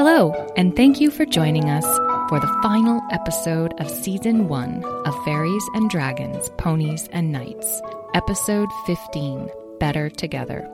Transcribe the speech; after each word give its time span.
Hello, 0.00 0.30
and 0.56 0.76
thank 0.76 1.00
you 1.00 1.10
for 1.10 1.26
joining 1.26 1.68
us 1.68 1.84
for 2.28 2.38
the 2.38 2.58
final 2.62 3.02
episode 3.10 3.74
of 3.80 3.90
Season 3.90 4.46
1 4.46 4.84
of 4.84 5.24
Fairies 5.24 5.64
and 5.74 5.90
Dragons, 5.90 6.50
Ponies 6.50 7.08
and 7.10 7.32
Knights, 7.32 7.82
Episode 8.14 8.68
15 8.86 9.48
Better 9.80 10.08
Together. 10.08 10.70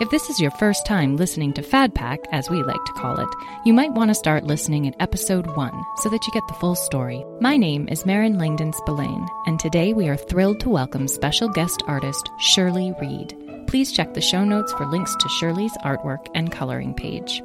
If 0.00 0.10
this 0.10 0.30
is 0.30 0.38
your 0.38 0.52
first 0.52 0.86
time 0.86 1.16
listening 1.16 1.52
to 1.54 1.62
Fad 1.64 1.92
Pack, 1.92 2.20
as 2.30 2.48
we 2.50 2.62
like 2.62 2.84
to 2.84 2.92
call 2.92 3.18
it, 3.18 3.28
you 3.64 3.72
might 3.72 3.94
want 3.94 4.10
to 4.10 4.14
start 4.14 4.44
listening 4.44 4.86
at 4.86 4.94
episode 5.00 5.56
1 5.56 5.84
so 5.96 6.08
that 6.10 6.24
you 6.24 6.32
get 6.32 6.46
the 6.46 6.54
full 6.54 6.76
story. 6.76 7.24
My 7.40 7.56
name 7.56 7.88
is 7.88 8.06
Marin 8.06 8.38
Langdon 8.38 8.72
Spillane, 8.74 9.26
and 9.48 9.58
today 9.58 9.92
we 9.92 10.08
are 10.08 10.16
thrilled 10.16 10.60
to 10.60 10.68
welcome 10.70 11.08
special 11.08 11.48
guest 11.48 11.82
artist 11.88 12.30
Shirley 12.38 12.94
Reed. 13.00 13.36
Please 13.66 13.90
check 13.90 14.14
the 14.14 14.20
show 14.20 14.44
notes 14.44 14.72
for 14.74 14.86
links 14.86 15.16
to 15.16 15.28
Shirley's 15.30 15.76
artwork 15.78 16.28
and 16.36 16.52
coloring 16.52 16.94
page. 16.94 17.42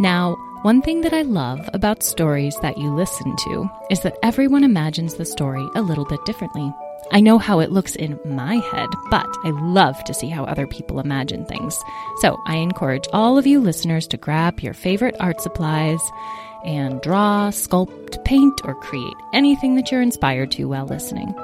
Now, 0.00 0.34
one 0.62 0.82
thing 0.82 1.00
that 1.00 1.14
I 1.14 1.22
love 1.22 1.70
about 1.72 2.02
stories 2.02 2.54
that 2.60 2.76
you 2.76 2.94
listen 2.94 3.34
to 3.34 3.70
is 3.90 4.02
that 4.02 4.18
everyone 4.22 4.62
imagines 4.62 5.14
the 5.14 5.24
story 5.24 5.66
a 5.74 5.80
little 5.80 6.04
bit 6.04 6.22
differently. 6.26 6.70
I 7.12 7.20
know 7.20 7.38
how 7.38 7.60
it 7.60 7.72
looks 7.72 7.96
in 7.96 8.20
my 8.26 8.56
head, 8.56 8.88
but 9.10 9.26
I 9.42 9.50
love 9.50 10.04
to 10.04 10.12
see 10.12 10.28
how 10.28 10.44
other 10.44 10.66
people 10.66 11.00
imagine 11.00 11.46
things. 11.46 11.82
So 12.20 12.38
I 12.46 12.56
encourage 12.56 13.08
all 13.12 13.38
of 13.38 13.46
you 13.46 13.58
listeners 13.58 14.06
to 14.08 14.18
grab 14.18 14.60
your 14.60 14.74
favorite 14.74 15.16
art 15.18 15.40
supplies 15.40 16.00
and 16.62 17.00
draw, 17.00 17.48
sculpt, 17.48 18.22
paint, 18.26 18.60
or 18.64 18.74
create 18.74 19.16
anything 19.32 19.76
that 19.76 19.90
you're 19.90 20.02
inspired 20.02 20.50
to 20.52 20.66
while 20.66 20.86
listening. 20.86 21.34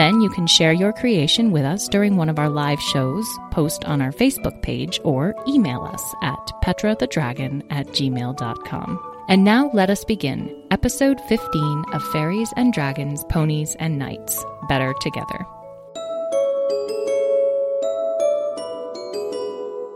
Then 0.00 0.22
you 0.22 0.30
can 0.30 0.46
share 0.46 0.72
your 0.72 0.94
creation 0.94 1.50
with 1.50 1.62
us 1.62 1.86
during 1.86 2.16
one 2.16 2.30
of 2.30 2.38
our 2.38 2.48
live 2.48 2.80
shows, 2.80 3.26
post 3.50 3.84
on 3.84 4.00
our 4.00 4.12
Facebook 4.12 4.62
page, 4.62 4.98
or 5.04 5.34
email 5.46 5.82
us 5.82 6.02
at 6.22 6.38
petrathedragon 6.64 7.66
at 7.68 7.86
gmail.com. 7.88 9.14
And 9.28 9.44
now 9.44 9.70
let 9.74 9.90
us 9.90 10.02
begin 10.06 10.64
episode 10.70 11.20
15 11.28 11.84
of 11.92 12.02
Fairies 12.12 12.50
and 12.56 12.72
Dragons, 12.72 13.24
Ponies 13.24 13.76
and 13.78 13.98
Knights 13.98 14.42
Better 14.70 14.94
Together. 15.02 15.46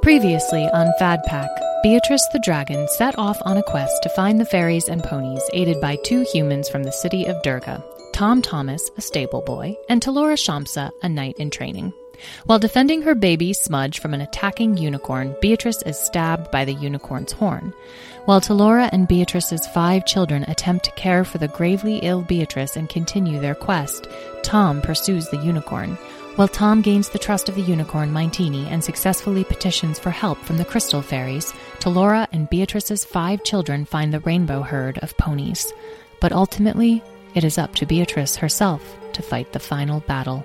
Previously 0.03 0.69
on 0.75 0.93
Fad 0.99 1.23
Pack, 1.25 1.49
Beatrice 1.83 2.29
the 2.35 2.43
dragon 2.45 2.87
set 2.89 3.19
off 3.19 3.41
on 3.47 3.57
a 3.57 3.63
quest 3.63 4.03
to 4.03 4.11
find 4.11 4.39
the 4.39 4.45
fairies 4.45 4.91
and 4.91 5.03
ponies, 5.03 5.49
aided 5.55 5.81
by 5.81 5.97
two 6.05 6.27
humans 6.31 6.69
from 6.69 6.83
the 6.83 6.93
city 6.93 7.25
of 7.25 7.41
Durga 7.41 7.83
Tom 8.15 8.43
Thomas, 8.43 8.93
a 8.97 9.01
stable 9.01 9.43
boy, 9.43 9.77
and 9.89 10.01
Talora 10.01 10.37
Shamsa, 10.37 10.93
a 11.03 11.09
knight 11.09 11.37
in 11.41 11.51
training. 11.51 11.93
While 12.47 12.61
defending 12.61 13.03
her 13.03 13.17
baby 13.17 13.53
Smudge 13.53 13.99
from 13.99 14.15
an 14.15 14.21
attacking 14.21 14.77
unicorn, 14.77 15.35
Beatrice 15.41 15.83
is 15.83 15.99
stabbed 15.99 16.49
by 16.53 16.65
the 16.65 16.75
unicorn's 16.75 17.33
horn. 17.33 17.75
While 18.27 18.41
Talora 18.41 18.89
and 18.93 19.09
Beatrice's 19.09 19.67
five 19.67 20.07
children 20.07 20.45
attempt 20.45 20.85
to 20.85 20.93
care 20.93 21.25
for 21.25 21.39
the 21.39 21.49
gravely 21.49 21.97
ill 22.05 22.23
Beatrice 22.23 22.77
and 22.77 22.89
continue 22.89 23.41
their 23.41 23.57
quest, 23.57 24.07
Tom 24.45 24.81
pursues 24.81 25.29
the 25.31 25.39
unicorn. 25.39 25.97
While 26.37 26.47
Tom 26.47 26.83
gains 26.83 27.09
the 27.09 27.19
trust 27.19 27.49
of 27.49 27.57
the 27.57 27.63
unicorn 27.63 28.13
Mintini 28.13 28.67
and 28.71 28.85
successfully 28.85 29.43
petitions 29.43 29.99
for 29.99 30.11
help 30.11 30.39
from 30.39 30.59
the 30.59 30.65
crystal 30.65 31.03
fairies, 31.03 31.53
Talora 31.81 32.29
and 32.31 32.49
Beatrice's 32.49 33.05
five 33.05 33.43
children 33.43 33.85
find 33.85 34.15
the 34.15 34.21
rainbow 34.21 34.63
herd 34.63 34.99
of 34.99 35.17
ponies. 35.17 35.73
But 36.21 36.31
ultimately, 36.31 37.03
it 37.35 37.45
is 37.45 37.59
up 37.59 37.75
to 37.77 37.87
Beatrice 37.87 38.37
herself 38.37 38.83
to 39.13 39.23
fight 39.23 39.53
the 39.53 39.61
final 39.61 40.01
battle. 40.01 40.45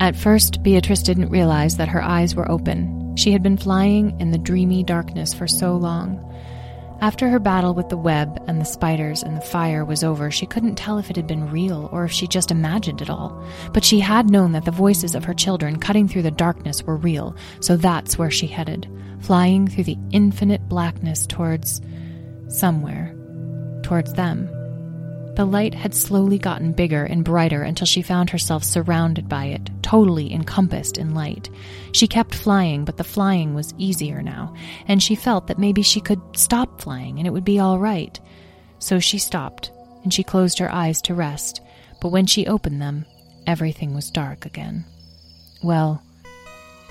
At 0.00 0.16
first, 0.16 0.64
Beatrice 0.64 1.00
didn't 1.00 1.30
realize 1.30 1.76
that 1.76 1.88
her 1.88 2.02
eyes 2.02 2.34
were 2.34 2.50
open. 2.50 3.14
She 3.16 3.30
had 3.30 3.40
been 3.40 3.56
flying 3.56 4.18
in 4.20 4.32
the 4.32 4.38
dreamy 4.38 4.82
darkness 4.82 5.32
for 5.32 5.46
so 5.46 5.76
long. 5.76 6.18
After 7.02 7.28
her 7.30 7.40
battle 7.40 7.74
with 7.74 7.88
the 7.88 7.96
web 7.96 8.40
and 8.46 8.60
the 8.60 8.64
spiders 8.64 9.24
and 9.24 9.36
the 9.36 9.40
fire 9.40 9.84
was 9.84 10.04
over, 10.04 10.30
she 10.30 10.46
couldn't 10.46 10.76
tell 10.76 10.98
if 10.98 11.10
it 11.10 11.16
had 11.16 11.26
been 11.26 11.50
real 11.50 11.88
or 11.90 12.04
if 12.04 12.12
she 12.12 12.28
just 12.28 12.52
imagined 12.52 13.02
it 13.02 13.10
all. 13.10 13.44
But 13.72 13.82
she 13.82 13.98
had 13.98 14.30
known 14.30 14.52
that 14.52 14.66
the 14.66 14.70
voices 14.70 15.16
of 15.16 15.24
her 15.24 15.34
children 15.34 15.80
cutting 15.80 16.06
through 16.06 16.22
the 16.22 16.30
darkness 16.30 16.84
were 16.84 16.96
real, 16.96 17.34
so 17.58 17.76
that's 17.76 18.18
where 18.18 18.30
she 18.30 18.46
headed, 18.46 18.88
flying 19.18 19.66
through 19.66 19.82
the 19.82 19.98
infinite 20.12 20.68
blackness 20.68 21.26
towards 21.26 21.80
somewhere, 22.46 23.12
towards 23.82 24.12
them. 24.12 24.48
The 25.34 25.46
light 25.46 25.72
had 25.72 25.94
slowly 25.94 26.38
gotten 26.38 26.72
bigger 26.72 27.04
and 27.04 27.24
brighter 27.24 27.62
until 27.62 27.86
she 27.86 28.02
found 28.02 28.28
herself 28.28 28.62
surrounded 28.62 29.30
by 29.30 29.46
it, 29.46 29.70
totally 29.82 30.32
encompassed 30.32 30.98
in 30.98 31.14
light. 31.14 31.48
She 31.92 32.06
kept 32.06 32.34
flying, 32.34 32.84
but 32.84 32.98
the 32.98 33.04
flying 33.04 33.54
was 33.54 33.72
easier 33.78 34.20
now, 34.20 34.54
and 34.86 35.02
she 35.02 35.14
felt 35.14 35.46
that 35.46 35.58
maybe 35.58 35.80
she 35.80 36.02
could 36.02 36.20
stop 36.36 36.82
flying 36.82 37.18
and 37.18 37.26
it 37.26 37.30
would 37.30 37.46
be 37.46 37.58
all 37.58 37.78
right. 37.78 38.20
So 38.78 38.98
she 38.98 39.18
stopped, 39.18 39.70
and 40.02 40.12
she 40.12 40.22
closed 40.22 40.58
her 40.58 40.70
eyes 40.70 41.00
to 41.02 41.14
rest, 41.14 41.62
but 42.02 42.10
when 42.10 42.26
she 42.26 42.46
opened 42.46 42.82
them, 42.82 43.06
everything 43.46 43.94
was 43.94 44.10
dark 44.10 44.44
again. 44.44 44.84
Well, 45.62 46.02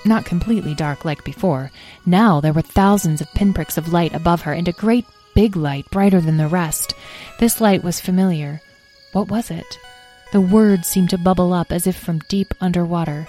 not 0.04 0.26
completely 0.26 0.74
dark 0.74 1.06
like 1.06 1.24
before. 1.24 1.70
Now 2.08 2.42
there 2.42 2.54
were 2.54 2.64
thousands 2.64 3.22
of 3.22 3.32
pinpricks 3.34 3.78
of 3.78 3.94
light 3.94 4.16
above 4.16 4.42
her 4.42 4.54
and 4.54 4.68
a 4.68 4.72
great 4.74 5.06
big 5.34 5.56
light, 5.56 5.90
brighter 5.92 6.22
than 6.22 6.38
the 6.38 6.48
rest. 6.48 6.94
This 7.40 7.62
light 7.62 7.84
was 7.84 8.00
familiar. 8.00 8.62
What 9.14 9.28
was 9.30 9.52
it? 9.52 9.80
The 10.32 10.42
words 10.42 10.88
seemed 10.88 11.10
to 11.10 11.18
bubble 11.18 11.54
up 11.54 11.72
as 11.72 11.88
if 11.88 11.98
from 11.98 12.20
deep 12.30 12.54
underwater. 12.62 13.28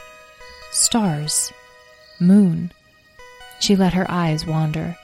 Stars. 0.70 1.52
Moon. 2.20 2.72
She 3.60 3.76
let 3.76 3.94
her 3.94 4.08
eyes 4.08 4.46
wander. 4.46 4.96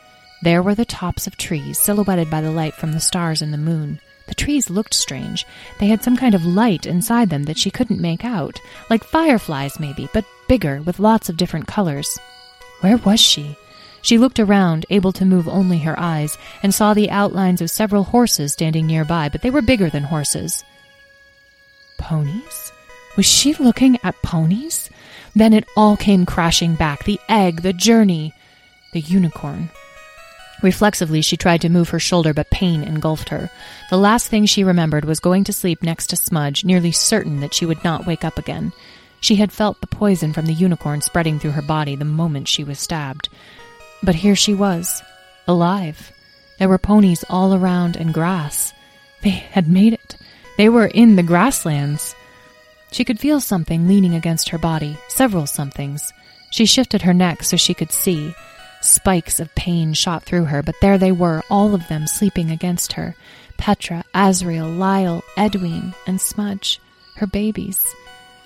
There 0.43 0.63
were 0.63 0.75
the 0.75 0.85
tops 0.85 1.27
of 1.27 1.37
trees, 1.37 1.79
silhouetted 1.79 2.31
by 2.31 2.41
the 2.41 2.53
light 2.53 2.75
from 2.75 2.93
the 2.93 3.01
stars 3.01 3.43
and 3.43 3.53
the 3.53 3.59
moon. 3.59 4.01
The 4.29 4.35
trees 4.35 4.71
looked 4.71 4.95
strange. 4.95 5.47
They 5.81 5.89
had 5.89 6.05
some 6.05 6.17
kind 6.17 6.35
of 6.35 6.45
light 6.45 6.87
inside 6.87 7.31
them 7.31 7.45
that 7.45 7.59
she 7.59 7.71
couldn't 7.71 8.01
make 8.01 8.25
out, 8.25 8.61
like 8.91 9.03
fireflies, 9.03 9.81
maybe, 9.81 10.09
but 10.13 10.25
bigger, 10.49 10.83
with 10.83 11.01
lots 11.01 11.29
of 11.29 11.37
different 11.37 11.67
colors. 11.67 12.19
Where 12.81 12.99
was 12.99 13.21
she? 13.21 13.57
She 14.03 14.19
looked 14.19 14.39
around, 14.39 14.87
able 14.91 15.13
to 15.13 15.25
move 15.25 15.49
only 15.49 15.79
her 15.79 15.99
eyes, 15.99 16.39
and 16.63 16.75
saw 16.75 16.95
the 16.95 17.11
outlines 17.11 17.61
of 17.61 17.71
several 17.71 18.05
horses 18.05 18.53
standing 18.53 18.87
nearby, 18.87 19.29
but 19.29 19.43
they 19.43 19.51
were 19.51 19.63
bigger 19.63 19.91
than 19.91 20.05
horses. 20.05 20.65
Ponies? 21.99 22.73
Was 23.17 23.27
she 23.27 23.55
looking 23.55 23.99
at 24.05 24.23
ponies? 24.23 24.91
Then 25.35 25.53
it 25.53 25.67
all 25.77 25.97
came 25.97 26.27
crashing 26.27 26.75
back 26.75 27.05
the 27.05 27.21
egg, 27.29 27.63
the 27.63 27.73
journey, 27.73 28.33
the 28.93 29.01
unicorn. 29.01 29.71
Reflexively, 30.63 31.23
she 31.23 31.37
tried 31.37 31.61
to 31.61 31.69
move 31.69 31.91
her 31.91 32.01
shoulder, 32.01 32.35
but 32.35 32.51
pain 32.51 32.83
engulfed 32.83 33.29
her. 33.29 33.51
The 33.91 33.97
last 33.97 34.29
thing 34.29 34.47
she 34.47 34.65
remembered 34.65 35.05
was 35.05 35.21
going 35.21 35.45
to 35.45 35.53
sleep 35.53 35.83
next 35.83 36.09
to 36.09 36.17
Smudge, 36.17 36.65
nearly 36.65 36.91
certain 36.91 37.41
that 37.41 37.55
she 37.55 37.67
would 37.67 37.83
not 37.85 38.07
wake 38.07 38.25
up 38.25 38.39
again. 38.39 38.73
She 39.21 39.37
had 39.37 39.53
felt 39.53 39.81
the 39.81 39.87
poison 39.87 40.33
from 40.33 40.47
the 40.47 40.53
unicorn 40.53 41.01
spreading 41.01 41.39
through 41.39 41.53
her 41.53 41.63
body 41.63 41.95
the 41.95 42.05
moment 42.05 42.49
she 42.49 42.65
was 42.65 42.79
stabbed. 42.79 43.29
But 44.03 44.15
here 44.15 44.37
she 44.37 44.55
was, 44.55 45.03
alive. 45.47 46.13
There 46.59 46.69
were 46.69 46.79
ponies 46.79 47.25
all 47.29 47.55
around 47.55 47.97
and 47.97 48.15
grass. 48.15 48.73
They 49.23 49.31
had 49.31 49.69
made 49.69 49.93
it. 49.93 50.17
They 50.57 50.69
were 50.69 50.87
in 50.87 51.17
the 51.17 51.23
grasslands. 51.23 52.15
She 52.91 53.05
could 53.05 53.21
feel 53.21 53.41
something 53.41 53.87
leaning 53.87 54.15
against 54.15 54.49
her 54.49 54.59
body, 54.59 54.97
several 55.09 55.47
somethings. 55.47 56.13
She 56.51 56.67
shifted 56.67 57.03
her 57.03 57.15
neck 57.15 57.43
so 57.43 57.57
she 57.57 57.75
could 57.75 57.93
see. 57.93 58.35
Spikes 58.81 59.41
of 59.41 59.55
pain 59.55 59.93
shot 59.93 60.23
through 60.23 60.45
her, 60.45 60.63
but 60.63 60.77
there 60.81 60.99
they 60.99 61.13
were, 61.13 61.43
all 61.51 61.75
of 61.75 61.89
them 61.89 62.07
sleeping 62.07 62.51
against 62.51 62.95
her. 62.95 63.15
Petra, 63.57 64.05
Azrael, 64.15 64.69
Lyle, 64.69 65.23
Edwin, 65.37 65.95
and 66.07 66.21
Smudge, 66.21 66.81
her 67.17 67.27
babies. 67.27 67.85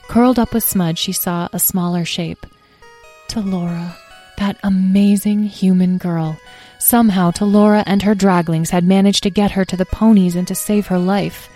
Curled 0.08 0.38
up 0.38 0.54
with 0.54 0.64
Smudge, 0.64 0.98
she 0.98 1.12
saw 1.12 1.48
a 1.52 1.58
smaller 1.58 2.04
shape. 2.04 2.46
Talora. 3.28 3.94
That 4.42 4.58
amazing 4.64 5.44
human 5.44 5.98
girl. 5.98 6.36
Somehow, 6.80 7.30
Talora 7.30 7.84
and 7.86 8.02
her 8.02 8.12
draglings 8.12 8.70
had 8.70 8.82
managed 8.82 9.22
to 9.22 9.30
get 9.30 9.52
her 9.52 9.64
to 9.64 9.76
the 9.76 9.86
ponies 9.86 10.34
and 10.34 10.48
to 10.48 10.54
save 10.56 10.88
her 10.88 10.98
life. 10.98 11.48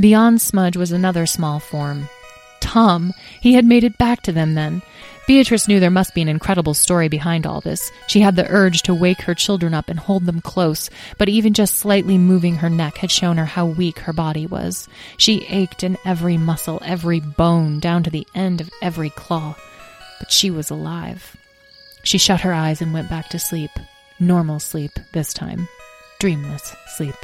Beyond 0.00 0.40
Smudge 0.40 0.76
was 0.76 0.90
another 0.90 1.24
small 1.26 1.60
form. 1.60 2.08
Tom. 2.60 3.12
He 3.40 3.52
had 3.52 3.64
made 3.64 3.84
it 3.84 3.96
back 3.96 4.22
to 4.22 4.32
them 4.32 4.54
then. 4.54 4.82
Beatrice 5.28 5.68
knew 5.68 5.78
there 5.78 5.88
must 5.88 6.16
be 6.16 6.22
an 6.22 6.28
incredible 6.28 6.74
story 6.74 7.06
behind 7.06 7.46
all 7.46 7.60
this. 7.60 7.92
She 8.08 8.22
had 8.22 8.34
the 8.34 8.50
urge 8.50 8.82
to 8.82 8.92
wake 8.92 9.20
her 9.20 9.34
children 9.36 9.72
up 9.72 9.88
and 9.88 10.00
hold 10.00 10.26
them 10.26 10.40
close, 10.40 10.90
but 11.18 11.28
even 11.28 11.54
just 11.54 11.76
slightly 11.76 12.18
moving 12.18 12.56
her 12.56 12.68
neck 12.68 12.96
had 12.96 13.12
shown 13.12 13.36
her 13.36 13.44
how 13.44 13.66
weak 13.66 14.00
her 14.00 14.12
body 14.12 14.48
was. 14.48 14.88
She 15.16 15.46
ached 15.46 15.84
in 15.84 15.96
every 16.04 16.38
muscle, 16.38 16.82
every 16.84 17.20
bone, 17.20 17.78
down 17.78 18.02
to 18.02 18.10
the 18.10 18.26
end 18.34 18.60
of 18.60 18.70
every 18.82 19.10
claw. 19.10 19.54
But 20.18 20.32
she 20.32 20.50
was 20.50 20.70
alive. 20.70 21.36
She 22.06 22.18
shut 22.18 22.42
her 22.42 22.54
eyes 22.54 22.80
and 22.80 22.94
went 22.94 23.10
back 23.10 23.30
to 23.30 23.38
sleep. 23.40 23.72
Normal 24.20 24.60
sleep 24.60 24.92
this 25.10 25.34
time. 25.34 25.68
Dreamless 26.20 26.76
sleep. 26.96 27.16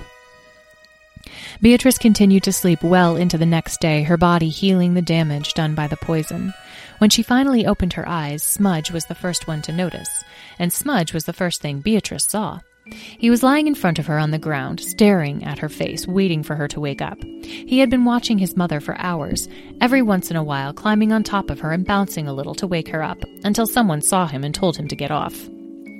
Beatrice 1.61 1.99
continued 1.99 2.43
to 2.43 2.53
sleep 2.53 2.83
well 2.83 3.15
into 3.15 3.39
the 3.39 3.47
next 3.47 3.81
day, 3.81 4.03
her 4.03 4.17
body 4.17 4.49
healing 4.49 4.95
the 4.95 5.01
damage 5.01 5.55
done 5.55 5.77
by 5.77 5.87
the 5.87 5.97
poison. 5.97 6.53
When 6.99 7.11
she 7.11 7.23
finally 7.23 7.65
opened 7.65 7.93
her 7.93 8.09
eyes, 8.09 8.43
Smudge 8.43 8.91
was 8.91 9.05
the 9.05 9.15
first 9.15 9.47
one 9.47 9.63
to 9.63 9.73
notice, 9.73 10.25
and 10.59 10.73
Smudge 10.73 11.15
was 11.15 11.27
the 11.27 11.33
first 11.33 11.61
thing 11.61 11.79
Beatrice 11.79 12.25
saw. 12.25 12.59
He 12.85 13.31
was 13.31 13.43
lying 13.43 13.67
in 13.69 13.75
front 13.75 13.99
of 13.99 14.07
her 14.07 14.19
on 14.19 14.33
the 14.33 14.39
ground, 14.39 14.81
staring 14.81 15.45
at 15.45 15.59
her 15.59 15.69
face, 15.69 16.07
waiting 16.07 16.43
for 16.43 16.57
her 16.57 16.67
to 16.69 16.81
wake 16.81 17.01
up. 17.01 17.23
He 17.23 17.79
had 17.79 17.91
been 17.91 18.05
watching 18.05 18.39
his 18.39 18.57
mother 18.57 18.81
for 18.81 18.99
hours, 18.99 19.49
every 19.81 20.03
once 20.03 20.31
in 20.31 20.37
a 20.37 20.43
while 20.43 20.73
climbing 20.73 21.13
on 21.13 21.23
top 21.23 21.51
of 21.51 21.61
her 21.61 21.71
and 21.71 21.87
bouncing 21.87 22.27
a 22.27 22.33
little 22.33 22.55
to 22.57 22.67
wake 22.67 22.89
her 22.89 23.03
up, 23.03 23.23
until 23.45 23.67
someone 23.67 24.03
saw 24.03 24.27
him 24.27 24.43
and 24.43 24.55
told 24.55 24.77
him 24.77 24.89
to 24.89 24.97
get 24.97 25.11
off. 25.11 25.49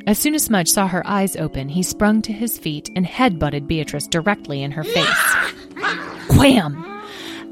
As 0.07 0.19
soon 0.19 0.35
as 0.35 0.43
Smudge 0.43 0.69
saw 0.69 0.89
her 0.89 1.07
eyes 1.07 1.37
open, 1.37 1.69
he 1.69 1.85
sprung 1.85 2.23
to 2.23 2.33
his 2.33 2.59
feet 2.59 2.91
and 2.97 3.07
head-butted 3.07 3.69
Beatrice 3.69 4.09
directly 4.09 4.63
in 4.63 4.73
her 4.73 4.83
face. 4.83 5.37
Wham! 6.37 6.85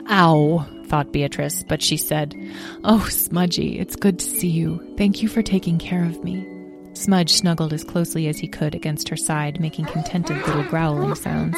Ow, 0.08 0.66
thought 0.86 1.12
Beatrice, 1.12 1.62
but 1.68 1.80
she 1.80 1.96
said, 1.96 2.34
Oh, 2.82 3.06
Smudgy, 3.08 3.78
it's 3.78 3.94
good 3.94 4.18
to 4.18 4.24
see 4.26 4.48
you. 4.48 4.94
Thank 4.96 5.22
you 5.22 5.28
for 5.28 5.42
taking 5.42 5.78
care 5.78 6.04
of 6.04 6.24
me. 6.24 6.44
Smudge 7.00 7.32
snuggled 7.32 7.72
as 7.72 7.82
closely 7.82 8.28
as 8.28 8.38
he 8.38 8.46
could 8.46 8.74
against 8.74 9.08
her 9.08 9.16
side, 9.16 9.58
making 9.58 9.86
contented 9.86 10.36
little 10.46 10.64
growling 10.64 11.14
sounds. 11.14 11.56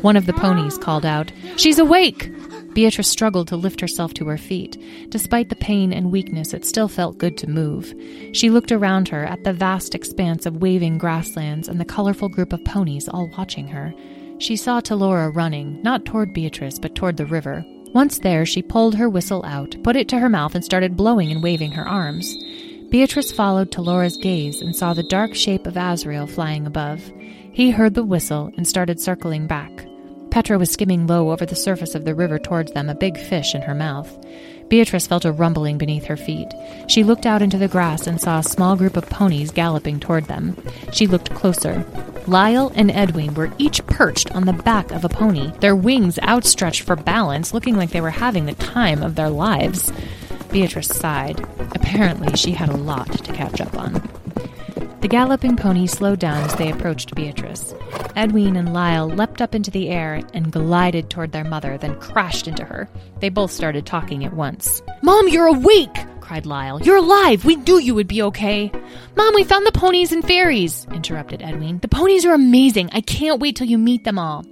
One 0.00 0.16
of 0.16 0.26
the 0.26 0.32
ponies 0.32 0.78
called 0.78 1.04
out, 1.04 1.32
She's 1.56 1.80
awake! 1.80 2.30
Beatrice 2.72 3.08
struggled 3.08 3.48
to 3.48 3.56
lift 3.56 3.80
herself 3.80 4.14
to 4.14 4.26
her 4.26 4.38
feet. 4.38 4.80
Despite 5.08 5.48
the 5.48 5.56
pain 5.56 5.92
and 5.92 6.12
weakness, 6.12 6.54
it 6.54 6.64
still 6.64 6.86
felt 6.86 7.18
good 7.18 7.36
to 7.38 7.50
move. 7.50 7.92
She 8.32 8.48
looked 8.48 8.70
around 8.70 9.08
her 9.08 9.24
at 9.24 9.42
the 9.42 9.52
vast 9.52 9.92
expanse 9.92 10.46
of 10.46 10.62
waving 10.62 10.98
grasslands 10.98 11.66
and 11.66 11.80
the 11.80 11.84
colorful 11.84 12.28
group 12.28 12.52
of 12.52 12.64
ponies 12.64 13.08
all 13.08 13.28
watching 13.36 13.66
her. 13.66 13.92
She 14.38 14.54
saw 14.54 14.80
Talora 14.80 15.34
running, 15.34 15.82
not 15.82 16.04
toward 16.04 16.32
Beatrice, 16.32 16.78
but 16.78 16.94
toward 16.94 17.16
the 17.16 17.26
river. 17.26 17.64
Once 17.92 18.20
there, 18.20 18.46
she 18.46 18.62
pulled 18.62 18.94
her 18.94 19.08
whistle 19.08 19.44
out, 19.46 19.74
put 19.82 19.96
it 19.96 20.06
to 20.10 20.18
her 20.20 20.28
mouth, 20.28 20.54
and 20.54 20.64
started 20.64 20.96
blowing 20.96 21.32
and 21.32 21.42
waving 21.42 21.72
her 21.72 21.88
arms. 21.88 22.36
Beatrice 22.90 23.32
followed 23.32 23.72
Talora's 23.72 24.16
gaze 24.16 24.62
and 24.62 24.74
saw 24.74 24.94
the 24.94 25.02
dark 25.02 25.34
shape 25.34 25.66
of 25.66 25.76
Azrael 25.76 26.26
flying 26.26 26.66
above. 26.66 27.00
He 27.52 27.70
heard 27.70 27.94
the 27.94 28.04
whistle 28.04 28.52
and 28.56 28.66
started 28.66 29.00
circling 29.00 29.46
back. 29.46 29.86
Petra 30.30 30.58
was 30.58 30.70
skimming 30.70 31.06
low 31.06 31.30
over 31.30 31.44
the 31.44 31.56
surface 31.56 31.94
of 31.94 32.04
the 32.04 32.14
river 32.14 32.38
towards 32.38 32.72
them, 32.72 32.88
a 32.88 32.94
big 32.94 33.18
fish 33.18 33.54
in 33.54 33.62
her 33.62 33.74
mouth. 33.74 34.16
Beatrice 34.68 35.06
felt 35.06 35.24
a 35.24 35.32
rumbling 35.32 35.78
beneath 35.78 36.04
her 36.04 36.16
feet. 36.16 36.52
She 36.88 37.04
looked 37.04 37.26
out 37.26 37.42
into 37.42 37.58
the 37.58 37.68
grass 37.68 38.06
and 38.06 38.20
saw 38.20 38.38
a 38.38 38.44
small 38.44 38.76
group 38.76 38.96
of 38.96 39.08
ponies 39.08 39.50
galloping 39.50 39.98
toward 39.98 40.26
them. 40.26 40.56
She 40.92 41.06
looked 41.06 41.34
closer. 41.34 41.84
Lyle 42.26 42.70
and 42.74 42.90
Edwin 42.90 43.34
were 43.34 43.52
each 43.58 43.84
perched 43.86 44.30
on 44.32 44.44
the 44.44 44.52
back 44.52 44.90
of 44.90 45.04
a 45.04 45.08
pony, 45.08 45.52
their 45.60 45.76
wings 45.76 46.18
outstretched 46.20 46.82
for 46.82 46.96
balance, 46.96 47.54
looking 47.54 47.76
like 47.76 47.90
they 47.90 48.00
were 48.00 48.10
having 48.10 48.46
the 48.46 48.54
time 48.54 49.02
of 49.02 49.14
their 49.14 49.30
lives. 49.30 49.90
Beatrice 50.56 50.88
sighed. 50.88 51.38
Apparently, 51.74 52.34
she 52.34 52.52
had 52.52 52.70
a 52.70 52.76
lot 52.78 53.12
to 53.24 53.32
catch 53.34 53.60
up 53.60 53.76
on. 53.76 53.92
The 55.02 55.06
galloping 55.06 55.54
pony 55.54 55.86
slowed 55.86 56.18
down 56.18 56.44
as 56.44 56.54
they 56.54 56.70
approached 56.70 57.14
Beatrice. 57.14 57.74
Edwin 58.16 58.56
and 58.56 58.72
Lyle 58.72 59.06
leapt 59.06 59.42
up 59.42 59.54
into 59.54 59.70
the 59.70 59.90
air 59.90 60.22
and 60.32 60.50
glided 60.50 61.10
toward 61.10 61.32
their 61.32 61.44
mother, 61.44 61.76
then 61.76 62.00
crashed 62.00 62.48
into 62.48 62.64
her. 62.64 62.88
They 63.20 63.28
both 63.28 63.50
started 63.50 63.84
talking 63.84 64.24
at 64.24 64.32
once. 64.32 64.80
Mom, 65.02 65.28
you're 65.28 65.46
awake! 65.46 65.94
Cried 66.26 66.44
Lyle. 66.44 66.82
You're 66.82 66.96
alive! 66.96 67.44
We 67.44 67.54
knew 67.54 67.78
you 67.78 67.94
would 67.94 68.08
be 68.08 68.20
okay! 68.20 68.72
Mom, 69.14 69.32
we 69.36 69.44
found 69.44 69.64
the 69.64 69.70
ponies 69.70 70.10
and 70.10 70.26
fairies! 70.26 70.84
interrupted 70.92 71.40
Edwin. 71.40 71.78
The 71.78 71.86
ponies 71.86 72.26
are 72.26 72.34
amazing! 72.34 72.90
I 72.92 73.00
can't 73.00 73.40
wait 73.40 73.54
till 73.54 73.68
you 73.68 73.78
meet 73.78 74.02
them 74.02 74.18
all! 74.18 74.44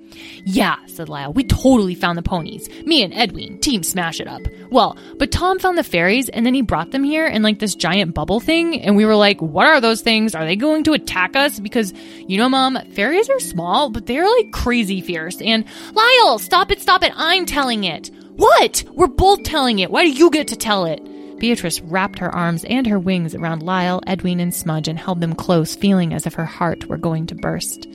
Yeah, 0.45 0.77
said 0.87 1.09
Lyle. 1.09 1.33
We 1.33 1.43
totally 1.43 1.97
found 1.97 2.17
the 2.17 2.23
ponies. 2.23 2.69
Me 2.85 3.03
and 3.03 3.13
Edwin, 3.13 3.59
team 3.59 3.83
smash 3.83 4.21
it 4.21 4.29
up. 4.29 4.43
Well, 4.71 4.97
but 5.19 5.33
Tom 5.33 5.59
found 5.59 5.77
the 5.77 5.83
fairies 5.83 6.29
and 6.29 6.47
then 6.47 6.55
he 6.55 6.63
brought 6.63 6.93
them 6.93 7.03
here 7.03 7.27
in 7.27 7.43
like 7.43 7.59
this 7.59 7.75
giant 7.75 8.15
bubble 8.15 8.39
thing, 8.39 8.81
and 8.81 8.95
we 8.95 9.05
were 9.05 9.17
like, 9.17 9.43
what 9.43 9.67
are 9.67 9.81
those 9.81 10.01
things? 10.01 10.37
Are 10.37 10.45
they 10.45 10.55
going 10.55 10.85
to 10.85 10.93
attack 10.93 11.35
us? 11.35 11.59
Because, 11.59 11.93
you 12.29 12.39
know, 12.39 12.49
Mom, 12.49 12.79
fairies 12.93 13.29
are 13.29 13.41
small, 13.41 13.91
but 13.91 14.07
they're 14.07 14.29
like 14.29 14.53
crazy 14.53 15.01
fierce. 15.01 15.41
And 15.41 15.65
Lyle, 15.93 16.39
stop 16.39 16.71
it, 16.71 16.81
stop 16.81 17.03
it, 17.03 17.11
I'm 17.17 17.47
telling 17.47 17.83
it. 17.83 18.13
What? 18.37 18.85
We're 18.93 19.09
both 19.09 19.43
telling 19.43 19.81
it. 19.81 19.91
Why 19.91 20.05
do 20.05 20.13
you 20.13 20.31
get 20.31 20.47
to 20.49 20.57
tell 20.57 20.85
it? 20.85 21.05
Beatrice 21.45 21.83
wrapped 21.83 22.21
her 22.21 22.35
arms 22.35 22.65
and 22.65 22.87
her 22.87 22.99
wings 22.99 23.35
around 23.35 23.63
Lyle, 23.63 24.01
Edwin, 24.07 24.41
and 24.41 24.55
Smudge 24.55 24.89
and 24.89 24.99
held 24.99 25.21
them 25.21 25.35
close, 25.35 25.77
feeling 25.77 26.15
as 26.15 26.27
if 26.27 26.33
her 26.33 26.47
heart 26.47 26.87
were 26.87 26.97
going 26.97 27.27
to 27.27 27.35
burst. 27.35 27.87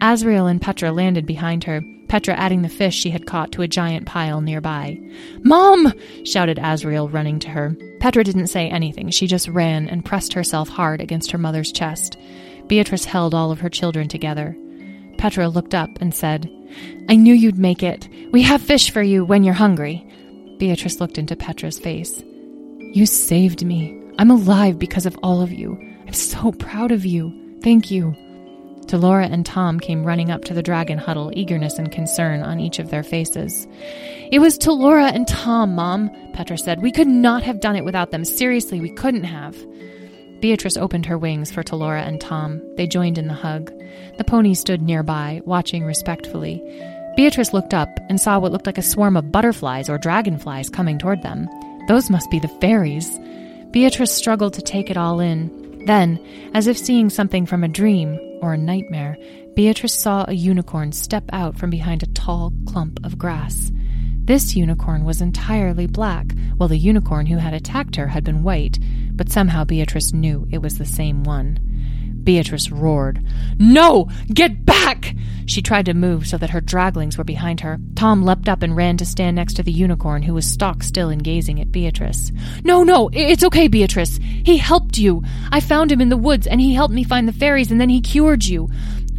Azrael 0.00 0.46
and 0.46 0.62
Petra 0.62 0.92
landed 0.92 1.26
behind 1.26 1.64
her, 1.64 1.82
Petra 2.06 2.34
adding 2.34 2.62
the 2.62 2.68
fish 2.68 2.94
she 2.94 3.10
had 3.10 3.26
caught 3.26 3.50
to 3.50 3.62
a 3.62 3.66
giant 3.66 4.06
pile 4.06 4.40
nearby. 4.40 5.00
Mom! 5.42 5.92
shouted 6.24 6.60
Azrael, 6.62 7.08
running 7.08 7.40
to 7.40 7.48
her. 7.48 7.76
Petra 7.98 8.22
didn't 8.22 8.46
say 8.46 8.68
anything. 8.68 9.10
She 9.10 9.26
just 9.26 9.48
ran 9.48 9.88
and 9.88 10.04
pressed 10.04 10.34
herself 10.34 10.68
hard 10.68 11.00
against 11.00 11.32
her 11.32 11.38
mother's 11.38 11.72
chest. 11.72 12.16
Beatrice 12.68 13.04
held 13.04 13.34
all 13.34 13.50
of 13.50 13.58
her 13.58 13.68
children 13.68 14.06
together. 14.06 14.56
Petra 15.18 15.48
looked 15.48 15.74
up 15.74 15.90
and 16.00 16.14
said, 16.14 16.48
I 17.08 17.16
knew 17.16 17.34
you'd 17.34 17.58
make 17.58 17.82
it. 17.82 18.08
We 18.30 18.42
have 18.42 18.62
fish 18.62 18.92
for 18.92 19.02
you 19.02 19.24
when 19.24 19.42
you're 19.42 19.54
hungry. 19.54 20.06
Beatrice 20.58 21.00
looked 21.00 21.18
into 21.18 21.34
Petra's 21.34 21.80
face. 21.80 22.22
You 22.96 23.04
saved 23.04 23.62
me. 23.62 23.94
I'm 24.18 24.30
alive 24.30 24.78
because 24.78 25.04
of 25.04 25.18
all 25.22 25.42
of 25.42 25.52
you. 25.52 25.78
I'm 26.06 26.14
so 26.14 26.50
proud 26.52 26.92
of 26.92 27.04
you. 27.04 27.30
Thank 27.62 27.90
you. 27.90 28.16
Talora 28.86 29.30
and 29.30 29.44
Tom 29.44 29.78
came 29.78 30.02
running 30.02 30.30
up 30.30 30.44
to 30.44 30.54
the 30.54 30.62
dragon 30.62 30.96
huddle, 30.96 31.30
eagerness 31.34 31.78
and 31.78 31.92
concern 31.92 32.40
on 32.40 32.58
each 32.58 32.78
of 32.78 32.88
their 32.88 33.02
faces. 33.02 33.68
It 34.32 34.38
was 34.38 34.56
Talora 34.56 35.12
and 35.12 35.28
Tom, 35.28 35.74
Mom, 35.74 36.10
Petra 36.32 36.56
said. 36.56 36.80
We 36.80 36.90
could 36.90 37.06
not 37.06 37.42
have 37.42 37.60
done 37.60 37.76
it 37.76 37.84
without 37.84 38.12
them. 38.12 38.24
Seriously, 38.24 38.80
we 38.80 38.88
couldn't 38.88 39.24
have. 39.24 39.54
Beatrice 40.40 40.78
opened 40.78 41.04
her 41.04 41.18
wings 41.18 41.52
for 41.52 41.62
Talora 41.62 42.00
and 42.00 42.18
Tom. 42.18 42.62
They 42.76 42.86
joined 42.86 43.18
in 43.18 43.28
the 43.28 43.34
hug. 43.34 43.70
The 44.16 44.24
pony 44.24 44.54
stood 44.54 44.80
nearby, 44.80 45.42
watching 45.44 45.84
respectfully. 45.84 46.62
Beatrice 47.14 47.52
looked 47.52 47.74
up 47.74 48.00
and 48.08 48.18
saw 48.18 48.38
what 48.38 48.52
looked 48.52 48.64
like 48.64 48.78
a 48.78 48.82
swarm 48.82 49.18
of 49.18 49.30
butterflies 49.30 49.90
or 49.90 49.98
dragonflies 49.98 50.70
coming 50.70 50.96
toward 50.96 51.20
them. 51.20 51.46
Those 51.88 52.10
must 52.10 52.30
be 52.30 52.38
the 52.38 52.48
fairies. 52.60 53.18
Beatrice 53.70 54.12
struggled 54.12 54.54
to 54.54 54.62
take 54.62 54.90
it 54.90 54.96
all 54.96 55.20
in. 55.20 55.84
Then, 55.86 56.18
as 56.52 56.66
if 56.66 56.76
seeing 56.76 57.10
something 57.10 57.46
from 57.46 57.62
a 57.62 57.68
dream 57.68 58.18
or 58.42 58.54
a 58.54 58.58
nightmare, 58.58 59.16
Beatrice 59.54 59.94
saw 59.94 60.24
a 60.26 60.34
unicorn 60.34 60.92
step 60.92 61.24
out 61.32 61.56
from 61.56 61.70
behind 61.70 62.02
a 62.02 62.06
tall 62.08 62.52
clump 62.66 62.98
of 63.04 63.18
grass. 63.18 63.70
This 64.24 64.56
unicorn 64.56 65.04
was 65.04 65.20
entirely 65.20 65.86
black, 65.86 66.32
while 66.56 66.68
the 66.68 66.76
unicorn 66.76 67.26
who 67.26 67.36
had 67.36 67.54
attacked 67.54 67.94
her 67.94 68.08
had 68.08 68.24
been 68.24 68.42
white, 68.42 68.78
but 69.12 69.30
somehow 69.30 69.62
Beatrice 69.62 70.12
knew 70.12 70.48
it 70.50 70.58
was 70.58 70.78
the 70.78 70.84
same 70.84 71.22
one. 71.22 71.60
Beatrice 72.26 72.70
roared. 72.70 73.24
No! 73.58 74.10
Get 74.26 74.66
back! 74.66 75.14
She 75.46 75.62
tried 75.62 75.86
to 75.86 75.94
move 75.94 76.26
so 76.26 76.36
that 76.36 76.50
her 76.50 76.60
draglings 76.60 77.16
were 77.16 77.24
behind 77.24 77.60
her. 77.60 77.78
Tom 77.94 78.22
leapt 78.24 78.48
up 78.48 78.62
and 78.62 78.76
ran 78.76 78.96
to 78.96 79.06
stand 79.06 79.36
next 79.36 79.54
to 79.54 79.62
the 79.62 79.72
unicorn, 79.72 80.22
who 80.22 80.34
was 80.34 80.44
stock 80.44 80.82
still 80.82 81.08
and 81.08 81.22
gazing 81.22 81.60
at 81.60 81.70
Beatrice. 81.70 82.32
No, 82.64 82.82
no, 82.82 83.08
it's 83.12 83.44
okay, 83.44 83.68
Beatrice. 83.68 84.18
He 84.18 84.58
helped 84.58 84.98
you. 84.98 85.22
I 85.52 85.60
found 85.60 85.92
him 85.92 86.00
in 86.00 86.08
the 86.08 86.16
woods, 86.16 86.48
and 86.48 86.60
he 86.60 86.74
helped 86.74 86.92
me 86.92 87.04
find 87.04 87.28
the 87.28 87.32
fairies, 87.32 87.70
and 87.70 87.80
then 87.80 87.88
he 87.88 88.00
cured 88.00 88.44
you. 88.44 88.68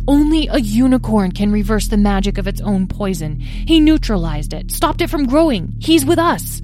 Only 0.06 0.48
a 0.48 0.60
unicorn 0.60 1.32
can 1.32 1.52
reverse 1.52 1.88
the 1.88 1.98
magic 1.98 2.38
of 2.38 2.48
its 2.48 2.62
own 2.62 2.88
poison. 2.88 3.40
He 3.40 3.80
neutralized 3.80 4.54
it, 4.54 4.70
stopped 4.70 5.02
it 5.02 5.10
from 5.10 5.28
growing. 5.28 5.76
He's 5.80 6.06
with 6.06 6.20
us. 6.20 6.62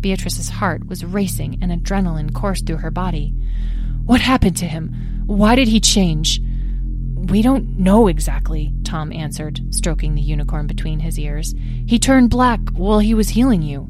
Beatrice's 0.00 0.48
heart 0.48 0.86
was 0.86 1.04
racing 1.04 1.58
and 1.60 1.72
adrenaline 1.72 2.32
coursed 2.32 2.66
through 2.66 2.78
her 2.78 2.90
body. 2.92 3.34
What 4.04 4.20
happened 4.20 4.56
to 4.58 4.66
him? 4.66 5.11
Why 5.32 5.54
did 5.54 5.68
he 5.68 5.80
change? 5.80 6.42
We 7.14 7.40
don't 7.40 7.78
know 7.78 8.06
exactly, 8.06 8.74
Tom 8.84 9.10
answered, 9.12 9.62
stroking 9.74 10.14
the 10.14 10.20
unicorn 10.20 10.66
between 10.66 11.00
his 11.00 11.18
ears. 11.18 11.54
He 11.86 11.98
turned 11.98 12.28
black 12.28 12.60
while 12.74 12.98
he 12.98 13.14
was 13.14 13.30
healing 13.30 13.62
you. 13.62 13.88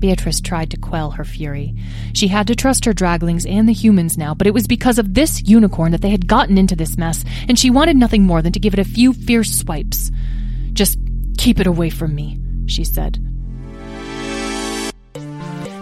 Beatrice 0.00 0.40
tried 0.40 0.70
to 0.72 0.76
quell 0.76 1.12
her 1.12 1.24
fury. 1.24 1.76
She 2.12 2.26
had 2.26 2.48
to 2.48 2.56
trust 2.56 2.84
her 2.86 2.92
draglings 2.92 3.48
and 3.48 3.68
the 3.68 3.72
humans 3.72 4.18
now, 4.18 4.34
but 4.34 4.48
it 4.48 4.52
was 4.52 4.66
because 4.66 4.98
of 4.98 5.14
this 5.14 5.44
unicorn 5.46 5.92
that 5.92 6.00
they 6.00 6.10
had 6.10 6.26
gotten 6.26 6.58
into 6.58 6.74
this 6.74 6.98
mess, 6.98 7.24
and 7.46 7.56
she 7.56 7.70
wanted 7.70 7.96
nothing 7.96 8.24
more 8.24 8.42
than 8.42 8.52
to 8.52 8.60
give 8.60 8.74
it 8.74 8.80
a 8.80 8.84
few 8.84 9.12
fierce 9.12 9.52
swipes. 9.52 10.10
Just 10.72 10.98
keep 11.38 11.60
it 11.60 11.68
away 11.68 11.88
from 11.88 12.16
me, 12.16 12.40
she 12.66 12.82
said. 12.82 13.20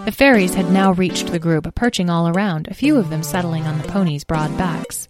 The 0.05 0.11
fairies 0.11 0.53
had 0.53 0.69
now 0.69 0.91
reached 0.91 1.31
the 1.31 1.39
group, 1.39 1.73
perching 1.73 2.11
all 2.11 2.27
around, 2.27 2.67
a 2.67 2.75
few 2.75 2.97
of 2.97 3.09
them 3.09 3.23
settling 3.23 3.63
on 3.63 3.79
the 3.79 3.87
ponies' 3.87 4.23
broad 4.23 4.55
backs. 4.55 5.07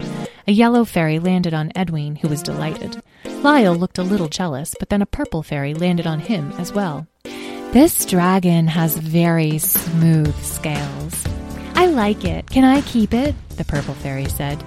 A 0.48 0.52
yellow 0.52 0.86
fairy 0.86 1.18
landed 1.18 1.52
on 1.52 1.70
Edwin, 1.74 2.16
who 2.16 2.28
was 2.28 2.42
delighted. 2.42 3.02
Lyle 3.42 3.74
looked 3.74 3.98
a 3.98 4.02
little 4.02 4.28
jealous, 4.28 4.74
but 4.78 4.88
then 4.88 5.02
a 5.02 5.06
purple 5.06 5.42
fairy 5.42 5.74
landed 5.74 6.06
on 6.06 6.20
him 6.20 6.50
as 6.52 6.72
well. 6.72 7.06
This 7.24 8.06
dragon 8.06 8.68
has 8.68 8.96
very 8.96 9.58
smooth 9.58 10.34
scales. 10.42 11.26
I 11.74 11.88
like 11.88 12.24
it. 12.24 12.48
Can 12.48 12.64
I 12.64 12.80
keep 12.80 13.12
it? 13.12 13.34
The 13.58 13.66
purple 13.66 13.92
fairy 13.92 14.30
said. 14.30 14.64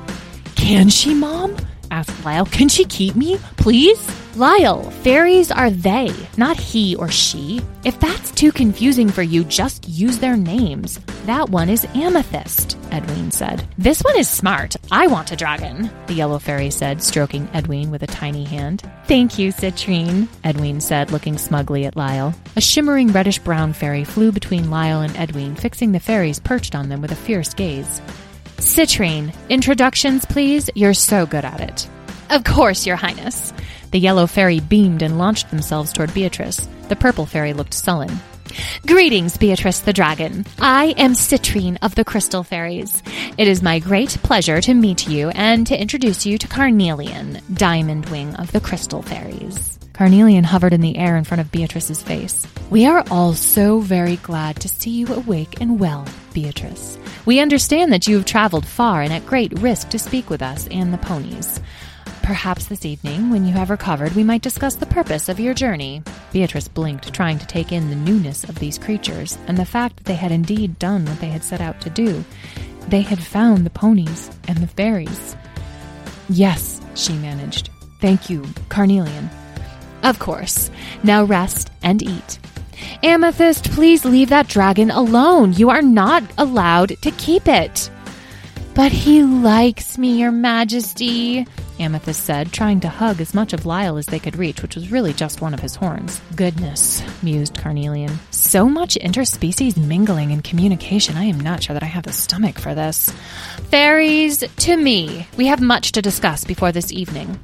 Can 0.56 0.90
she, 0.90 1.16
Mom? 1.16 1.58
asked 1.90 2.24
Lyle. 2.24 2.46
Can 2.46 2.70
she 2.70 2.86
keep 2.86 3.16
me? 3.16 3.40
Please? 3.58 4.00
Lyle, 4.40 4.90
fairies 5.04 5.52
are 5.52 5.70
they, 5.70 6.16
not 6.38 6.56
he 6.56 6.96
or 6.96 7.10
she. 7.10 7.60
If 7.84 8.00
that's 8.00 8.32
too 8.32 8.54
confusing 8.54 9.10
for 9.10 9.22
you, 9.22 9.44
just 9.44 9.86
use 9.86 10.18
their 10.18 10.38
names. 10.38 10.98
That 11.26 11.50
one 11.50 11.68
is 11.68 11.86
Amethyst, 11.94 12.78
Edwin 12.90 13.32
said. 13.32 13.68
This 13.78 14.02
one 14.02 14.18
is 14.18 14.30
smart. 14.30 14.78
I 14.90 15.08
want 15.08 15.34
a 15.34 15.36
dragon, 15.36 15.92
the 16.08 16.14
yellow 16.14 16.40
fairy 16.40 16.70
said, 16.72 17.04
stroking 17.04 17.50
Edwin 17.52 17.92
with 17.92 18.02
a 18.02 18.08
tiny 18.08 18.46
hand. 18.46 18.90
Thank 19.08 19.38
you, 19.38 19.52
Citrine, 19.52 20.30
Edwin 20.46 20.80
said, 20.80 21.12
looking 21.12 21.38
smugly 21.38 21.86
at 21.86 21.98
Lyle. 21.98 22.34
A 22.56 22.62
shimmering 22.62 23.10
reddish 23.10 23.40
brown 23.40 23.74
fairy 23.74 24.06
flew 24.06 24.32
between 24.32 24.70
Lyle 24.70 25.02
and 25.02 25.18
Edwin, 25.18 25.58
fixing 25.58 25.92
the 25.92 26.00
fairies 26.00 26.40
perched 26.40 26.76
on 26.76 26.88
them 26.88 27.02
with 27.02 27.12
a 27.12 27.16
fierce 27.16 27.54
gaze. 27.54 28.02
Citrine, 28.56 29.36
introductions, 29.50 30.24
please. 30.24 30.70
You're 30.76 30.94
so 30.94 31.26
good 31.26 31.44
at 31.44 31.60
it. 31.60 31.90
Of 32.30 32.44
course, 32.44 32.86
Your 32.86 32.96
Highness. 32.96 33.52
The 33.92 34.00
yellow 34.00 34.28
fairy 34.28 34.60
beamed 34.60 35.02
and 35.02 35.18
launched 35.18 35.50
themselves 35.50 35.92
toward 35.92 36.14
Beatrice. 36.14 36.68
The 36.90 36.96
purple 36.96 37.26
fairy 37.26 37.54
looked 37.54 37.74
sullen. 37.74 38.12
Greetings, 38.86 39.38
Beatrice 39.38 39.80
the 39.80 39.94
Dragon. 39.94 40.46
I 40.60 40.96
am 40.98 41.14
Citrine 41.14 41.78
of 41.82 41.96
the 41.96 42.06
Crystal 42.06 42.44
Fairies. 42.44 43.02
It 43.38 43.48
is 43.48 43.62
my 43.62 43.80
great 43.80 44.10
pleasure 44.24 44.62
to 44.62 44.74
meet 44.74 45.08
you 45.08 45.30
and 45.30 45.66
to 45.68 45.80
introduce 45.80 46.26
you 46.26 46.38
to 46.38 46.48
Carnelian, 46.48 47.42
Diamond 47.54 48.08
Wing 48.10 48.36
of 48.36 48.52
the 48.52 48.60
Crystal 48.60 49.02
Fairies. 49.02 49.80
Carnelian 49.94 50.44
hovered 50.44 50.74
in 50.74 50.82
the 50.82 50.98
air 50.98 51.18
in 51.18 51.26
front 51.26 51.42
of 51.42 51.52
Beatrice's 51.52 52.02
face. 52.02 52.48
We 52.70 52.86
are 52.86 53.04
all 53.12 53.34
so 53.34 53.80
very 53.80 54.16
glad 54.18 54.56
to 54.62 54.70
see 54.70 54.92
you 54.92 55.08
awake 55.14 55.60
and 55.60 55.80
well, 55.80 56.08
Beatrice. 56.34 56.98
We 57.26 57.40
understand 57.40 57.92
that 57.92 58.08
you 58.08 58.16
have 58.16 58.26
traveled 58.26 58.66
far 58.66 59.02
and 59.02 59.12
at 59.12 59.26
great 59.26 59.52
risk 59.60 59.90
to 59.90 60.00
speak 60.00 60.30
with 60.30 60.42
us 60.42 60.68
and 60.70 60.94
the 60.94 61.00
ponies. 61.00 61.60
Perhaps 62.30 62.68
this 62.68 62.86
evening, 62.86 63.32
when 63.32 63.44
you 63.44 63.56
have 63.56 63.72
recovered, 63.72 64.14
we 64.14 64.24
might 64.24 64.44
discuss 64.44 64.76
the 64.76 64.86
purpose 64.86 65.30
of 65.30 65.40
your 65.40 65.56
journey. 65.56 66.04
Beatrice 66.32 66.68
blinked, 66.68 67.12
trying 67.12 67.40
to 67.40 67.48
take 67.48 67.72
in 67.72 67.90
the 67.90 67.96
newness 67.96 68.44
of 68.44 68.60
these 68.60 68.78
creatures 68.78 69.36
and 69.48 69.58
the 69.58 69.66
fact 69.66 69.98
that 69.98 70.06
they 70.06 70.14
had 70.14 70.32
indeed 70.32 70.78
done 70.78 71.06
what 71.06 71.20
they 71.20 71.30
had 71.30 71.44
set 71.44 71.60
out 71.60 71.82
to 71.82 71.90
do. 71.90 72.24
They 72.88 73.02
had 73.02 73.18
found 73.18 73.66
the 73.66 73.72
ponies 73.72 74.30
and 74.48 74.60
the 74.60 74.68
fairies. 74.68 75.36
Yes, 76.30 76.80
she 76.94 77.14
managed. 77.14 77.72
Thank 78.00 78.30
you, 78.30 78.46
Carnelian. 78.70 79.32
Of 80.04 80.20
course. 80.20 80.70
Now 81.02 81.24
rest 81.24 81.72
and 81.82 82.04
eat. 82.04 82.38
Amethyst, 83.02 83.72
please 83.72 84.06
leave 84.06 84.30
that 84.30 84.48
dragon 84.48 84.92
alone. 84.92 85.54
You 85.54 85.72
are 85.72 85.82
not 85.82 86.22
allowed 86.38 86.90
to 87.02 87.10
keep 87.10 87.48
it. 87.48 87.90
But 88.80 88.94
he 88.94 89.24
likes 89.24 89.98
me, 89.98 90.20
Your 90.20 90.32
Majesty, 90.32 91.46
Amethyst 91.82 92.24
said, 92.24 92.54
trying 92.54 92.80
to 92.80 92.88
hug 92.88 93.20
as 93.20 93.34
much 93.34 93.52
of 93.52 93.66
Lyle 93.66 93.98
as 93.98 94.06
they 94.06 94.20
could 94.20 94.38
reach, 94.38 94.62
which 94.62 94.76
was 94.76 94.90
really 94.90 95.12
just 95.12 95.42
one 95.42 95.54
of 95.54 95.60
his 95.60 95.76
horns. 95.76 96.22
Goodness, 96.38 97.04
mused 97.22 97.58
Carnelian. 97.58 98.18
So 98.32 98.70
much 98.70 98.96
interspecies 98.96 99.76
mingling 99.76 100.32
and 100.32 100.46
communication. 100.46 101.18
I 101.18 101.26
am 101.26 101.42
not 101.42 101.62
sure 101.62 101.74
that 101.74 101.84
I 101.84 101.88
have 101.88 102.06
the 102.06 102.14
stomach 102.14 102.58
for 102.58 102.74
this. 102.74 103.10
Fairies, 103.70 104.46
to 104.48 104.78
me. 104.78 105.28
We 105.36 105.48
have 105.48 105.60
much 105.60 105.92
to 105.92 106.02
discuss 106.02 106.46
before 106.46 106.72
this 106.72 106.94
evening. 106.94 107.38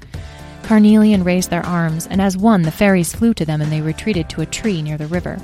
Carnelian 0.63 1.25
raised 1.25 1.49
their 1.49 1.65
arms, 1.65 2.07
and 2.07 2.21
as 2.21 2.37
one, 2.37 2.61
the 2.61 2.71
fairies 2.71 3.13
flew 3.13 3.33
to 3.33 3.45
them 3.45 3.59
and 3.61 3.73
they 3.73 3.81
retreated 3.81 4.29
to 4.29 4.41
a 4.41 4.45
tree 4.45 4.81
near 4.81 4.97
the 4.97 5.07
river. 5.07 5.37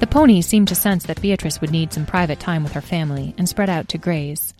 The 0.00 0.08
ponies 0.08 0.48
seemed 0.48 0.66
to 0.66 0.74
sense 0.74 1.04
that 1.04 1.22
Beatrice 1.22 1.60
would 1.60 1.70
need 1.70 1.92
some 1.92 2.06
private 2.06 2.40
time 2.40 2.64
with 2.64 2.72
her 2.72 2.80
family 2.80 3.36
and 3.38 3.48
spread 3.48 3.70
out 3.70 3.88
to 3.90 3.98
graze. 3.98 4.52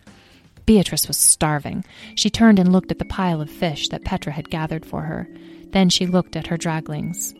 Beatrice 0.68 1.08
was 1.08 1.16
starving. 1.16 1.82
She 2.14 2.28
turned 2.28 2.58
and 2.58 2.70
looked 2.70 2.90
at 2.90 2.98
the 2.98 3.06
pile 3.06 3.40
of 3.40 3.48
fish 3.48 3.88
that 3.88 4.04
Petra 4.04 4.30
had 4.30 4.50
gathered 4.50 4.84
for 4.84 5.00
her. 5.00 5.26
Then 5.70 5.88
she 5.88 6.04
looked 6.04 6.36
at 6.36 6.48
her 6.48 6.58
draglings. 6.58 7.34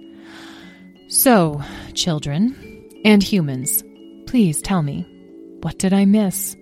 So, 1.13 1.61
children 1.93 2.57
and 3.05 3.23
humans, 3.23 3.85
please 4.27 4.63
tell 4.63 4.81
me, 4.81 5.07
what 5.61 5.79
did 5.79 5.93
I 5.93 6.07
miss? 6.07 6.57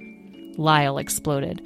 Lyle 0.59 0.99
exploded. 0.99 1.63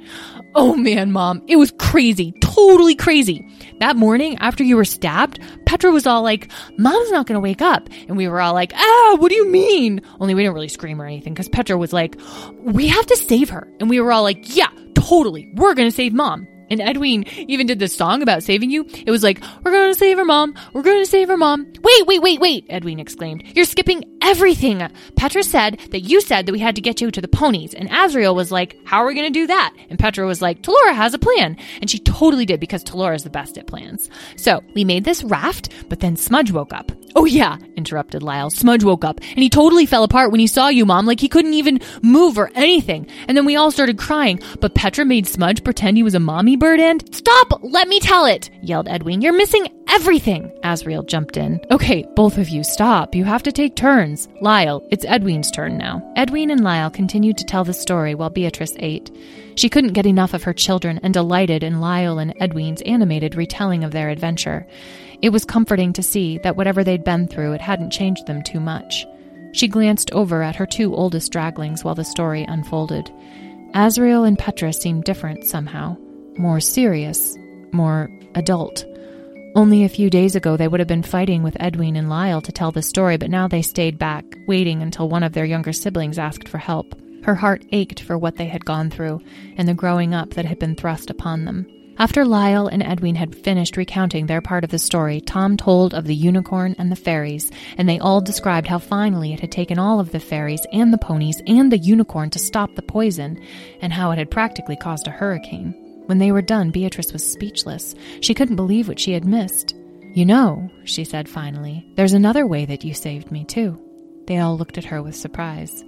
Oh 0.53 0.75
man, 0.75 1.11
mom, 1.11 1.41
it 1.47 1.55
was 1.55 1.73
crazy. 1.79 2.33
Totally 2.41 2.93
crazy. 2.93 3.47
That 3.79 3.95
morning 3.95 4.37
after 4.37 4.63
you 4.63 4.75
were 4.75 4.85
stabbed, 4.85 5.39
Petra 5.65 5.91
was 5.91 6.05
all 6.05 6.21
like, 6.21 6.51
Mom's 6.77 7.09
not 7.09 7.25
gonna 7.25 7.39
wake 7.39 7.63
up. 7.63 7.89
And 8.07 8.17
we 8.17 8.27
were 8.27 8.39
all 8.39 8.53
like, 8.53 8.71
Ah, 8.75 9.15
what 9.17 9.29
do 9.29 9.35
you 9.35 9.49
mean? 9.49 10.01
Only 10.19 10.35
we 10.35 10.43
didn't 10.43 10.53
really 10.53 10.67
scream 10.67 11.01
or 11.01 11.05
anything 11.05 11.33
because 11.33 11.49
Petra 11.49 11.75
was 11.77 11.91
like, 11.91 12.19
We 12.59 12.87
have 12.87 13.07
to 13.07 13.17
save 13.17 13.49
her. 13.49 13.67
And 13.79 13.89
we 13.89 13.99
were 13.99 14.11
all 14.11 14.23
like, 14.23 14.55
Yeah, 14.55 14.69
totally. 15.01 15.49
We're 15.53 15.73
going 15.73 15.89
to 15.89 15.95
save 15.95 16.13
mom. 16.13 16.47
And 16.71 16.81
Edwin 16.81 17.25
even 17.37 17.67
did 17.67 17.79
this 17.79 17.95
song 17.95 18.21
about 18.21 18.43
saving 18.43 18.71
you. 18.71 18.87
It 19.05 19.11
was 19.11 19.23
like, 19.23 19.41
We're 19.63 19.71
going 19.71 19.91
to 19.91 19.99
save 19.99 20.17
her 20.17 20.25
mom. 20.25 20.55
We're 20.73 20.81
going 20.81 21.03
to 21.03 21.09
save 21.09 21.27
her 21.27 21.37
mom. 21.37 21.71
Wait, 21.81 22.07
wait, 22.07 22.21
wait, 22.21 22.39
wait, 22.39 22.65
Edwin 22.69 22.99
exclaimed. 22.99 23.43
You're 23.53 23.65
skipping 23.65 24.03
everything. 24.21 24.81
Petra 25.15 25.43
said 25.43 25.79
that 25.91 26.01
you 26.01 26.21
said 26.21 26.45
that 26.45 26.53
we 26.53 26.59
had 26.59 26.75
to 26.75 26.81
get 26.81 27.01
you 27.01 27.11
to 27.11 27.21
the 27.21 27.27
ponies. 27.27 27.73
And 27.73 27.89
Azriel 27.89 28.33
was 28.33 28.51
like, 28.51 28.77
How 28.85 29.03
are 29.03 29.05
we 29.05 29.13
going 29.13 29.31
to 29.31 29.39
do 29.39 29.47
that? 29.47 29.73
And 29.89 29.99
Petra 29.99 30.25
was 30.25 30.41
like, 30.41 30.61
Talora 30.61 30.95
has 30.95 31.13
a 31.13 31.19
plan. 31.19 31.57
And 31.81 31.89
she 31.89 31.99
totally 31.99 32.45
did 32.45 32.59
because 32.59 32.83
Talora 32.83 33.15
is 33.15 33.23
the 33.23 33.29
best 33.29 33.57
at 33.57 33.67
plans. 33.67 34.09
So 34.37 34.63
we 34.73 34.85
made 34.85 35.03
this 35.03 35.23
raft, 35.23 35.69
but 35.89 35.99
then 35.99 36.15
Smudge 36.15 36.51
woke 36.51 36.73
up. 36.73 36.91
Oh 37.15 37.25
yeah, 37.25 37.57
interrupted 37.75 38.23
Lyle. 38.23 38.49
Smudge 38.49 38.83
woke 38.83 39.03
up 39.03 39.19
and 39.19 39.39
he 39.39 39.49
totally 39.49 39.85
fell 39.85 40.03
apart 40.03 40.31
when 40.31 40.39
he 40.39 40.47
saw 40.47 40.69
you, 40.69 40.85
Mom, 40.85 41.05
like 41.05 41.19
he 41.19 41.27
couldn't 41.27 41.53
even 41.53 41.81
move 42.01 42.37
or 42.37 42.51
anything. 42.55 43.07
And 43.27 43.35
then 43.35 43.45
we 43.45 43.57
all 43.57 43.71
started 43.71 43.97
crying, 43.97 44.39
but 44.61 44.75
Petra 44.75 45.03
made 45.03 45.27
Smudge 45.27 45.63
pretend 45.63 45.97
he 45.97 46.03
was 46.03 46.15
a 46.15 46.19
mommy 46.19 46.55
bird 46.61 46.79
and 46.79 47.03
Stop! 47.15 47.63
Let 47.63 47.87
me 47.87 47.99
tell 47.99 48.25
it! 48.25 48.51
yelled 48.61 48.87
Edwin. 48.87 49.19
You're 49.19 49.33
missing 49.33 49.67
everything! 49.87 50.51
Azriel 50.63 51.03
jumped 51.03 51.35
in. 51.35 51.59
Okay, 51.71 52.05
both 52.15 52.37
of 52.37 52.49
you, 52.49 52.63
stop. 52.63 53.15
You 53.15 53.23
have 53.23 53.41
to 53.43 53.51
take 53.51 53.75
turns. 53.75 54.29
Lyle, 54.41 54.87
it's 54.91 55.03
Edwin's 55.05 55.49
turn 55.49 55.75
now. 55.75 56.07
Edwin 56.15 56.51
and 56.51 56.63
Lyle 56.63 56.91
continued 56.91 57.39
to 57.39 57.45
tell 57.45 57.63
the 57.63 57.73
story 57.73 58.13
while 58.13 58.29
Beatrice 58.29 58.75
ate. 58.77 59.09
She 59.55 59.69
couldn't 59.69 59.93
get 59.93 60.05
enough 60.05 60.35
of 60.35 60.43
her 60.43 60.53
children 60.53 60.99
and 61.01 61.15
delighted 61.15 61.63
in 61.63 61.81
Lyle 61.81 62.19
and 62.19 62.35
Edwin's 62.39 62.83
animated 62.83 63.33
retelling 63.33 63.83
of 63.83 63.91
their 63.91 64.09
adventure. 64.09 64.67
It 65.23 65.29
was 65.29 65.45
comforting 65.45 65.93
to 65.93 66.03
see 66.03 66.37
that 66.43 66.57
whatever 66.57 66.83
they'd 66.83 67.03
been 67.03 67.27
through, 67.27 67.53
it 67.53 67.61
hadn't 67.61 67.89
changed 67.89 68.27
them 68.27 68.43
too 68.43 68.59
much. 68.59 69.07
She 69.53 69.67
glanced 69.67 70.11
over 70.11 70.43
at 70.43 70.57
her 70.57 70.67
two 70.67 70.93
oldest 70.93 71.33
draglings 71.33 71.83
while 71.83 71.95
the 71.95 72.03
story 72.03 72.43
unfolded. 72.43 73.11
Azriel 73.73 74.27
and 74.27 74.37
Petra 74.37 74.73
seemed 74.73 75.05
different 75.05 75.45
somehow, 75.45 75.97
more 76.41 76.59
serious, 76.59 77.37
more 77.71 78.09
adult. 78.33 78.83
Only 79.53 79.83
a 79.83 79.89
few 79.89 80.09
days 80.09 80.35
ago, 80.35 80.57
they 80.57 80.67
would 80.67 80.79
have 80.79 80.87
been 80.87 81.03
fighting 81.03 81.43
with 81.43 81.55
Edwin 81.59 81.95
and 81.95 82.09
Lyle 82.09 82.41
to 82.41 82.51
tell 82.51 82.71
the 82.71 82.81
story, 82.81 83.17
but 83.17 83.29
now 83.29 83.47
they 83.47 83.61
stayed 83.61 83.99
back, 83.99 84.25
waiting 84.47 84.81
until 84.81 85.07
one 85.07 85.21
of 85.21 85.33
their 85.33 85.45
younger 85.45 85.71
siblings 85.71 86.17
asked 86.17 86.49
for 86.49 86.57
help. 86.57 86.95
Her 87.23 87.35
heart 87.35 87.63
ached 87.71 87.99
for 87.99 88.17
what 88.17 88.37
they 88.37 88.47
had 88.47 88.65
gone 88.65 88.89
through 88.89 89.21
and 89.55 89.67
the 89.67 89.75
growing 89.75 90.15
up 90.15 90.31
that 90.31 90.45
had 90.45 90.57
been 90.57 90.75
thrust 90.75 91.11
upon 91.11 91.45
them. 91.45 91.67
After 91.99 92.25
Lyle 92.25 92.65
and 92.65 92.81
Edwin 92.81 93.13
had 93.13 93.35
finished 93.35 93.77
recounting 93.77 94.25
their 94.25 94.41
part 94.41 94.63
of 94.63 94.71
the 94.71 94.79
story, 94.79 95.21
Tom 95.21 95.57
told 95.57 95.93
of 95.93 96.05
the 96.05 96.15
unicorn 96.15 96.73
and 96.79 96.91
the 96.91 96.95
fairies, 96.95 97.51
and 97.77 97.87
they 97.87 97.99
all 97.99 98.21
described 98.21 98.65
how 98.65 98.79
finally 98.79 99.33
it 99.33 99.41
had 99.41 99.51
taken 99.51 99.77
all 99.77 99.99
of 99.99 100.11
the 100.11 100.19
fairies 100.19 100.65
and 100.73 100.91
the 100.91 100.97
ponies 100.97 101.39
and 101.45 101.71
the 101.71 101.77
unicorn 101.77 102.31
to 102.31 102.39
stop 102.39 102.73
the 102.73 102.81
poison, 102.81 103.39
and 103.81 103.93
how 103.93 104.09
it 104.09 104.17
had 104.17 104.31
practically 104.31 104.75
caused 104.75 105.05
a 105.05 105.11
hurricane. 105.11 105.75
When 106.05 106.17
they 106.17 106.31
were 106.31 106.41
done, 106.41 106.71
Beatrice 106.71 107.13
was 107.13 107.29
speechless. 107.29 107.95
She 108.21 108.33
couldn't 108.33 108.55
believe 108.55 108.87
what 108.87 108.99
she 108.99 109.13
had 109.13 109.25
missed. 109.25 109.75
You 110.13 110.25
know, 110.25 110.69
she 110.83 111.03
said 111.03 111.29
finally, 111.29 111.85
there's 111.95 112.13
another 112.13 112.45
way 112.45 112.65
that 112.65 112.83
you 112.83 112.93
saved 112.93 113.31
me, 113.31 113.45
too. 113.45 113.79
They 114.27 114.39
all 114.39 114.57
looked 114.57 114.77
at 114.77 114.85
her 114.85 115.01
with 115.01 115.15
surprise. 115.15 115.83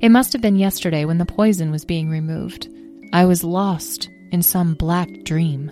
It 0.00 0.10
must 0.10 0.32
have 0.32 0.42
been 0.42 0.56
yesterday 0.56 1.04
when 1.04 1.18
the 1.18 1.26
poison 1.26 1.70
was 1.70 1.84
being 1.84 2.10
removed. 2.10 2.68
I 3.12 3.24
was 3.24 3.44
lost 3.44 4.10
in 4.32 4.42
some 4.42 4.74
black 4.74 5.08
dream. 5.24 5.70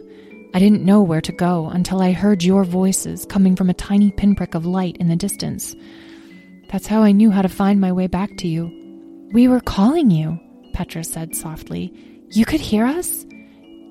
I 0.55 0.59
didn't 0.59 0.85
know 0.85 1.03
where 1.03 1.21
to 1.21 1.33
go 1.33 1.67
until 1.67 2.01
I 2.01 2.13
heard 2.13 2.43
your 2.43 2.65
voices 2.65 3.27
coming 3.27 3.57
from 3.57 3.69
a 3.69 3.75
tiny 3.75 4.11
pinprick 4.11 4.55
of 4.55 4.65
light 4.65 4.97
in 4.99 5.09
the 5.09 5.17
distance. 5.17 5.75
That's 6.71 6.87
how 6.87 7.03
I 7.03 7.13
knew 7.13 7.31
how 7.31 7.43
to 7.43 7.49
find 7.49 7.81
my 7.81 7.93
way 7.93 8.07
back 8.07 8.37
to 8.39 8.49
you. 8.49 8.73
We 9.33 9.49
were 9.49 9.61
calling 9.61 10.11
you, 10.11 10.39
Petra 10.73 11.05
said 11.05 11.37
softly. 11.37 11.93
You 12.31 12.45
could 12.45 12.61
hear 12.61 12.87
us? 12.87 13.27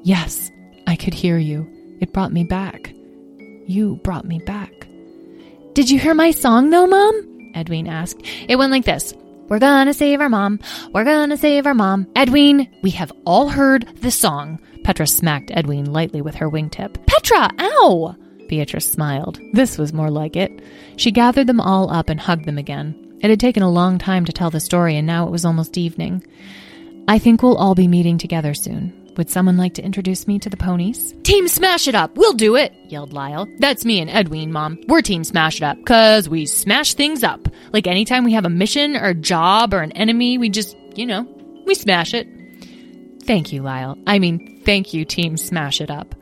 Yes, 0.05 0.51
I 0.85 0.95
could 0.95 1.15
hear 1.15 1.39
you. 1.39 1.67
It 1.99 2.13
brought 2.13 2.31
me 2.31 2.43
back. 2.43 2.93
You 3.65 3.95
brought 4.03 4.25
me 4.25 4.37
back. 4.37 4.87
Did 5.73 5.89
you 5.89 5.97
hear 5.97 6.13
my 6.13 6.29
song, 6.29 6.69
though, 6.69 6.85
Mom? 6.85 7.51
Edwin 7.55 7.87
asked. 7.87 8.21
It 8.47 8.57
went 8.57 8.71
like 8.71 8.85
this 8.85 9.15
we're 9.47 9.57
gonna 9.57 9.95
save 9.95 10.21
our 10.21 10.29
mom. 10.29 10.59
We're 10.93 11.05
gonna 11.05 11.37
save 11.37 11.65
our 11.65 11.73
mom. 11.73 12.05
Edwin, 12.15 12.67
we 12.83 12.91
have 12.91 13.11
all 13.25 13.49
heard 13.49 13.87
the 14.01 14.11
song. 14.11 14.59
Petra 14.83 15.07
smacked 15.07 15.49
Edwin 15.51 15.91
lightly 15.91 16.21
with 16.21 16.35
her 16.35 16.51
wingtip. 16.51 17.03
Petra, 17.07 17.49
ow! 17.59 18.15
Beatrice 18.47 18.91
smiled. 18.91 19.39
This 19.53 19.79
was 19.79 19.91
more 19.91 20.11
like 20.11 20.35
it. 20.35 20.51
She 20.97 21.11
gathered 21.11 21.47
them 21.47 21.59
all 21.59 21.91
up 21.91 22.09
and 22.09 22.19
hugged 22.19 22.45
them 22.45 22.59
again. 22.59 23.17
It 23.21 23.31
had 23.31 23.39
taken 23.39 23.63
a 23.63 23.71
long 23.71 23.97
time 23.97 24.25
to 24.25 24.31
tell 24.31 24.51
the 24.51 24.59
story, 24.59 24.97
and 24.97 25.07
now 25.07 25.25
it 25.25 25.31
was 25.31 25.45
almost 25.45 25.79
evening. 25.79 26.23
I 27.07 27.17
think 27.17 27.41
we'll 27.41 27.57
all 27.57 27.73
be 27.73 27.87
meeting 27.87 28.19
together 28.19 28.53
soon. 28.53 29.04
Would 29.17 29.29
someone 29.29 29.55
like 29.55 29.75
to 29.75 29.83
introduce 29.83 30.27
me 30.27 30.39
to 30.39 30.49
the 30.49 30.57
ponies? 30.57 31.13
Team 31.23 31.47
Smash 31.47 31.87
It 31.87 31.95
Up! 31.95 32.17
We'll 32.17 32.33
do 32.33 32.55
it! 32.55 32.73
yelled 32.87 33.13
Lyle. 33.13 33.47
That's 33.59 33.85
me 33.85 33.99
and 34.01 34.09
Edwin, 34.09 34.51
Mom. 34.51 34.79
We're 34.87 35.01
Team 35.01 35.23
Smash 35.23 35.57
It 35.57 35.63
Up, 35.63 35.77
cause 35.85 36.27
we 36.27 36.45
smash 36.45 36.93
things 36.93 37.23
up. 37.23 37.47
Like 37.71 37.87
anytime 37.87 38.23
we 38.23 38.33
have 38.33 38.45
a 38.45 38.49
mission 38.49 38.95
or 38.95 39.09
a 39.09 39.13
job 39.13 39.73
or 39.73 39.81
an 39.81 39.91
enemy, 39.93 40.37
we 40.37 40.49
just, 40.49 40.77
you 40.95 41.05
know, 41.05 41.27
we 41.65 41.75
smash 41.75 42.13
it. 42.13 42.27
Thank 43.23 43.51
you, 43.51 43.61
Lyle. 43.61 43.97
I 44.05 44.19
mean, 44.19 44.61
thank 44.65 44.93
you, 44.93 45.05
Team 45.05 45.37
Smash 45.37 45.81
It 45.81 45.89
Up. 45.91 46.14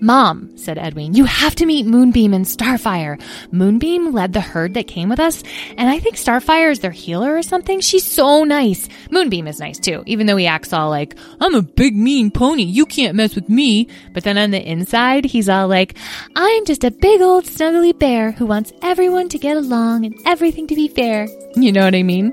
Mom, 0.00 0.56
said 0.56 0.78
Edwin, 0.78 1.14
you 1.14 1.24
have 1.24 1.54
to 1.56 1.66
meet 1.66 1.86
Moonbeam 1.86 2.34
and 2.34 2.44
Starfire. 2.44 3.20
Moonbeam 3.52 4.12
led 4.12 4.32
the 4.32 4.40
herd 4.40 4.74
that 4.74 4.86
came 4.86 5.08
with 5.08 5.20
us, 5.20 5.42
and 5.76 5.88
I 5.88 5.98
think 5.98 6.16
Starfire 6.16 6.70
is 6.70 6.80
their 6.80 6.90
healer 6.90 7.36
or 7.36 7.42
something. 7.42 7.80
She's 7.80 8.04
so 8.04 8.44
nice. 8.44 8.88
Moonbeam 9.10 9.46
is 9.46 9.60
nice 9.60 9.78
too, 9.78 10.02
even 10.06 10.26
though 10.26 10.36
he 10.36 10.46
acts 10.46 10.72
all 10.72 10.90
like, 10.90 11.16
I'm 11.40 11.54
a 11.54 11.62
big 11.62 11.96
mean 11.96 12.30
pony, 12.30 12.64
you 12.64 12.86
can't 12.86 13.16
mess 13.16 13.34
with 13.34 13.48
me. 13.48 13.88
But 14.12 14.24
then 14.24 14.38
on 14.38 14.50
the 14.50 14.62
inside, 14.62 15.24
he's 15.24 15.48
all 15.48 15.68
like, 15.68 15.96
I'm 16.34 16.64
just 16.64 16.84
a 16.84 16.90
big 16.90 17.20
old 17.20 17.44
snuggly 17.44 17.96
bear 17.98 18.32
who 18.32 18.46
wants 18.46 18.72
everyone 18.82 19.28
to 19.30 19.38
get 19.38 19.56
along 19.56 20.06
and 20.06 20.14
everything 20.24 20.66
to 20.68 20.74
be 20.74 20.88
fair. 20.88 21.28
You 21.54 21.72
know 21.72 21.84
what 21.84 21.94
I 21.94 22.02
mean? 22.02 22.32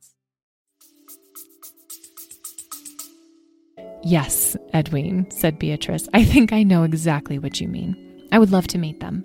Yes, 4.03 4.57
Edwin, 4.73 5.29
said 5.29 5.59
Beatrice. 5.59 6.07
I 6.13 6.23
think 6.23 6.51
I 6.51 6.63
know 6.63 6.83
exactly 6.83 7.37
what 7.37 7.61
you 7.61 7.67
mean. 7.67 7.95
I 8.31 8.39
would 8.39 8.51
love 8.51 8.67
to 8.67 8.77
meet 8.77 8.99
them. 8.99 9.23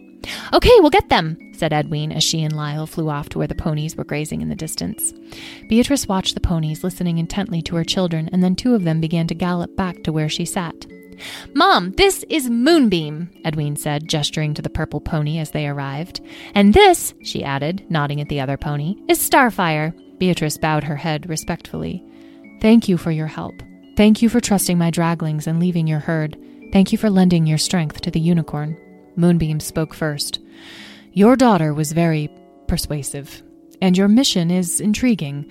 Okay, 0.53 0.73
we'll 0.79 0.91
get 0.91 1.09
them, 1.09 1.39
said 1.53 1.73
Edwin 1.73 2.13
as 2.13 2.25
she 2.25 2.43
and 2.43 2.55
Lyle 2.55 2.87
flew 2.87 3.09
off 3.09 3.29
to 3.31 3.39
where 3.39 3.47
the 3.47 3.55
ponies 3.55 3.97
were 3.97 4.05
grazing 4.05 4.43
in 4.43 4.49
the 4.49 4.55
distance. 4.55 5.15
Beatrice 5.69 6.09
watched 6.09 6.35
the 6.35 6.41
ponies, 6.41 6.83
listening 6.85 7.19
intently 7.19 7.63
to 7.63 7.77
her 7.77 7.85
children, 7.85 8.29
and 8.33 8.43
then 8.43 8.57
two 8.57 8.75
of 8.75 8.85
them 8.85 9.01
began 9.01 9.27
to 9.29 9.35
gallop 9.35 9.77
back 9.77 10.03
to 10.03 10.13
where 10.13 10.29
she 10.29 10.45
sat. 10.45 10.87
Mom, 11.55 11.93
this 11.93 12.25
is 12.29 12.51
Moonbeam, 12.51 13.31
Edwin 13.45 13.77
said, 13.77 14.09
gesturing 14.09 14.53
to 14.55 14.63
the 14.63 14.69
purple 14.69 15.01
pony 15.01 15.39
as 15.39 15.53
they 15.53 15.67
arrived. 15.67 16.21
And 16.55 16.75
this, 16.75 17.15
she 17.23 17.43
added, 17.43 17.85
nodding 17.89 18.21
at 18.21 18.29
the 18.29 18.41
other 18.41 18.57
pony, 18.57 18.97
is 19.09 19.19
Starfire. 19.19 19.95
Beatrice 20.19 20.59
bowed 20.59 20.85
her 20.85 20.97
head 20.97 21.29
respectfully. 21.29 22.05
Thank 22.61 22.89
you 22.89 22.99
for 22.99 23.11
your 23.11 23.27
help. 23.29 23.63
Thank 23.97 24.21
you 24.21 24.29
for 24.29 24.41
trusting 24.41 24.77
my 24.77 24.91
draglings 24.91 25.47
and 25.47 25.59
leaving 25.59 25.87
your 25.87 26.01
herd. 26.01 26.37
Thank 26.71 26.93
you 26.93 26.99
for 26.99 27.09
lending 27.09 27.47
your 27.47 27.57
strength 27.57 28.03
to 28.03 28.11
the 28.11 28.21
unicorn. 28.21 28.77
Moonbeam 29.17 29.59
spoke 29.59 29.95
first. 29.95 30.39
Your 31.13 31.35
daughter 31.35 31.73
was 31.73 31.93
very 31.93 32.29
persuasive, 32.69 33.43
and 33.81 33.97
your 33.97 34.09
mission 34.09 34.51
is 34.51 34.83
intriguing. 34.83 35.51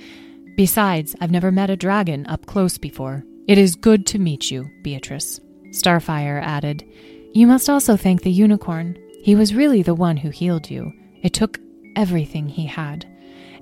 Besides, 0.56 1.16
I've 1.20 1.32
never 1.32 1.52
met 1.52 1.72
a 1.72 1.76
dragon 1.76 2.28
up 2.28 2.46
close 2.46 2.78
before. 2.78 3.24
It 3.48 3.58
is 3.58 3.76
good 3.76 4.06
to 4.08 4.20
meet 4.20 4.52
you, 4.52 4.70
Beatrice. 4.84 5.40
Starfire 5.72 6.40
added, 6.40 6.88
You 7.34 7.48
must 7.48 7.68
also 7.68 7.98
thank 7.98 8.22
the 8.22 8.32
unicorn. 8.32 8.96
He 9.24 9.34
was 9.34 9.56
really 9.56 9.82
the 9.82 9.96
one 9.96 10.18
who 10.18 10.30
healed 10.30 10.70
you. 10.70 10.94
It 11.24 11.34
took 11.34 11.60
everything 11.96 12.48
he 12.48 12.68
had. 12.68 13.08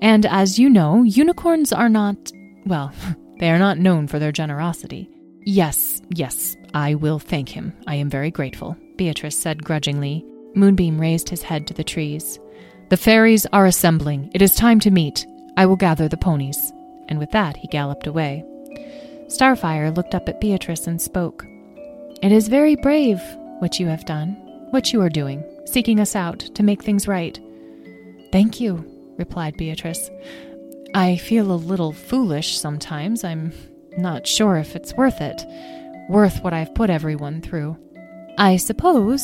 And 0.02 0.26
as 0.26 0.60
you 0.60 0.70
know, 0.70 1.04
unicorns 1.04 1.72
are 1.72 1.88
not, 1.88 2.18
well, 2.66 2.92
they 3.40 3.50
are 3.50 3.60
not 3.60 3.78
known 3.78 4.08
for 4.08 4.20
their 4.20 4.32
generosity. 4.32 5.10
Yes, 5.46 6.02
yes, 6.10 6.56
I 6.74 6.96
will 6.96 7.20
thank 7.20 7.50
him. 7.50 7.74
I 7.88 7.96
am 7.96 8.10
very 8.10 8.32
grateful, 8.32 8.78
Beatrice 8.96 9.38
said 9.38 9.64
grudgingly. 9.64 10.26
Moonbeam 10.56 11.00
raised 11.00 11.30
his 11.30 11.42
head 11.42 11.68
to 11.68 11.74
the 11.74 11.84
trees. 11.84 12.40
The 12.90 12.98
fairies 12.98 13.46
are 13.48 13.66
assembling. 13.66 14.32
It 14.34 14.42
is 14.42 14.56
time 14.56 14.80
to 14.82 14.92
meet. 14.92 15.26
I 15.58 15.66
will 15.66 15.76
gather 15.76 16.08
the 16.08 16.18
ponies. 16.18 16.72
And 17.10 17.20
with 17.20 17.32
that, 17.32 17.58
he 17.58 17.68
galloped 17.68 18.08
away. 18.08 18.44
Starfire 19.28 19.96
looked 19.96 20.16
up 20.16 20.30
at 20.30 20.40
Beatrice 20.40 20.88
and 20.88 21.02
spoke. 21.02 21.46
It 22.22 22.32
is 22.32 22.48
very 22.48 22.76
brave 22.76 23.20
what 23.60 23.80
you 23.80 23.88
have 23.88 24.06
done, 24.06 24.30
what 24.70 24.94
you 24.94 25.02
are 25.02 25.10
doing, 25.10 25.44
seeking 25.66 26.00
us 26.00 26.16
out 26.16 26.40
to 26.40 26.64
make 26.64 26.84
things 26.84 27.08
right. 27.08 27.40
Thank 28.32 28.60
you, 28.60 28.86
replied 29.18 29.58
Beatrice. 29.58 30.10
I 30.96 31.18
feel 31.18 31.52
a 31.52 31.54
little 31.54 31.92
foolish 31.92 32.58
sometimes. 32.60 33.24
I'm 33.24 33.52
not 33.98 34.28
sure 34.28 34.58
if 34.58 34.76
it's 34.76 34.94
worth 34.94 35.22
it, 35.22 35.44
worth 36.10 36.44
what 36.44 36.54
I've 36.54 36.74
put 36.76 36.90
everyone 36.90 37.42
through. 37.42 37.78
I 38.38 38.58
suppose, 38.58 39.22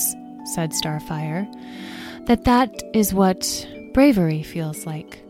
said 0.54 0.72
Starfire, 0.72 1.48
that 2.26 2.46
that 2.46 2.84
is 2.94 3.14
what 3.14 3.68
bravery 3.94 4.44
feels 4.44 4.86
like. 4.86 5.24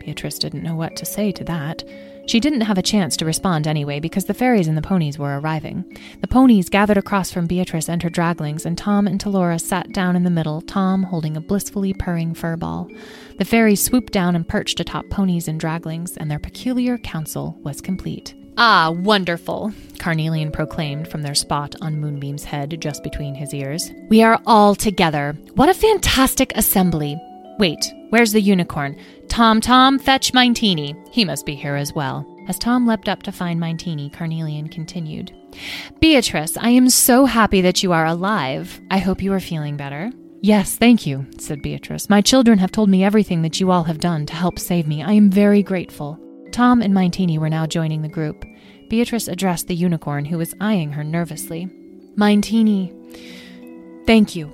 Beatrice 0.00 0.38
didn't 0.38 0.62
know 0.62 0.74
what 0.74 0.96
to 0.96 1.04
say 1.04 1.32
to 1.32 1.44
that. 1.44 1.84
She 2.26 2.40
didn't 2.40 2.62
have 2.62 2.78
a 2.78 2.82
chance 2.82 3.16
to 3.18 3.24
respond 3.24 3.66
anyway 3.66 4.00
because 4.00 4.24
the 4.24 4.34
fairies 4.34 4.66
and 4.66 4.76
the 4.76 4.82
ponies 4.82 5.18
were 5.18 5.38
arriving. 5.38 5.84
The 6.20 6.28
ponies 6.28 6.68
gathered 6.68 6.96
across 6.96 7.30
from 7.30 7.46
Beatrice 7.46 7.88
and 7.88 8.02
her 8.02 8.10
draglings, 8.10 8.64
and 8.64 8.78
Tom 8.78 9.06
and 9.06 9.20
Talora 9.20 9.60
sat 9.60 9.92
down 9.92 10.16
in 10.16 10.24
the 10.24 10.30
middle, 10.30 10.60
Tom 10.62 11.02
holding 11.02 11.36
a 11.36 11.40
blissfully 11.40 11.92
purring 11.92 12.34
fur 12.34 12.56
ball. 12.56 12.88
The 13.38 13.44
fairies 13.44 13.82
swooped 13.82 14.12
down 14.12 14.34
and 14.36 14.48
perched 14.48 14.80
atop 14.80 15.08
ponies 15.10 15.48
and 15.48 15.60
draglings, 15.60 16.16
and 16.16 16.30
their 16.30 16.38
peculiar 16.38 16.96
council 16.98 17.58
was 17.62 17.80
complete. 17.80 18.34
Ah, 18.56 18.90
wonderful, 18.90 19.72
Carnelian 19.98 20.52
proclaimed 20.52 21.08
from 21.08 21.22
their 21.22 21.34
spot 21.34 21.74
on 21.80 22.00
Moonbeam's 22.00 22.44
head 22.44 22.80
just 22.80 23.02
between 23.02 23.34
his 23.34 23.52
ears. 23.52 23.90
We 24.08 24.22
are 24.22 24.40
all 24.46 24.76
together. 24.76 25.36
What 25.54 25.68
a 25.68 25.74
fantastic 25.74 26.52
assembly! 26.56 27.20
Wait, 27.58 27.92
where's 28.10 28.32
the 28.32 28.40
unicorn? 28.40 28.96
Tom, 29.28 29.60
Tom, 29.60 29.98
fetch 29.98 30.32
Mintini. 30.32 30.96
He 31.12 31.24
must 31.24 31.46
be 31.46 31.54
here 31.54 31.76
as 31.76 31.92
well. 31.92 32.26
As 32.48 32.58
Tom 32.58 32.86
leapt 32.86 33.08
up 33.08 33.22
to 33.22 33.32
find 33.32 33.60
Mintini, 33.60 34.12
Carnelian 34.12 34.68
continued. 34.68 35.32
Beatrice, 36.00 36.56
I 36.56 36.70
am 36.70 36.90
so 36.90 37.26
happy 37.26 37.60
that 37.60 37.82
you 37.82 37.92
are 37.92 38.06
alive. 38.06 38.80
I 38.90 38.98
hope 38.98 39.22
you 39.22 39.32
are 39.32 39.40
feeling 39.40 39.76
better. 39.76 40.10
Yes, 40.42 40.76
thank 40.76 41.06
you, 41.06 41.26
said 41.38 41.62
Beatrice. 41.62 42.10
My 42.10 42.20
children 42.20 42.58
have 42.58 42.72
told 42.72 42.90
me 42.90 43.02
everything 43.02 43.42
that 43.42 43.60
you 43.60 43.70
all 43.70 43.84
have 43.84 43.98
done 43.98 44.26
to 44.26 44.34
help 44.34 44.58
save 44.58 44.86
me. 44.86 45.02
I 45.02 45.12
am 45.12 45.30
very 45.30 45.62
grateful. 45.62 46.18
Tom 46.52 46.82
and 46.82 46.92
Mintini 46.92 47.38
were 47.38 47.48
now 47.48 47.66
joining 47.66 48.02
the 48.02 48.08
group. 48.08 48.44
Beatrice 48.90 49.26
addressed 49.26 49.68
the 49.68 49.74
unicorn, 49.74 50.26
who 50.26 50.36
was 50.36 50.54
eyeing 50.60 50.92
her 50.92 51.02
nervously. 51.02 51.66
Mintini, 52.16 52.92
thank 54.06 54.36
you. 54.36 54.52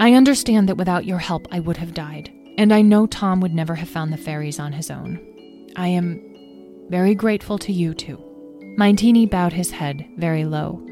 I 0.00 0.14
understand 0.14 0.68
that 0.68 0.76
without 0.76 1.04
your 1.04 1.18
help 1.18 1.46
I 1.52 1.60
would 1.60 1.76
have 1.76 1.94
died, 1.94 2.32
and 2.58 2.74
I 2.74 2.82
know 2.82 3.06
Tom 3.06 3.40
would 3.40 3.54
never 3.54 3.76
have 3.76 3.88
found 3.88 4.12
the 4.12 4.16
fairies 4.16 4.58
on 4.58 4.72
his 4.72 4.90
own. 4.90 5.20
I 5.76 5.86
am 5.86 6.20
very 6.90 7.14
grateful 7.14 7.56
to 7.58 7.72
you 7.72 7.94
too. 7.94 8.18
Mintini 8.76 9.30
bowed 9.30 9.52
his 9.52 9.70
head 9.70 10.04
very 10.16 10.44
low. 10.44 10.84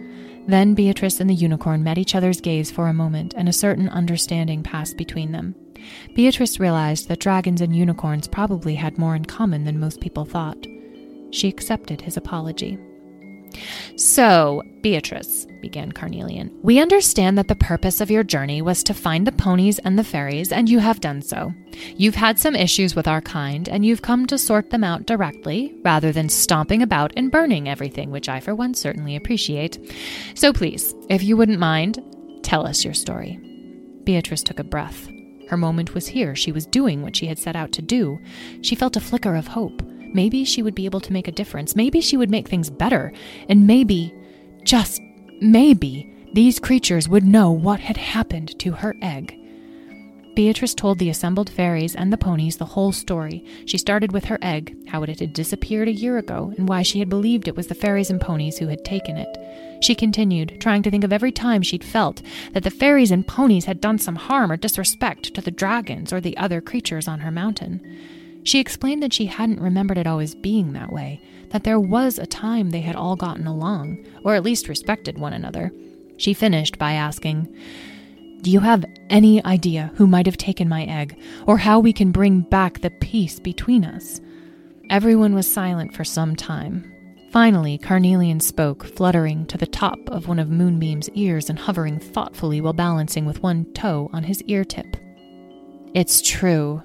Then 0.46 0.74
Beatrice 0.74 1.18
and 1.20 1.28
the 1.28 1.34
unicorn 1.34 1.82
met 1.82 1.98
each 1.98 2.14
other's 2.14 2.40
gaze 2.40 2.70
for 2.70 2.86
a 2.86 2.94
moment, 2.94 3.34
and 3.36 3.48
a 3.48 3.52
certain 3.52 3.88
understanding 3.88 4.62
passed 4.62 4.96
between 4.96 5.32
them. 5.32 5.56
Beatrice 6.14 6.60
realized 6.60 7.08
that 7.08 7.18
dragons 7.18 7.60
and 7.60 7.74
unicorns 7.74 8.28
probably 8.28 8.76
had 8.76 8.96
more 8.96 9.16
in 9.16 9.24
common 9.24 9.64
than 9.64 9.80
most 9.80 10.00
people 10.00 10.24
thought. 10.24 10.66
She 11.32 11.48
accepted 11.48 12.00
his 12.00 12.16
apology. 12.16 12.78
So, 13.96 14.62
Beatrice, 14.82 15.46
began 15.60 15.92
Carnelian, 15.92 16.56
we 16.62 16.78
understand 16.78 17.36
that 17.38 17.48
the 17.48 17.56
purpose 17.56 18.00
of 18.00 18.10
your 18.10 18.22
journey 18.22 18.62
was 18.62 18.82
to 18.84 18.94
find 18.94 19.26
the 19.26 19.32
ponies 19.32 19.78
and 19.80 19.98
the 19.98 20.04
fairies, 20.04 20.52
and 20.52 20.68
you 20.68 20.78
have 20.78 21.00
done 21.00 21.22
so. 21.22 21.52
You've 21.96 22.14
had 22.14 22.38
some 22.38 22.54
issues 22.54 22.94
with 22.94 23.08
our 23.08 23.20
kind, 23.20 23.68
and 23.68 23.84
you've 23.84 24.02
come 24.02 24.26
to 24.26 24.38
sort 24.38 24.70
them 24.70 24.84
out 24.84 25.06
directly, 25.06 25.74
rather 25.84 26.12
than 26.12 26.28
stomping 26.28 26.82
about 26.82 27.12
and 27.16 27.32
burning 27.32 27.68
everything, 27.68 28.10
which 28.10 28.28
I, 28.28 28.40
for 28.40 28.54
one, 28.54 28.74
certainly 28.74 29.16
appreciate. 29.16 29.78
So 30.34 30.52
please, 30.52 30.94
if 31.08 31.22
you 31.22 31.36
wouldn't 31.36 31.58
mind, 31.58 32.00
tell 32.42 32.66
us 32.66 32.84
your 32.84 32.94
story. 32.94 33.40
Beatrice 34.04 34.42
took 34.42 34.60
a 34.60 34.64
breath. 34.64 35.08
Her 35.48 35.56
moment 35.56 35.94
was 35.94 36.06
here. 36.06 36.34
She 36.34 36.52
was 36.52 36.66
doing 36.66 37.02
what 37.02 37.16
she 37.16 37.26
had 37.26 37.38
set 37.38 37.56
out 37.56 37.72
to 37.72 37.82
do. 37.82 38.20
She 38.62 38.74
felt 38.74 38.96
a 38.96 39.00
flicker 39.00 39.34
of 39.34 39.48
hope. 39.48 39.82
Maybe 40.12 40.44
she 40.44 40.62
would 40.62 40.74
be 40.74 40.86
able 40.86 41.00
to 41.00 41.12
make 41.12 41.28
a 41.28 41.32
difference. 41.32 41.76
Maybe 41.76 42.00
she 42.00 42.16
would 42.16 42.30
make 42.30 42.48
things 42.48 42.70
better. 42.70 43.12
And 43.48 43.66
maybe, 43.66 44.14
just 44.64 45.00
maybe, 45.40 46.12
these 46.32 46.58
creatures 46.58 47.08
would 47.08 47.24
know 47.24 47.50
what 47.50 47.80
had 47.80 47.96
happened 47.96 48.58
to 48.58 48.72
her 48.72 48.94
egg. 49.02 49.38
Beatrice 50.36 50.74
told 50.74 50.98
the 50.98 51.08
assembled 51.08 51.48
fairies 51.48 51.96
and 51.96 52.12
the 52.12 52.18
ponies 52.18 52.58
the 52.58 52.66
whole 52.66 52.92
story. 52.92 53.42
She 53.64 53.78
started 53.78 54.12
with 54.12 54.26
her 54.26 54.38
egg, 54.42 54.76
how 54.86 55.02
it 55.02 55.18
had 55.18 55.32
disappeared 55.32 55.88
a 55.88 55.92
year 55.92 56.18
ago, 56.18 56.52
and 56.58 56.68
why 56.68 56.82
she 56.82 56.98
had 56.98 57.08
believed 57.08 57.48
it 57.48 57.56
was 57.56 57.68
the 57.68 57.74
fairies 57.74 58.10
and 58.10 58.20
ponies 58.20 58.58
who 58.58 58.66
had 58.66 58.84
taken 58.84 59.16
it. 59.16 59.38
She 59.82 59.94
continued, 59.94 60.60
trying 60.60 60.82
to 60.82 60.90
think 60.90 61.04
of 61.04 61.12
every 61.12 61.32
time 61.32 61.62
she'd 61.62 61.82
felt 61.82 62.20
that 62.52 62.64
the 62.64 62.70
fairies 62.70 63.10
and 63.10 63.26
ponies 63.26 63.64
had 63.64 63.80
done 63.80 63.98
some 63.98 64.16
harm 64.16 64.52
or 64.52 64.58
disrespect 64.58 65.32
to 65.34 65.40
the 65.40 65.50
dragons 65.50 66.12
or 66.12 66.20
the 66.20 66.36
other 66.36 66.60
creatures 66.60 67.08
on 67.08 67.20
her 67.20 67.30
mountain. 67.30 67.80
She 68.46 68.60
explained 68.60 69.02
that 69.02 69.12
she 69.12 69.26
hadn't 69.26 69.60
remembered 69.60 69.98
it 69.98 70.06
always 70.06 70.36
being 70.36 70.72
that 70.72 70.92
way, 70.92 71.20
that 71.50 71.64
there 71.64 71.80
was 71.80 72.16
a 72.16 72.26
time 72.26 72.70
they 72.70 72.80
had 72.80 72.94
all 72.94 73.16
gotten 73.16 73.48
along, 73.48 74.06
or 74.22 74.36
at 74.36 74.44
least 74.44 74.68
respected 74.68 75.18
one 75.18 75.32
another. 75.32 75.72
She 76.16 76.32
finished 76.32 76.78
by 76.78 76.92
asking, 76.92 77.52
do 78.42 78.52
you 78.52 78.60
have 78.60 78.84
any 79.10 79.44
idea 79.44 79.90
who 79.96 80.06
might 80.06 80.26
have 80.26 80.36
taken 80.36 80.68
my 80.68 80.84
egg, 80.84 81.20
or 81.44 81.58
how 81.58 81.80
we 81.80 81.92
can 81.92 82.12
bring 82.12 82.42
back 82.42 82.80
the 82.80 82.90
peace 82.90 83.40
between 83.40 83.84
us? 83.84 84.20
Everyone 84.90 85.34
was 85.34 85.50
silent 85.50 85.92
for 85.92 86.04
some 86.04 86.36
time. 86.36 86.92
Finally, 87.32 87.78
Carnelian 87.78 88.38
spoke, 88.38 88.84
fluttering 88.84 89.44
to 89.46 89.58
the 89.58 89.66
top 89.66 89.98
of 90.06 90.28
one 90.28 90.38
of 90.38 90.50
Moonbeam's 90.50 91.10
ears 91.10 91.50
and 91.50 91.58
hovering 91.58 91.98
thoughtfully 91.98 92.60
while 92.60 92.72
balancing 92.72 93.26
with 93.26 93.42
one 93.42 93.64
toe 93.72 94.08
on 94.12 94.22
his 94.22 94.40
ear 94.44 94.64
tip. 94.64 94.96
It's 95.94 96.22
true. 96.22 96.80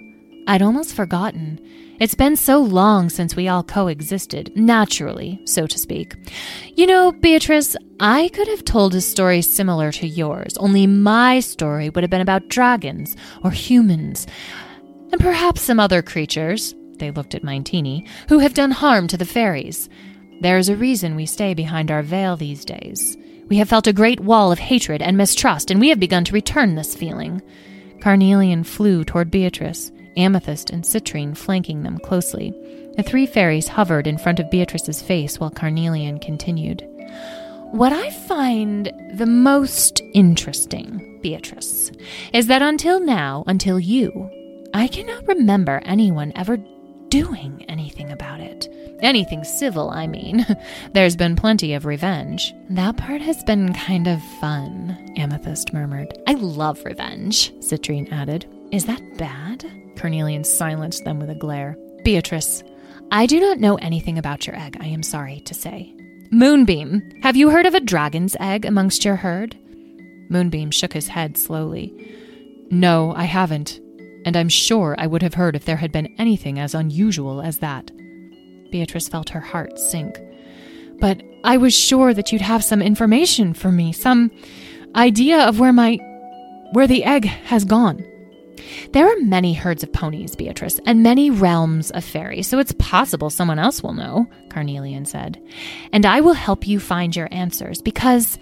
I'd 0.47 0.61
almost 0.61 0.95
forgotten. 0.95 1.59
It's 1.99 2.15
been 2.15 2.35
so 2.35 2.59
long 2.59 3.09
since 3.09 3.35
we 3.35 3.47
all 3.47 3.61
coexisted, 3.61 4.51
naturally, 4.55 5.39
so 5.45 5.67
to 5.67 5.77
speak. 5.77 6.15
You 6.75 6.87
know, 6.87 7.11
Beatrice, 7.11 7.75
I 7.99 8.29
could 8.29 8.47
have 8.47 8.65
told 8.65 8.95
a 8.95 9.01
story 9.01 9.43
similar 9.43 9.91
to 9.91 10.07
yours, 10.07 10.57
only 10.57 10.87
my 10.87 11.41
story 11.41 11.89
would 11.89 12.03
have 12.03 12.09
been 12.09 12.21
about 12.21 12.49
dragons 12.49 13.15
or 13.43 13.51
humans, 13.51 14.25
and 15.11 15.21
perhaps 15.21 15.61
some 15.61 15.79
other 15.79 16.01
creatures, 16.01 16.73
they 16.97 17.11
looked 17.11 17.35
at 17.35 17.43
Mintini, 17.43 18.07
who 18.29 18.39
have 18.39 18.55
done 18.55 18.71
harm 18.71 19.07
to 19.07 19.17
the 19.17 19.25
fairies. 19.25 19.87
There's 20.39 20.69
a 20.69 20.75
reason 20.75 21.15
we 21.15 21.27
stay 21.27 21.53
behind 21.53 21.91
our 21.91 22.01
veil 22.01 22.35
these 22.35 22.65
days. 22.65 23.15
We 23.47 23.57
have 23.57 23.69
felt 23.69 23.85
a 23.85 23.93
great 23.93 24.19
wall 24.19 24.51
of 24.51 24.57
hatred 24.57 25.03
and 25.03 25.17
mistrust, 25.17 25.69
and 25.69 25.79
we 25.79 25.89
have 25.89 25.99
begun 25.99 26.23
to 26.23 26.33
return 26.33 26.73
this 26.73 26.95
feeling. 26.95 27.43
Carnelian 28.01 28.63
flew 28.63 29.03
toward 29.03 29.29
Beatrice 29.29 29.91
amethyst 30.17 30.69
and 30.69 30.83
citrine 30.83 31.35
flanking 31.35 31.83
them 31.83 31.97
closely. 31.99 32.51
The 32.97 33.03
three 33.03 33.25
fairies 33.25 33.67
hovered 33.67 34.07
in 34.07 34.17
front 34.17 34.39
of 34.39 34.51
Beatrice's 34.51 35.01
face 35.01 35.39
while 35.39 35.49
Carnelian 35.49 36.19
continued. 36.19 36.87
What 37.71 37.93
I 37.93 38.09
find 38.09 38.91
the 39.13 39.25
most 39.25 40.01
interesting, 40.13 41.19
Beatrice, 41.21 41.91
is 42.33 42.47
that 42.47 42.61
until 42.61 42.99
now, 42.99 43.45
until 43.47 43.79
you, 43.79 44.29
I 44.73 44.87
cannot 44.87 45.27
remember 45.27 45.81
anyone 45.85 46.33
ever 46.35 46.57
doing 47.07 47.63
anything 47.67 48.11
about 48.11 48.39
it. 48.39 48.67
Anything 49.01 49.43
civil, 49.43 49.89
I 49.89 50.07
mean. 50.07 50.45
There's 50.93 51.15
been 51.15 51.35
plenty 51.35 51.73
of 51.73 51.85
revenge. 51.85 52.53
That 52.69 52.97
part 52.97 53.21
has 53.21 53.43
been 53.43 53.73
kind 53.73 54.07
of 54.07 54.21
fun, 54.39 55.13
Amethyst 55.17 55.73
murmured. 55.73 56.17
I 56.27 56.33
love 56.33 56.83
revenge, 56.85 57.51
Citrine 57.59 58.11
added. 58.11 58.45
Is 58.71 58.85
that 58.85 59.17
bad? 59.17 59.80
Carnelian 60.01 60.43
silenced 60.43 61.05
them 61.05 61.19
with 61.19 61.29
a 61.29 61.35
glare. 61.35 61.77
Beatrice, 62.03 62.63
I 63.11 63.27
do 63.27 63.39
not 63.39 63.59
know 63.59 63.75
anything 63.75 64.17
about 64.17 64.47
your 64.47 64.55
egg, 64.55 64.75
I 64.79 64.87
am 64.87 65.03
sorry 65.03 65.41
to 65.41 65.53
say. 65.53 65.93
Moonbeam, 66.31 67.03
have 67.21 67.35
you 67.35 67.51
heard 67.51 67.67
of 67.67 67.75
a 67.75 67.79
dragon's 67.79 68.35
egg 68.39 68.65
amongst 68.65 69.05
your 69.05 69.17
herd? 69.17 69.55
Moonbeam 70.29 70.71
shook 70.71 70.93
his 70.93 71.07
head 71.07 71.37
slowly. 71.37 71.93
No, 72.71 73.13
I 73.15 73.25
haven't, 73.25 73.79
and 74.25 74.35
I'm 74.35 74.49
sure 74.49 74.95
I 74.97 75.05
would 75.05 75.21
have 75.21 75.35
heard 75.35 75.55
if 75.55 75.65
there 75.65 75.77
had 75.77 75.91
been 75.91 76.15
anything 76.17 76.57
as 76.57 76.73
unusual 76.73 77.41
as 77.41 77.59
that. 77.59 77.91
Beatrice 78.71 79.07
felt 79.07 79.29
her 79.29 79.41
heart 79.41 79.77
sink. 79.77 80.19
But 80.99 81.21
I 81.43 81.57
was 81.57 81.77
sure 81.77 82.13
that 82.13 82.31
you'd 82.31 82.41
have 82.41 82.63
some 82.63 82.81
information 82.81 83.53
for 83.53 83.71
me, 83.71 83.91
some 83.93 84.31
idea 84.95 85.43
of 85.47 85.59
where 85.59 85.73
my. 85.73 85.99
where 86.71 86.87
the 86.87 87.03
egg 87.03 87.25
has 87.25 87.65
gone. 87.65 88.03
There 88.93 89.07
are 89.07 89.19
many 89.21 89.53
herds 89.53 89.83
of 89.83 89.93
ponies, 89.93 90.35
Beatrice, 90.35 90.79
and 90.85 91.03
many 91.03 91.29
realms 91.29 91.91
of 91.91 92.03
fairies, 92.03 92.47
so 92.47 92.59
it's 92.59 92.73
possible 92.73 93.29
someone 93.29 93.59
else 93.59 93.81
will 93.81 93.93
know, 93.93 94.27
Carnelian 94.49 95.05
said. 95.05 95.41
And 95.93 96.05
I 96.05 96.21
will 96.21 96.33
help 96.33 96.67
you 96.67 96.79
find 96.79 97.15
your 97.15 97.29
answers 97.31 97.81
because, 97.81 98.37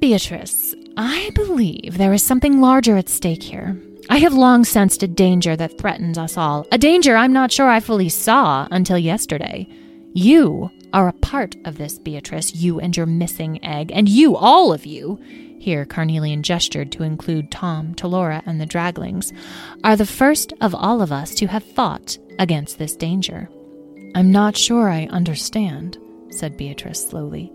Beatrice, 0.00 0.74
I 0.96 1.30
believe 1.34 1.96
there 1.96 2.12
is 2.12 2.22
something 2.22 2.60
larger 2.60 2.96
at 2.96 3.08
stake 3.08 3.42
here. 3.42 3.80
I 4.10 4.18
have 4.18 4.34
long 4.34 4.64
sensed 4.64 5.02
a 5.02 5.08
danger 5.08 5.56
that 5.56 5.78
threatens 5.78 6.18
us 6.18 6.36
all, 6.36 6.66
a 6.72 6.78
danger 6.78 7.16
I'm 7.16 7.32
not 7.32 7.52
sure 7.52 7.68
I 7.68 7.80
fully 7.80 8.08
saw 8.08 8.66
until 8.70 8.98
yesterday. 8.98 9.68
You 10.12 10.70
are 10.92 11.08
a 11.08 11.12
part 11.14 11.56
of 11.64 11.78
this, 11.78 11.98
Beatrice, 11.98 12.54
you 12.54 12.80
and 12.80 12.96
your 12.96 13.06
missing 13.06 13.64
egg, 13.64 13.90
and 13.94 14.08
you, 14.08 14.36
all 14.36 14.72
of 14.72 14.84
you, 14.84 15.18
here 15.62 15.84
Carnelian 15.84 16.42
gestured 16.42 16.90
to 16.92 17.04
include 17.04 17.52
Tom, 17.52 17.94
Talora, 17.94 18.42
and 18.46 18.60
the 18.60 18.66
Draglings, 18.66 19.32
are 19.84 19.94
the 19.94 20.04
first 20.04 20.52
of 20.60 20.74
all 20.74 21.00
of 21.00 21.12
us 21.12 21.34
to 21.36 21.46
have 21.46 21.62
fought 21.62 22.18
against 22.40 22.78
this 22.78 22.96
danger. 22.96 23.48
I'm 24.16 24.32
not 24.32 24.56
sure 24.56 24.90
I 24.90 25.06
understand, 25.06 25.98
said 26.30 26.56
Beatrice 26.56 27.06
slowly. 27.06 27.52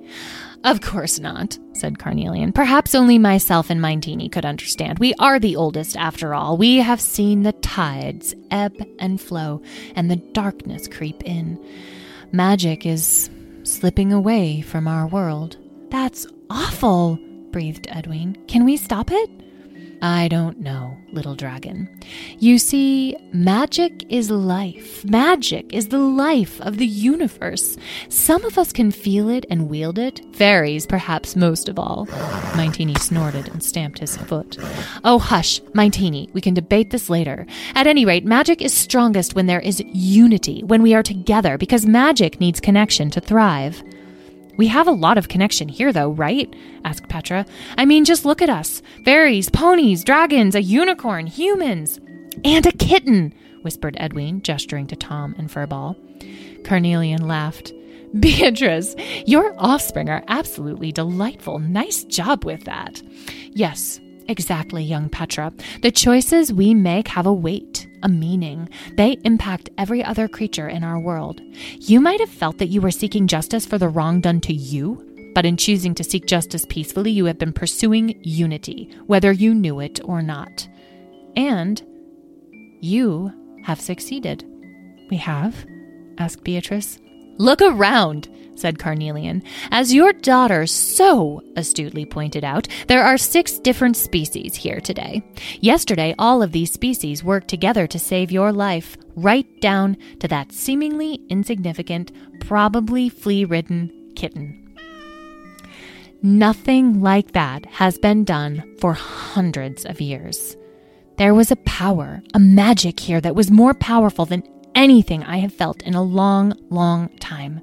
Of 0.63 0.79
course 0.81 1.19
not, 1.19 1.59
said 1.73 1.99
Carnelian. 1.99 2.53
Perhaps 2.53 2.95
only 2.95 3.17
myself 3.17 3.69
and 3.69 3.81
Mintini 3.81 4.31
could 4.31 4.45
understand. 4.45 4.99
We 4.99 5.13
are 5.15 5.37
the 5.37 5.57
oldest, 5.57 5.97
after 5.97 6.33
all. 6.33 6.57
We 6.57 6.77
have 6.77 7.01
seen 7.01 7.43
the 7.43 7.51
tides 7.51 8.33
ebb 8.51 8.73
and 8.99 9.19
flow, 9.19 9.61
and 9.95 10.09
the 10.09 10.15
darkness 10.15 10.87
creep 10.87 11.23
in. 11.23 11.63
Magic 12.31 12.85
is 12.85 13.29
slipping 13.63 14.13
away 14.13 14.61
from 14.61 14.87
our 14.87 15.07
world. 15.07 15.57
That's 15.89 16.25
awful, 16.49 17.19
breathed 17.51 17.87
Edwin. 17.89 18.37
Can 18.47 18.65
we 18.65 18.77
stop 18.77 19.11
it? 19.11 19.29
I 19.99 20.27
don't 20.27 20.59
know, 20.59 20.95
little 21.11 21.33
dragon. 21.33 21.89
You 22.37 22.59
see, 22.59 23.17
magic 23.33 24.05
is 24.09 24.29
life. 24.29 25.03
Magic 25.03 25.73
is 25.73 25.87
the 25.87 25.97
life 25.97 26.61
of 26.61 26.77
the 26.77 26.85
universe. 26.85 27.77
Some 28.07 28.45
of 28.45 28.59
us 28.59 28.71
can 28.71 28.91
feel 28.91 29.27
it 29.27 29.47
and 29.49 29.69
wield 29.69 29.97
it, 29.97 30.21
fairies 30.35 30.85
perhaps 30.85 31.35
most 31.35 31.67
of 31.67 31.79
all. 31.79 32.05
Mintini 32.53 32.97
snorted 32.99 33.47
and 33.47 33.63
stamped 33.63 33.97
his 33.97 34.17
foot. 34.17 34.57
Oh, 35.03 35.17
hush, 35.17 35.61
Mintini, 35.73 36.31
we 36.31 36.41
can 36.41 36.53
debate 36.53 36.91
this 36.91 37.09
later. 37.09 37.47
At 37.73 37.87
any 37.87 38.05
rate, 38.05 38.25
magic 38.25 38.61
is 38.61 38.77
strongest 38.77 39.33
when 39.33 39.47
there 39.47 39.61
is 39.61 39.81
unity, 39.87 40.63
when 40.63 40.83
we 40.83 40.93
are 40.93 41.03
together, 41.03 41.57
because 41.57 41.87
magic 41.87 42.39
needs 42.39 42.59
connection 42.59 43.09
to 43.09 43.19
thrive. 43.21 43.81
We 44.57 44.67
have 44.67 44.87
a 44.87 44.91
lot 44.91 45.17
of 45.17 45.29
connection 45.29 45.69
here, 45.69 45.93
though, 45.93 46.09
right? 46.09 46.53
asked 46.83 47.07
Petra. 47.09 47.45
I 47.77 47.85
mean, 47.85 48.05
just 48.05 48.25
look 48.25 48.41
at 48.41 48.49
us 48.49 48.81
fairies, 49.05 49.49
ponies, 49.49 50.03
dragons, 50.03 50.55
a 50.55 50.61
unicorn, 50.61 51.27
humans, 51.27 51.99
and 52.43 52.65
a 52.65 52.71
kitten, 52.71 53.33
whispered 53.61 53.95
Edwin, 53.99 54.41
gesturing 54.41 54.87
to 54.87 54.95
Tom 54.95 55.35
and 55.37 55.49
Furball. 55.49 55.95
Carnelian 56.65 57.27
laughed. 57.27 57.73
Beatrice, 58.19 58.95
your 59.25 59.53
offspring 59.57 60.09
are 60.09 60.23
absolutely 60.27 60.91
delightful. 60.91 61.59
Nice 61.59 62.03
job 62.05 62.45
with 62.45 62.63
that. 62.63 63.01
Yes, 63.51 63.99
exactly, 64.27 64.83
young 64.83 65.09
Petra. 65.09 65.53
The 65.81 65.91
choices 65.91 66.53
we 66.53 66.73
make 66.73 67.09
have 67.09 67.25
a 67.25 67.33
weight 67.33 67.86
a 68.03 68.09
meaning. 68.09 68.69
They 68.93 69.17
impact 69.23 69.69
every 69.77 70.03
other 70.03 70.27
creature 70.27 70.67
in 70.67 70.83
our 70.83 70.99
world. 70.99 71.41
You 71.79 71.99
might 71.99 72.19
have 72.19 72.29
felt 72.29 72.57
that 72.57 72.69
you 72.69 72.81
were 72.81 72.91
seeking 72.91 73.27
justice 73.27 73.65
for 73.65 73.77
the 73.77 73.89
wrong 73.89 74.21
done 74.21 74.41
to 74.41 74.53
you, 74.53 75.31
but 75.33 75.45
in 75.45 75.57
choosing 75.57 75.93
to 75.95 76.03
seek 76.03 76.25
justice 76.25 76.65
peacefully, 76.67 77.11
you 77.11 77.25
have 77.25 77.37
been 77.37 77.53
pursuing 77.53 78.19
unity, 78.23 78.89
whether 79.05 79.31
you 79.31 79.53
knew 79.53 79.79
it 79.79 79.99
or 80.03 80.21
not. 80.21 80.67
And 81.35 81.81
you 82.81 83.31
have 83.63 83.79
succeeded. 83.79 84.45
We 85.09 85.17
have? 85.17 85.65
asked 86.17 86.43
Beatrice. 86.43 86.99
Look 87.37 87.61
around, 87.61 88.27
said 88.57 88.79
Carnelian. 88.79 89.43
As 89.71 89.93
your 89.93 90.13
daughter 90.13 90.65
so 90.65 91.41
astutely 91.55 92.05
pointed 92.05 92.43
out, 92.43 92.67
there 92.87 93.03
are 93.03 93.17
six 93.17 93.59
different 93.59 93.95
species 93.95 94.55
here 94.55 94.79
today. 94.79 95.23
Yesterday, 95.61 96.15
all 96.17 96.41
of 96.41 96.51
these 96.51 96.71
species 96.71 97.23
worked 97.23 97.47
together 97.47 97.87
to 97.87 97.99
save 97.99 98.31
your 98.31 98.51
life, 98.51 98.97
right 99.15 99.47
down 99.61 99.97
to 100.19 100.27
that 100.27 100.51
seemingly 100.51 101.21
insignificant, 101.29 102.11
probably 102.39 103.09
flea 103.09 103.45
ridden 103.45 103.91
kitten. 104.15 104.63
Nothing 106.23 107.01
like 107.01 107.33
that 107.33 107.65
has 107.67 107.97
been 107.99 108.23
done 108.23 108.75
for 108.79 108.93
hundreds 108.93 109.85
of 109.85 110.01
years. 110.01 110.57
There 111.17 111.33
was 111.33 111.51
a 111.51 111.57
power, 111.57 112.21
a 112.33 112.39
magic 112.39 112.99
here 112.99 113.21
that 113.21 113.35
was 113.35 113.51
more 113.51 113.73
powerful 113.73 114.25
than 114.25 114.43
anything 114.75 115.23
I 115.23 115.37
have 115.37 115.53
felt 115.53 115.81
in 115.81 115.95
a 115.95 116.03
long, 116.03 116.53
long 116.69 117.09
time. 117.19 117.61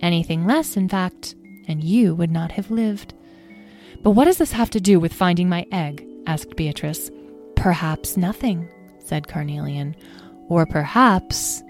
Anything 0.00 0.46
less, 0.46 0.76
in 0.76 0.88
fact, 0.88 1.34
and 1.68 1.82
you 1.82 2.14
would 2.14 2.30
not 2.30 2.52
have 2.52 2.70
lived. 2.70 3.14
But 4.02 4.10
what 4.10 4.26
does 4.26 4.38
this 4.38 4.52
have 4.52 4.70
to 4.70 4.80
do 4.80 5.00
with 5.00 5.12
finding 5.12 5.48
my 5.48 5.66
egg? 5.72 6.06
asked 6.26 6.56
Beatrice. 6.56 7.10
perhaps 7.56 8.16
nothing, 8.16 8.68
said 8.98 9.28
Carnelian. 9.28 9.96
Or 10.48 10.66
perhaps 10.66 11.62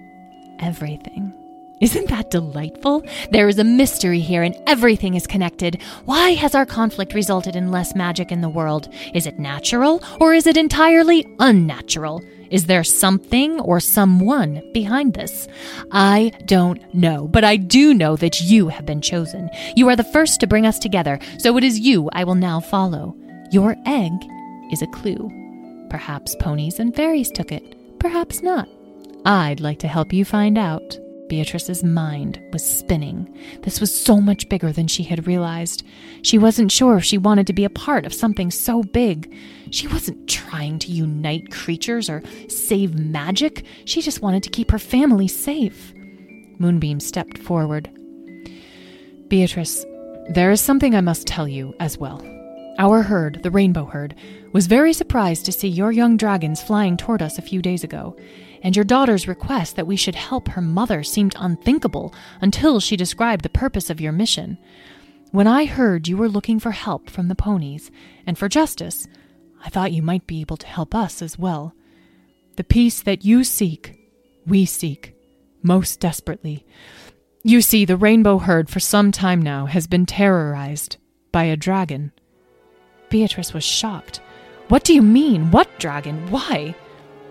everything. 0.59 1.33
Isn't 1.81 2.09
that 2.09 2.31
delightful? 2.31 3.05
There 3.31 3.49
is 3.49 3.59
a 3.59 3.65
mystery 3.65 4.21
here 4.21 4.43
and 4.43 4.57
everything 4.67 5.15
is 5.15 5.27
connected. 5.27 5.83
Why 6.05 6.31
has 6.31 6.55
our 6.55 6.67
conflict 6.67 7.15
resulted 7.15 7.55
in 7.57 7.71
less 7.71 7.95
magic 7.95 8.33
in 8.33 8.41
the 8.41 8.49
world? 8.49 8.89
Is 9.13 9.27
it 9.27 9.39
natural 9.39 10.03
or 10.21 10.35
is 10.35 10.47
it 10.47 10.57
entirely 10.57 11.27
unnatural? 11.39 12.23
Is 12.51 12.67
there 12.67 12.85
something 12.85 13.61
or 13.61 13.81
someone 13.81 14.63
behind 14.73 15.15
this? 15.15 15.49
I 15.91 16.33
don't 16.47 16.95
know, 16.95 17.29
but 17.29 17.45
I 17.45 17.57
do 17.57 17.95
know 17.95 18.17
that 18.17 18.41
you 18.41 18.69
have 18.69 18.87
been 18.87 19.01
chosen. 19.01 19.51
You 19.77 19.89
are 19.89 19.97
the 19.97 20.05
first 20.05 20.41
to 20.41 20.47
bring 20.47 20.67
us 20.67 20.79
together, 20.79 21.19
so 21.39 21.57
it 21.57 21.65
is 21.65 21.81
you 21.81 22.09
I 22.13 22.25
will 22.25 22.35
now 22.35 22.61
follow. 22.61 23.17
Your 23.51 23.77
egg 23.87 24.13
is 24.73 24.83
a 24.83 24.87
clue. 24.89 25.31
Perhaps 25.91 26.37
ponies 26.37 26.81
and 26.81 26.95
fairies 26.95 27.31
took 27.31 27.53
it, 27.53 27.99
perhaps 27.99 28.43
not. 28.43 28.69
I'd 29.25 29.61
like 29.61 29.79
to 29.81 29.89
help 29.89 30.13
you 30.13 30.25
find 30.25 30.59
out. 30.59 30.99
Beatrice's 31.35 31.83
mind 31.83 32.41
was 32.53 32.65
spinning. 32.65 33.29
This 33.63 33.81
was 33.81 33.93
so 33.93 34.21
much 34.21 34.49
bigger 34.49 34.71
than 34.71 34.87
she 34.87 35.03
had 35.03 35.27
realized. 35.27 35.83
She 36.23 36.39
wasn't 36.39 36.71
sure 36.71 36.97
if 36.97 37.03
she 37.03 37.19
wanted 37.19 37.49
to 37.49 37.53
be 37.53 37.65
a 37.65 37.71
part 37.71 38.07
of 38.07 38.15
something 38.15 38.53
so 38.53 38.85
big. 38.85 39.37
She 39.73 39.89
wasn't 39.89 40.29
trying 40.29 40.79
to 40.79 40.93
unite 40.93 41.51
creatures 41.51 42.09
or 42.09 42.23
save 42.49 42.95
magic. 42.95 43.67
She 43.85 44.01
just 44.01 44.23
wanted 44.23 44.45
to 44.45 44.51
keep 44.51 44.71
her 44.71 44.79
family 44.79 45.27
safe. 45.27 45.93
Moonbeam 46.61 47.01
stepped 47.01 47.39
forward. 47.39 47.91
Beatrice, 49.27 49.85
there 50.29 50.53
is 50.53 50.61
something 50.61 50.95
I 50.95 51.01
must 51.01 51.27
tell 51.27 51.49
you 51.49 51.75
as 51.81 51.99
well. 51.99 52.25
Our 52.79 53.03
herd, 53.03 53.43
the 53.43 53.51
rainbow 53.51 53.87
herd, 53.87 54.15
was 54.53 54.69
very 54.69 54.93
surprised 54.93 55.47
to 55.47 55.53
see 55.53 55.67
your 55.67 55.91
young 55.91 56.17
dragons 56.17 56.63
flying 56.63 56.97
toward 56.97 57.23
us 57.23 57.39
a 57.39 57.43
few 57.43 57.61
days 57.61 57.83
ago, 57.83 58.17
and 58.65 58.75
your 58.75 58.85
daughter's 58.85 59.29
request 59.29 59.77
that 59.77 59.87
we 59.87 59.95
should 59.95 60.15
help 60.15 60.49
her 60.49 60.63
mother 60.63 61.03
seemed 61.03 61.37
unthinkable 61.39 62.15
until 62.41 62.81
she 62.81 62.97
described 62.97 63.45
the 63.45 63.51
purpose 63.51 63.91
of 63.91 64.01
your 64.01 64.11
mission. 64.11 64.57
When 65.31 65.47
I 65.47 65.67
heard 65.67 66.09
you 66.09 66.17
were 66.17 66.31
looking 66.31 66.59
for 66.59 66.71
help 66.71 67.11
from 67.11 67.29
the 67.29 67.35
ponies 67.35 67.91
and 68.27 68.39
for 68.39 68.49
justice, 68.49 69.07
I 69.63 69.69
thought 69.69 69.93
you 69.93 70.01
might 70.01 70.27
be 70.27 70.41
able 70.41 70.57
to 70.57 70.67
help 70.67 70.95
us 70.95 71.21
as 71.21 71.39
well. 71.39 71.75
The 72.57 72.65
peace 72.65 73.03
that 73.03 73.25
you 73.25 73.45
seek, 73.45 74.11
we 74.47 74.65
seek, 74.65 75.15
most 75.63 76.01
desperately. 76.01 76.65
You 77.43 77.61
see, 77.61 77.85
the 77.85 77.99
rainbow 77.99 78.39
herd 78.39 78.71
for 78.71 78.81
some 78.81 79.13
time 79.13 79.43
now 79.43 79.67
has 79.67 79.87
been 79.87 80.07
terrorized 80.07 80.97
by 81.33 81.45
a 81.45 81.57
dragon. 81.57 82.13
Beatrice 83.11 83.53
was 83.53 83.65
shocked. 83.65 84.21
What 84.69 84.85
do 84.85 84.95
you 84.95 85.03
mean? 85.03 85.51
What 85.51 85.69
dragon? 85.79 86.31
Why? 86.31 86.75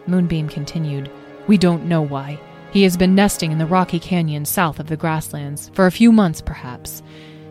Moonbeam 0.06 0.48
continued. 0.50 1.10
We 1.48 1.58
don't 1.58 1.86
know 1.86 2.02
why. 2.02 2.40
He 2.72 2.84
has 2.84 2.98
been 2.98 3.16
nesting 3.16 3.52
in 3.52 3.58
the 3.58 3.66
rocky 3.66 4.00
canyon 4.00 4.46
south 4.46 4.80
of 4.80 4.88
the 4.88 4.98
grasslands 4.98 5.70
for 5.74 5.86
a 5.86 5.92
few 5.92 6.12
months, 6.12 6.42
perhaps. 6.42 7.04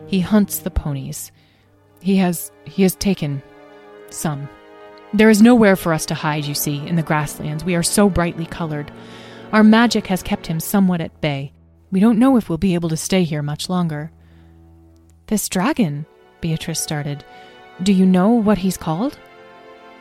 He 0.07 0.19
hunts 0.19 0.59
the 0.59 0.71
ponies. 0.71 1.31
He 2.01 2.17
has 2.17 2.51
he 2.65 2.83
has 2.83 2.95
taken 2.95 3.41
some. 4.09 4.49
There 5.13 5.29
is 5.29 5.41
nowhere 5.41 5.75
for 5.75 5.93
us 5.93 6.05
to 6.07 6.15
hide, 6.15 6.45
you 6.45 6.55
see, 6.55 6.85
in 6.87 6.95
the 6.95 7.03
grasslands. 7.03 7.63
We 7.63 7.75
are 7.75 7.83
so 7.83 8.09
brightly 8.09 8.45
colored. 8.45 8.91
Our 9.51 9.63
magic 9.63 10.07
has 10.07 10.23
kept 10.23 10.47
him 10.47 10.59
somewhat 10.59 11.01
at 11.01 11.21
bay. 11.21 11.53
We 11.91 11.99
don't 11.99 12.17
know 12.17 12.35
if 12.35 12.49
we'll 12.49 12.57
be 12.57 12.73
able 12.73 12.89
to 12.89 12.97
stay 12.97 13.23
here 13.23 13.43
much 13.43 13.69
longer. 13.69 14.11
This 15.27 15.47
dragon, 15.47 16.07
Beatrice 16.41 16.79
started. 16.79 17.23
Do 17.83 17.93
you 17.93 18.05
know 18.05 18.29
what 18.29 18.57
he's 18.57 18.77
called? 18.77 19.19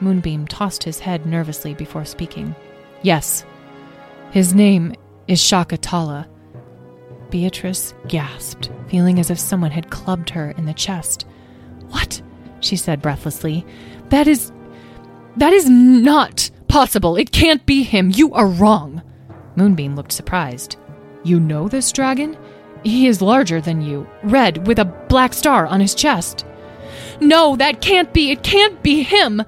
Moonbeam 0.00 0.46
tossed 0.48 0.82
his 0.82 0.98
head 0.98 1.26
nervously 1.26 1.74
before 1.74 2.06
speaking. 2.06 2.56
Yes, 3.02 3.44
his 4.32 4.54
name 4.54 4.94
is 5.28 5.40
Shakatala. 5.40 6.26
Beatrice 7.30 7.94
gasped, 8.08 8.70
feeling 8.88 9.18
as 9.18 9.30
if 9.30 9.38
someone 9.38 9.70
had 9.70 9.90
clubbed 9.90 10.30
her 10.30 10.50
in 10.52 10.64
the 10.64 10.74
chest. 10.74 11.26
What? 11.90 12.20
she 12.60 12.76
said 12.76 13.02
breathlessly. 13.02 13.66
That 14.08 14.26
is. 14.26 14.52
That 15.36 15.52
is 15.52 15.68
not 15.68 16.50
possible. 16.68 17.16
It 17.16 17.32
can't 17.32 17.64
be 17.66 17.82
him. 17.82 18.10
You 18.14 18.32
are 18.32 18.46
wrong. 18.46 19.02
Moonbeam 19.56 19.96
looked 19.96 20.12
surprised. 20.12 20.76
You 21.24 21.38
know 21.38 21.68
this 21.68 21.92
dragon? 21.92 22.36
He 22.84 23.06
is 23.06 23.22
larger 23.22 23.60
than 23.60 23.82
you, 23.82 24.08
red, 24.22 24.66
with 24.66 24.78
a 24.78 24.84
black 24.84 25.34
star 25.34 25.66
on 25.66 25.80
his 25.80 25.94
chest. 25.94 26.44
No, 27.20 27.56
that 27.56 27.80
can't 27.80 28.12
be. 28.12 28.30
It 28.30 28.42
can't 28.42 28.82
be 28.82 29.02
him. 29.02 29.42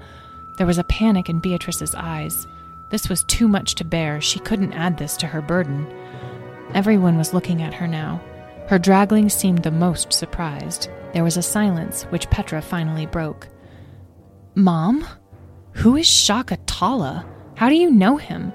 There 0.57 0.67
was 0.67 0.77
a 0.77 0.83
panic 0.83 1.29
in 1.29 1.39
Beatrice's 1.39 1.95
eyes. 1.95 2.47
This 2.95 3.09
was 3.09 3.25
too 3.25 3.49
much 3.49 3.75
to 3.75 3.83
bear. 3.83 4.21
She 4.21 4.39
couldn't 4.39 4.71
add 4.71 4.97
this 4.97 5.17
to 5.17 5.27
her 5.27 5.41
burden. 5.41 5.85
Everyone 6.73 7.17
was 7.17 7.33
looking 7.33 7.61
at 7.61 7.73
her 7.73 7.87
now. 7.87 8.21
Her 8.69 8.79
draglings 8.79 9.33
seemed 9.33 9.63
the 9.63 9.69
most 9.69 10.13
surprised. 10.13 10.87
There 11.11 11.25
was 11.25 11.35
a 11.35 11.41
silence, 11.41 12.03
which 12.03 12.29
Petra 12.29 12.61
finally 12.61 13.05
broke. 13.05 13.49
Mom? 14.55 15.05
Who 15.73 15.97
is 15.97 16.05
Shakatala? 16.05 17.25
How 17.55 17.67
do 17.67 17.75
you 17.75 17.91
know 17.91 18.15
him? 18.15 18.53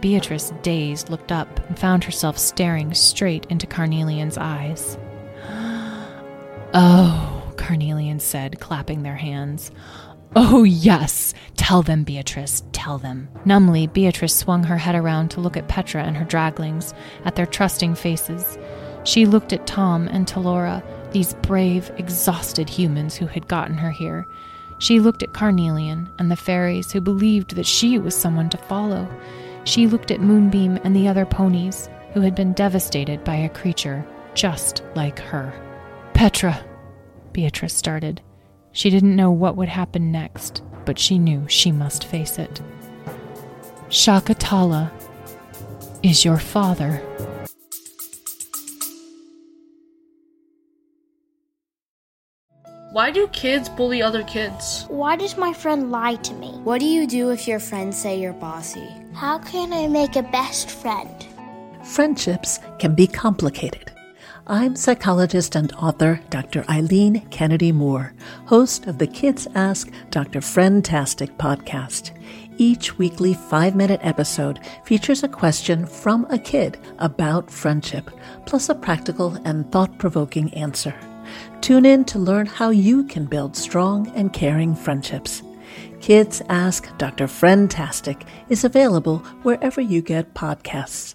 Beatrice, 0.00 0.54
dazed, 0.62 1.10
looked 1.10 1.30
up 1.30 1.60
and 1.68 1.78
found 1.78 2.02
herself 2.02 2.38
staring 2.38 2.94
straight 2.94 3.44
into 3.50 3.66
Carnelian's 3.66 4.38
eyes. 4.38 4.96
oh, 6.72 7.52
Carnelian 7.58 8.20
said, 8.20 8.58
clapping 8.58 9.02
their 9.02 9.16
hands. 9.16 9.70
Oh, 10.36 10.62
yes. 10.62 11.34
Tell 11.56 11.82
them, 11.82 12.04
Beatrice. 12.04 12.62
Tell 12.72 12.98
them. 12.98 13.28
Numbly, 13.44 13.88
Beatrice 13.88 14.34
swung 14.34 14.62
her 14.64 14.76
head 14.76 14.94
around 14.94 15.30
to 15.30 15.40
look 15.40 15.56
at 15.56 15.68
Petra 15.68 16.04
and 16.04 16.16
her 16.16 16.24
draglings, 16.24 16.94
at 17.24 17.34
their 17.34 17.46
trusting 17.46 17.96
faces. 17.96 18.56
She 19.04 19.26
looked 19.26 19.52
at 19.52 19.66
Tom 19.66 20.06
and 20.08 20.26
Talora, 20.26 20.84
these 21.12 21.34
brave, 21.34 21.90
exhausted 21.96 22.68
humans 22.68 23.16
who 23.16 23.26
had 23.26 23.48
gotten 23.48 23.76
her 23.76 23.90
here. 23.90 24.26
She 24.78 25.00
looked 25.00 25.22
at 25.22 25.32
Carnelian 25.32 26.08
and 26.18 26.30
the 26.30 26.36
fairies 26.36 26.92
who 26.92 27.00
believed 27.00 27.56
that 27.56 27.66
she 27.66 27.98
was 27.98 28.14
someone 28.14 28.48
to 28.50 28.56
follow. 28.56 29.08
She 29.64 29.86
looked 29.86 30.10
at 30.10 30.20
Moonbeam 30.20 30.78
and 30.84 30.94
the 30.94 31.08
other 31.08 31.26
ponies 31.26 31.88
who 32.14 32.20
had 32.20 32.34
been 32.34 32.52
devastated 32.52 33.24
by 33.24 33.36
a 33.36 33.48
creature 33.48 34.06
just 34.34 34.82
like 34.94 35.18
her. 35.18 35.52
Petra, 36.14 36.64
Beatrice 37.32 37.74
started. 37.74 38.22
She 38.72 38.90
didn't 38.90 39.16
know 39.16 39.30
what 39.30 39.56
would 39.56 39.68
happen 39.68 40.12
next, 40.12 40.62
but 40.84 40.98
she 40.98 41.18
knew 41.18 41.48
she 41.48 41.72
must 41.72 42.04
face 42.04 42.38
it. 42.38 42.60
Shakatala 43.88 44.90
is 46.02 46.24
your 46.24 46.38
father. 46.38 47.02
Why 52.92 53.12
do 53.12 53.28
kids 53.28 53.68
bully 53.68 54.02
other 54.02 54.24
kids? 54.24 54.84
Why 54.88 55.14
does 55.14 55.36
my 55.36 55.52
friend 55.52 55.92
lie 55.92 56.16
to 56.16 56.34
me? 56.34 56.48
What 56.64 56.80
do 56.80 56.86
you 56.86 57.06
do 57.06 57.30
if 57.30 57.46
your 57.46 57.60
friends 57.60 57.96
say 57.96 58.18
you're 58.20 58.32
bossy? 58.32 58.88
How 59.14 59.38
can 59.38 59.72
I 59.72 59.86
make 59.86 60.16
a 60.16 60.22
best 60.24 60.70
friend? 60.70 61.24
Friendships 61.84 62.58
can 62.80 62.96
be 62.96 63.06
complicated. 63.06 63.92
I'm 64.50 64.74
psychologist 64.74 65.54
and 65.54 65.72
author 65.74 66.20
Dr. 66.28 66.64
Eileen 66.68 67.20
Kennedy 67.30 67.70
Moore, 67.70 68.12
host 68.46 68.88
of 68.88 68.98
the 68.98 69.06
Kids 69.06 69.46
Ask 69.54 69.92
Dr. 70.10 70.40
Friendtastic 70.40 71.36
podcast. 71.36 72.10
Each 72.58 72.98
weekly 72.98 73.32
five 73.32 73.76
minute 73.76 74.00
episode 74.02 74.58
features 74.84 75.22
a 75.22 75.28
question 75.28 75.86
from 75.86 76.26
a 76.30 76.36
kid 76.36 76.80
about 76.98 77.48
friendship, 77.48 78.10
plus 78.44 78.68
a 78.68 78.74
practical 78.74 79.38
and 79.44 79.70
thought 79.70 79.96
provoking 79.98 80.52
answer. 80.54 80.96
Tune 81.60 81.86
in 81.86 82.04
to 82.06 82.18
learn 82.18 82.46
how 82.46 82.70
you 82.70 83.04
can 83.04 83.26
build 83.26 83.56
strong 83.56 84.08
and 84.16 84.32
caring 84.32 84.74
friendships. 84.74 85.44
Kids 86.00 86.42
Ask 86.48 86.88
Dr. 86.98 87.28
Friendtastic 87.28 88.26
is 88.48 88.64
available 88.64 89.18
wherever 89.44 89.80
you 89.80 90.02
get 90.02 90.34
podcasts. 90.34 91.14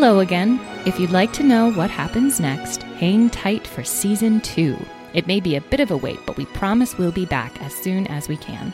Hello 0.00 0.20
again. 0.20 0.60
If 0.86 1.00
you'd 1.00 1.10
like 1.10 1.32
to 1.32 1.42
know 1.42 1.72
what 1.72 1.90
happens 1.90 2.38
next, 2.38 2.84
hang 2.84 3.28
tight 3.30 3.66
for 3.66 3.82
season 3.82 4.40
two. 4.42 4.78
It 5.12 5.26
may 5.26 5.40
be 5.40 5.56
a 5.56 5.60
bit 5.60 5.80
of 5.80 5.90
a 5.90 5.96
wait, 5.96 6.20
but 6.24 6.36
we 6.36 6.46
promise 6.46 6.96
we'll 6.96 7.10
be 7.10 7.26
back 7.26 7.60
as 7.60 7.74
soon 7.74 8.06
as 8.06 8.28
we 8.28 8.36
can. 8.36 8.72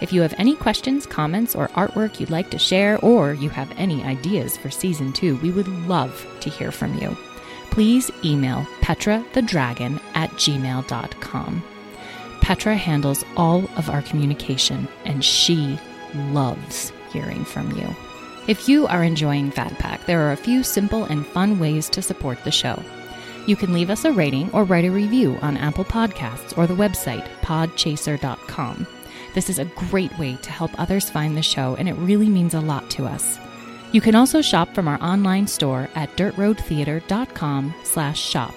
If 0.00 0.12
you 0.12 0.22
have 0.22 0.32
any 0.38 0.54
questions, 0.54 1.06
comments, 1.06 1.56
or 1.56 1.66
artwork 1.70 2.20
you'd 2.20 2.30
like 2.30 2.52
to 2.52 2.58
share, 2.58 2.98
or 3.00 3.34
you 3.34 3.50
have 3.50 3.72
any 3.78 4.04
ideas 4.04 4.56
for 4.56 4.70
season 4.70 5.12
two, 5.12 5.38
we 5.38 5.50
would 5.50 5.66
love 5.66 6.24
to 6.38 6.48
hear 6.48 6.70
from 6.70 6.96
you. 6.98 7.16
Please 7.72 8.08
email 8.24 8.64
petrathedragon 8.80 10.00
at 10.14 10.30
gmail.com. 10.34 11.64
Petra 12.42 12.76
handles 12.76 13.24
all 13.36 13.68
of 13.76 13.90
our 13.90 14.02
communication, 14.02 14.86
and 15.04 15.24
she 15.24 15.80
loves 16.14 16.92
hearing 17.10 17.44
from 17.44 17.72
you. 17.72 17.88
If 18.50 18.68
you 18.68 18.88
are 18.88 19.04
enjoying 19.04 19.52
Pack, 19.52 20.06
there 20.06 20.26
are 20.26 20.32
a 20.32 20.36
few 20.36 20.64
simple 20.64 21.04
and 21.04 21.24
fun 21.24 21.60
ways 21.60 21.88
to 21.90 22.02
support 22.02 22.42
the 22.42 22.50
show. 22.50 22.82
You 23.46 23.54
can 23.54 23.72
leave 23.72 23.90
us 23.90 24.04
a 24.04 24.10
rating 24.10 24.50
or 24.50 24.64
write 24.64 24.84
a 24.84 24.90
review 24.90 25.38
on 25.40 25.56
Apple 25.56 25.84
Podcasts 25.84 26.58
or 26.58 26.66
the 26.66 26.74
website 26.74 27.28
podchaser.com. 27.42 28.88
This 29.36 29.50
is 29.50 29.60
a 29.60 29.66
great 29.66 30.18
way 30.18 30.34
to 30.34 30.50
help 30.50 30.72
others 30.80 31.08
find 31.08 31.36
the 31.36 31.42
show, 31.42 31.76
and 31.76 31.88
it 31.88 31.94
really 31.94 32.28
means 32.28 32.54
a 32.54 32.60
lot 32.60 32.90
to 32.90 33.06
us. 33.06 33.38
You 33.92 34.00
can 34.00 34.16
also 34.16 34.42
shop 34.42 34.74
from 34.74 34.88
our 34.88 35.00
online 35.00 35.46
store 35.46 35.88
at 35.94 36.16
dirtroadtheater.com 36.16 37.72
slash 37.84 38.20
shop. 38.20 38.54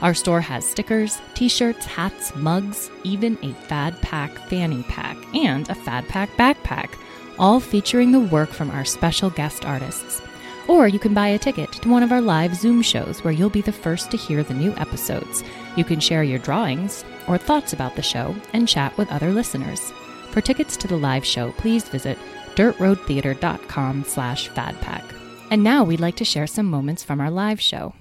Our 0.00 0.14
store 0.14 0.40
has 0.40 0.68
stickers, 0.68 1.22
t-shirts, 1.34 1.86
hats, 1.86 2.34
mugs, 2.34 2.90
even 3.04 3.38
a 3.42 3.52
Fad 3.52 4.02
Pack 4.02 4.36
fanny 4.48 4.82
pack, 4.88 5.16
and 5.32 5.70
a 5.70 5.76
Fad 5.76 6.08
Pack 6.08 6.30
backpack, 6.30 6.98
all 7.42 7.58
featuring 7.58 8.12
the 8.12 8.20
work 8.20 8.50
from 8.50 8.70
our 8.70 8.84
special 8.84 9.28
guest 9.28 9.66
artists. 9.66 10.22
Or 10.68 10.86
you 10.86 11.00
can 11.00 11.12
buy 11.12 11.28
a 11.28 11.38
ticket 11.38 11.72
to 11.72 11.88
one 11.88 12.04
of 12.04 12.12
our 12.12 12.20
live 12.20 12.54
Zoom 12.54 12.82
shows 12.82 13.24
where 13.24 13.32
you'll 13.32 13.50
be 13.50 13.60
the 13.60 13.72
first 13.72 14.12
to 14.12 14.16
hear 14.16 14.44
the 14.44 14.54
new 14.54 14.72
episodes. 14.76 15.42
You 15.74 15.82
can 15.84 15.98
share 15.98 16.22
your 16.22 16.38
drawings 16.38 17.04
or 17.26 17.36
thoughts 17.36 17.72
about 17.72 17.96
the 17.96 18.02
show 18.02 18.34
and 18.52 18.68
chat 18.68 18.96
with 18.96 19.10
other 19.10 19.32
listeners. 19.32 19.92
For 20.30 20.40
tickets 20.40 20.76
to 20.78 20.88
the 20.88 20.96
live 20.96 21.26
show, 21.26 21.50
please 21.52 21.88
visit 21.88 22.16
dirtroadtheater.com 22.54 24.04
slash 24.04 24.48
fadpack. 24.50 25.04
And 25.50 25.64
now 25.64 25.82
we'd 25.82 26.00
like 26.00 26.16
to 26.16 26.24
share 26.24 26.46
some 26.46 26.66
moments 26.66 27.02
from 27.02 27.20
our 27.20 27.30
live 27.30 27.60
show. 27.60 27.92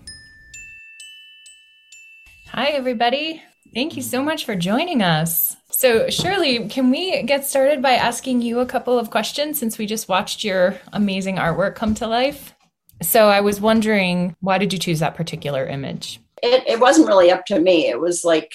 Hi, 2.50 2.68
everybody. 2.68 3.42
Thank 3.74 3.96
you 3.96 4.04
so 4.04 4.22
much 4.22 4.46
for 4.46 4.56
joining 4.56 5.02
us. 5.02 5.56
So, 5.82 6.12
Shirley, 6.12 6.68
can 6.68 6.92
we 6.92 7.24
get 7.24 7.44
started 7.44 7.82
by 7.82 7.94
asking 7.94 8.44
you 8.44 8.60
a 8.60 8.68
couple 8.68 9.00
of 9.00 9.10
questions 9.10 9.58
since 9.58 9.80
we 9.80 9.88
just 9.88 10.08
watched 10.08 10.44
your 10.44 10.80
amazing 10.94 11.38
artwork 11.38 11.74
come 11.74 11.96
to 11.96 12.06
life? 12.06 12.54
So, 13.02 13.30
I 13.30 13.42
was 13.42 13.60
wondering, 13.60 14.36
why 14.42 14.60
did 14.60 14.74
you 14.74 14.78
choose 14.78 15.00
that 15.00 15.16
particular 15.16 15.66
image? 15.66 16.20
It, 16.44 16.64
it 16.68 16.80
wasn't 16.80 17.08
really 17.08 17.32
up 17.32 17.48
to 17.48 17.60
me. 17.60 17.88
It 17.88 18.00
was 18.00 18.24
like 18.24 18.54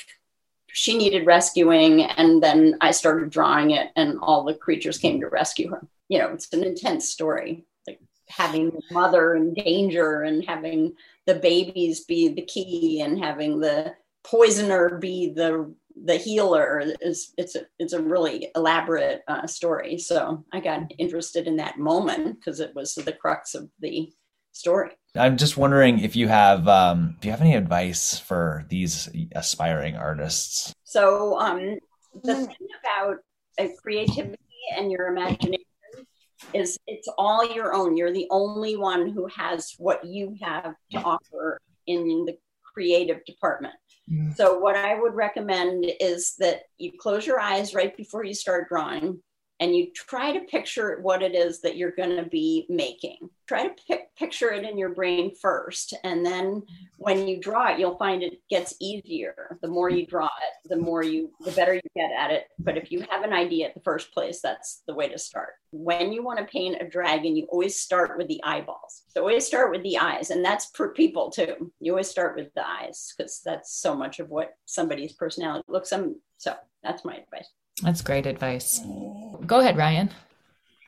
she 0.69 0.97
needed 0.97 1.27
rescuing, 1.27 2.03
and 2.03 2.41
then 2.41 2.77
I 2.81 2.93
started 2.93 3.31
drawing 3.31 3.73
it, 3.73 3.91
and 3.97 4.21
all 4.23 4.45
the 4.45 4.55
creatures 4.55 4.97
came 4.97 5.21
to 5.21 5.29
rescue 5.29 5.71
her. 5.71 5.85
You 6.09 6.21
know, 6.21 6.29
it's 6.29 6.53
an 6.53 6.63
intense 6.63 7.11
story, 7.11 7.65
like 7.89 7.99
having 8.29 8.71
the 8.71 8.83
mother 8.93 9.35
in 9.35 9.53
danger 9.53 10.23
and 10.23 10.45
having 10.45 10.95
the 11.27 11.35
babies 11.35 12.05
be 12.05 12.29
the 12.29 12.43
key 12.43 13.01
and 13.01 13.19
having 13.19 13.59
the 13.59 13.97
poisoner 14.23 14.99
be 14.99 15.33
the 15.33 15.75
the 16.05 16.17
healer 16.17 16.83
is 17.01 17.33
it's 17.39 17.55
a 17.55 17.63
it's 17.79 17.93
a 17.93 18.03
really 18.03 18.49
elaborate 18.55 19.23
uh, 19.29 19.47
story. 19.47 19.99
So 19.99 20.45
i 20.53 20.61
got 20.61 20.91
interested 20.99 21.47
in 21.47 21.57
that 21.57 21.79
moment 21.79 22.37
because 22.37 22.61
it 22.61 22.75
was 22.75 22.95
the 22.95 23.13
crux 23.13 23.55
of 23.55 23.69
the 23.81 24.13
story. 24.53 24.91
I'm 25.15 25.37
just 25.37 25.57
wondering 25.57 26.01
if 26.01 26.15
you 26.15 26.29
have 26.29 26.69
um 26.69 27.17
do 27.21 27.29
you 27.29 27.33
have 27.33 27.41
any 27.41 27.55
advice 27.55 28.19
for 28.19 28.65
these 28.69 29.09
aspiring 29.35 29.97
artists? 29.97 30.73
So 30.85 31.39
um 31.39 31.79
the 32.23 32.35
thing 32.35 32.69
about 32.81 33.17
uh, 33.59 33.69
creativity 33.83 34.39
and 34.77 34.91
your 34.91 35.09
imagination 35.09 35.65
is 36.53 36.79
it's 36.87 37.09
all 37.19 37.47
your 37.55 37.75
own. 37.75 37.97
You're 37.97 38.13
the 38.13 38.29
only 38.31 38.77
one 38.77 39.09
who 39.09 39.27
has 39.29 39.75
what 39.79 40.05
you 40.05 40.37
have 40.43 40.75
to 40.93 40.99
offer 40.99 41.59
in 41.87 42.25
the 42.27 42.37
creative 42.75 43.25
department 43.25 43.75
Mm-hmm. 44.11 44.33
so, 44.33 44.59
what 44.59 44.77
I 44.77 45.01
would 45.01 45.15
recommend 45.15 45.85
is 46.01 46.35
that 46.39 46.63
you 46.79 46.93
close 46.99 47.27
your 47.27 47.41
eyes 47.41 47.75
right 47.75 47.97
before 47.97 48.25
you 48.25 48.35
start 48.35 48.69
drawing 48.69 49.21
and 49.61 49.75
you 49.75 49.91
try 49.93 50.33
to 50.33 50.41
picture 50.41 50.99
what 51.01 51.23
it 51.23 51.35
is 51.35 51.61
that 51.63 51.77
you're 51.77 51.93
going 51.93 52.17
to 52.17 52.29
be 52.29 52.67
making. 52.69 53.31
Try 53.47 53.69
to 53.69 53.75
pic- 53.89 54.15
picture 54.17 54.51
it 54.51 54.65
in 54.65 54.77
your 54.77 54.91
brain 54.91 55.35
first. 55.35 55.95
And 56.05 56.27
then 56.27 56.63
when 56.99 57.27
you 57.27 57.41
draw 57.41 57.73
it, 57.73 57.79
you'll 57.79 57.97
find 57.97 58.23
it 58.23 58.41
gets 58.51 58.75
easier. 58.81 59.59
The 59.63 59.69
more 59.69 59.89
you 59.89 60.07
draw 60.07 60.27
it, 60.27 60.69
the 60.69 60.77
more 60.77 61.03
you, 61.03 61.31
the 61.45 61.53
better 61.53 61.75
you 61.75 61.81
get 61.95 62.11
at 62.13 62.31
it. 62.31 62.49
But 62.59 62.77
if 62.77 62.93
you 62.93 63.07
have 63.09 63.23
an 63.23 63.33
idea 63.33 63.69
at 63.69 63.75
the 63.75 63.81
first 63.81 64.13
place, 64.13 64.41
that's 64.41 64.83
the 64.87 64.95
way 64.95 65.09
to 65.09 65.19
start. 65.19 65.55
When 65.71 66.13
you 66.13 66.23
want 66.23 66.39
to 66.39 66.45
paint 66.45 66.83
a 66.83 66.89
dragon, 66.89 67.37
you 67.37 67.47
always 67.47 67.79
start 67.79 68.19
with 68.19 68.29
the 68.29 68.43
eyeballs. 68.45 69.05
So 69.09 69.21
always 69.21 69.47
start 69.47 69.71
with 69.71 69.83
the 69.83 69.99
eyes. 69.99 70.31
And 70.31 70.45
that's 70.45 70.67
for 70.75 70.89
people 70.89 71.31
too. 71.31 71.73
You 71.81 71.93
always 71.93 72.11
start 72.11 72.37
with 72.37 72.53
the 72.55 72.67
eyes 72.67 73.15
because 73.17 73.41
that's 73.45 73.73
so 73.73 73.95
much 73.95 74.19
of 74.19 74.29
what 74.29 74.55
somebody's 74.67 75.13
personality 75.13 75.65
looks. 75.69 75.93
Um, 75.93 76.21
so 76.37 76.55
that's 76.83 77.05
my 77.05 77.17
advice. 77.17 77.49
That's 77.83 78.01
great 78.03 78.27
advice. 78.27 78.81
Go 79.47 79.61
ahead, 79.61 79.77
Ryan. 79.77 80.11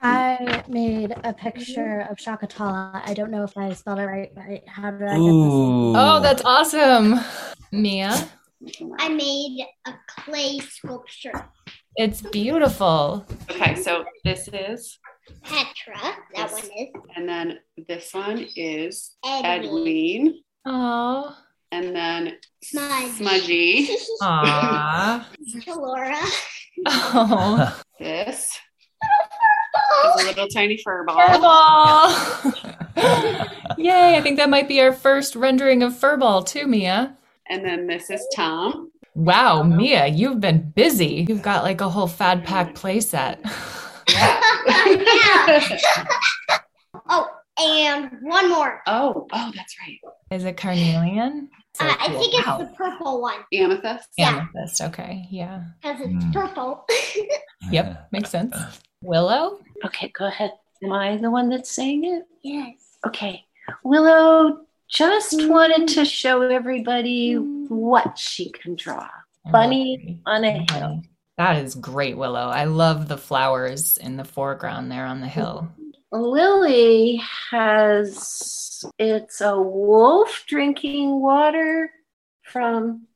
I 0.00 0.62
made 0.68 1.12
a 1.24 1.32
picture 1.32 2.06
of 2.08 2.16
Shakatala. 2.18 3.02
I 3.04 3.14
don't 3.14 3.30
know 3.30 3.42
if 3.42 3.56
I 3.58 3.72
spelled 3.74 3.98
it 3.98 4.06
right. 4.06 4.30
right. 4.36 4.66
How 4.68 4.90
did 4.92 5.02
I 5.08 5.14
get 5.14 5.18
Ooh. 5.18 5.92
Oh, 5.96 6.20
that's 6.22 6.42
awesome. 6.44 7.16
Mia, 7.72 8.28
I 8.98 9.08
made 9.08 9.66
a 9.86 9.92
clay 10.08 10.58
sculpture. 10.60 11.50
it's 11.96 12.22
beautiful. 12.22 13.26
Okay, 13.50 13.74
so 13.74 14.04
this 14.24 14.48
is, 14.52 14.98
Petra, 15.42 15.94
that 16.00 16.18
Yes. 16.34 16.52
one 16.52 16.70
is. 16.78 16.88
and 17.16 17.28
then 17.28 17.58
this 17.88 18.14
one 18.14 18.46
is 18.56 19.16
Edwin. 19.24 19.64
Edwin, 19.64 20.34
Oh, 20.64 21.36
and 22.74 22.90
then 22.90 23.10
Smudge. 23.12 23.38
Smudgy. 23.46 23.88
aw. 24.22 25.28
Laura. 25.76 26.16
Oh, 26.86 27.80
This 27.98 28.58
is 30.04 30.22
a 30.22 30.26
little 30.26 30.48
tiny 30.48 30.76
fur 30.84 31.04
ball. 31.04 31.16
furball. 31.18 32.14
Yay, 33.78 34.16
I 34.16 34.20
think 34.22 34.36
that 34.38 34.50
might 34.50 34.68
be 34.68 34.80
our 34.80 34.92
first 34.92 35.34
rendering 35.36 35.82
of 35.82 35.92
furball 35.92 36.46
too, 36.46 36.66
Mia. 36.66 37.16
And 37.48 37.64
then 37.64 37.86
this 37.86 38.10
is 38.10 38.24
Tom. 38.34 38.90
Wow, 39.14 39.62
Mia, 39.64 40.06
you've 40.06 40.40
been 40.40 40.70
busy. 40.70 41.26
You've 41.28 41.42
got 41.42 41.64
like 41.64 41.80
a 41.80 41.88
whole 41.88 42.06
Fad 42.06 42.44
Pack 42.44 42.74
playset. 42.74 43.38
oh, 47.08 47.28
and 47.60 48.10
one 48.22 48.48
more. 48.48 48.80
Oh, 48.86 49.26
oh, 49.32 49.52
that's 49.54 49.74
right. 49.80 49.98
Is 50.30 50.44
it 50.44 50.56
carnelian? 50.56 51.48
So 51.78 51.86
Uh, 51.86 51.94
I 52.00 52.08
think 52.08 52.34
it's 52.34 52.46
Wow. 52.46 52.58
the 52.58 52.66
purple 52.76 53.20
one 53.20 53.40
Amethyst. 53.52 54.08
Yeah. 54.16 54.48
Amethyst. 54.54 54.80
Okay, 54.82 55.26
yeah. 55.30 55.62
because 55.80 56.00
it's 56.00 56.24
Hmm. 56.24 56.32
purple. 56.32 56.86
Yep, 57.70 58.08
makes 58.12 58.30
sense. 58.30 58.56
Willow? 59.02 59.58
Okay, 59.84 60.08
go 60.18 60.26
ahead. 60.26 60.52
Am 60.82 60.92
I 60.92 61.16
the 61.18 61.30
one 61.30 61.48
that's 61.50 61.70
saying 61.70 62.04
it? 62.04 62.22
yes. 62.42 62.74
Okay. 63.06 63.44
Willow 63.84 64.60
just 64.88 65.34
wanted 65.48 65.86
to 65.88 66.04
show 66.04 66.40
everybody 66.42 67.34
what 67.34 68.16
she 68.18 68.50
can 68.50 68.74
draw. 68.74 69.06
Bunny 69.52 70.18
on 70.26 70.44
a 70.44 70.64
hill. 70.72 71.02
That 71.36 71.62
is 71.62 71.74
great, 71.74 72.16
Willow. 72.16 72.48
I 72.48 72.64
love 72.64 73.08
the 73.08 73.18
flowers 73.18 73.98
in 73.98 74.16
the 74.16 74.24
foreground 74.24 74.90
there 74.90 75.04
on 75.04 75.20
the 75.20 75.28
hill. 75.28 75.68
Lily 76.12 77.20
has 77.50 78.84
it's 78.98 79.40
a 79.40 79.60
wolf 79.60 80.44
drinking 80.46 81.20
water 81.20 81.90
from 82.44 83.06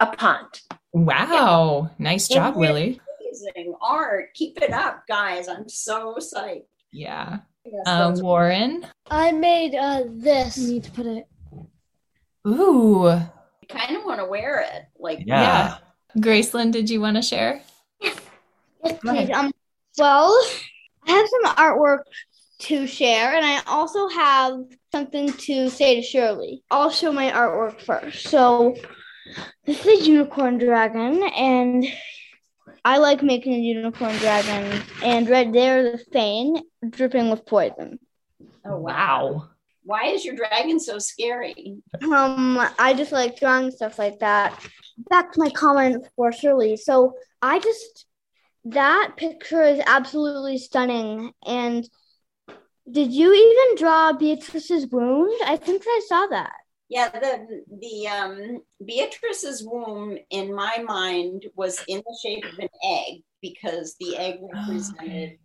a 0.00 0.06
pond. 0.06 0.60
Wow. 0.92 1.90
Nice 1.98 2.28
job, 2.28 2.54
Yeah. 2.54 2.60
Willie. 2.60 3.00
Amazing 3.20 3.74
art. 3.80 4.34
Keep 4.34 4.60
it 4.62 4.72
up, 4.72 5.04
guys. 5.06 5.48
I'm 5.48 5.68
so 5.68 6.16
psyched. 6.18 6.64
Yeah. 6.92 7.38
Yes, 7.64 7.82
Uh, 7.86 8.14
Warren? 8.16 8.86
I 9.10 9.30
made 9.32 9.74
uh, 9.74 10.04
this. 10.08 10.58
I 10.58 10.70
need 10.70 10.84
to 10.84 10.90
put 10.92 11.06
it. 11.06 11.26
Ooh. 12.46 13.08
I 13.08 13.30
kind 13.68 13.96
of 13.96 14.04
want 14.04 14.20
to 14.20 14.26
wear 14.26 14.60
it. 14.60 14.84
Like, 14.98 15.20
Yeah. 15.26 15.76
Graceland, 16.16 16.72
did 16.72 16.88
you 16.88 17.00
want 17.00 17.16
to 17.16 17.22
share? 17.22 17.60
Yes, 18.00 18.18
Go 18.82 18.94
please. 19.12 19.30
Um, 19.30 19.52
well, 19.98 20.34
I 21.08 21.12
have 21.12 21.28
some 21.28 21.54
artwork 21.56 22.00
to 22.60 22.86
share, 22.86 23.34
and 23.34 23.44
I 23.44 23.62
also 23.66 24.08
have 24.08 24.60
something 24.92 25.32
to 25.32 25.70
say 25.70 25.96
to 25.96 26.02
Shirley. 26.02 26.62
I'll 26.70 26.90
show 26.90 27.12
my 27.12 27.30
artwork 27.30 27.80
first. 27.80 28.28
So, 28.28 28.74
this 29.64 29.84
is 29.84 30.00
a 30.02 30.04
unicorn 30.04 30.58
dragon, 30.58 31.22
and 31.36 31.86
I 32.84 32.98
like 32.98 33.22
making 33.22 33.54
a 33.54 33.58
unicorn 33.58 34.16
dragon. 34.16 34.82
And 35.02 35.28
right 35.28 35.52
there, 35.52 35.92
the 35.92 35.98
fang 36.12 36.62
dripping 36.90 37.30
with 37.30 37.46
poison. 37.46 37.98
oh, 38.64 38.78
Wow. 38.78 39.50
Why 39.84 40.08
is 40.08 40.22
your 40.22 40.36
dragon 40.36 40.78
so 40.78 40.98
scary? 40.98 41.78
Um, 42.02 42.58
I 42.78 42.92
just 42.92 43.10
like 43.10 43.40
drawing 43.40 43.70
stuff 43.70 43.98
like 43.98 44.18
that. 44.18 44.62
Back 45.08 45.32
to 45.32 45.40
my 45.40 45.48
comment 45.48 46.06
for 46.14 46.30
Shirley. 46.30 46.76
So 46.76 47.14
I 47.40 47.58
just 47.58 48.04
that 48.72 49.14
picture 49.16 49.62
is 49.62 49.80
absolutely 49.86 50.58
stunning. 50.58 51.32
And 51.46 51.88
did 52.90 53.12
you 53.12 53.34
even 53.34 53.76
draw 53.76 54.12
Beatrice's 54.12 54.86
wound? 54.90 55.32
I 55.44 55.56
think 55.56 55.82
I 55.86 56.00
saw 56.06 56.26
that. 56.28 56.52
Yeah, 56.88 57.10
the 57.10 57.64
the 57.82 58.08
um, 58.08 58.62
Beatrice's 58.84 59.62
womb 59.62 60.16
in 60.30 60.54
my 60.54 60.82
mind 60.86 61.44
was 61.54 61.84
in 61.86 61.98
the 61.98 62.18
shape 62.22 62.44
of 62.50 62.58
an 62.58 62.68
egg 62.82 63.22
because 63.42 63.94
the 64.00 64.16
egg 64.16 64.38
represented 64.52 65.38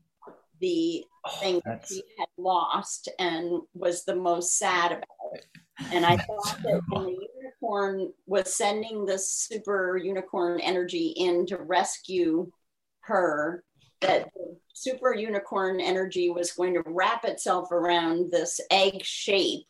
the 0.62 1.04
thing 1.42 1.62
that 1.66 1.86
she 1.88 2.02
had 2.18 2.28
lost 2.38 3.10
and 3.20 3.62
was 3.74 4.06
the 4.06 4.16
most 4.16 4.58
sad 4.58 4.94
about 4.94 5.34
it. 5.34 5.46
And 5.92 6.06
I 6.06 6.16
thought 6.16 6.58
that 6.64 6.82
when 6.88 7.06
the 7.06 7.28
unicorn 7.42 8.14
was 8.26 8.56
sending 8.56 9.06
the 9.06 9.18
super 9.18 9.98
unicorn 9.98 10.62
energy 10.62 11.08
in 11.18 11.46
to 11.48 11.58
rescue 11.58 12.50
her, 13.04 13.64
that 14.02 14.30
the 14.34 14.58
super 14.74 15.14
unicorn 15.14 15.80
energy 15.80 16.30
was 16.30 16.52
going 16.52 16.74
to 16.74 16.84
wrap 16.86 17.26
itself 17.26 17.72
around 17.72 18.32
this 18.32 18.60
egg 18.72 19.04
shape 19.04 19.66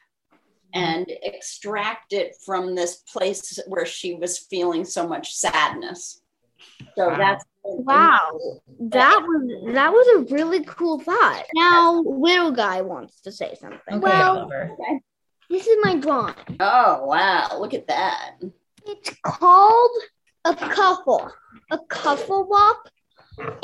and 0.73 1.05
extract 1.21 2.13
it 2.13 2.35
from 2.45 2.73
this 2.73 2.97
place 3.11 3.59
where 3.67 3.85
she 3.85 4.15
was 4.15 4.39
feeling 4.39 4.83
so 4.85 5.07
much 5.07 5.33
sadness. 5.35 6.21
So 6.95 7.09
Wow. 7.09 7.17
that's 7.17 7.45
Wow, 7.65 8.39
that 8.91 9.21
was 9.21 9.73
that 9.73 9.89
was 9.93 10.07
a 10.29 10.33
really 10.35 10.65
cool 10.65 10.99
thought. 10.99 11.45
Now, 11.55 12.01
little 12.01 12.51
guy 12.51 12.81
wants 12.81 13.21
to 13.21 13.31
say 13.31 13.55
something. 13.57 13.79
Okay, 13.89 13.99
well, 13.99 14.37
Oliver. 14.39 14.75
this 15.49 15.65
is 15.65 15.77
my 15.81 15.95
drawing. 15.95 16.35
Oh 16.59 17.05
wow, 17.05 17.57
look 17.61 17.73
at 17.73 17.87
that. 17.87 18.31
It's 18.85 19.15
called 19.23 19.91
a 20.43 20.53
cuffle, 20.53 21.31
a 21.71 21.79
cuffle 21.87 22.45
walk, 22.49 22.91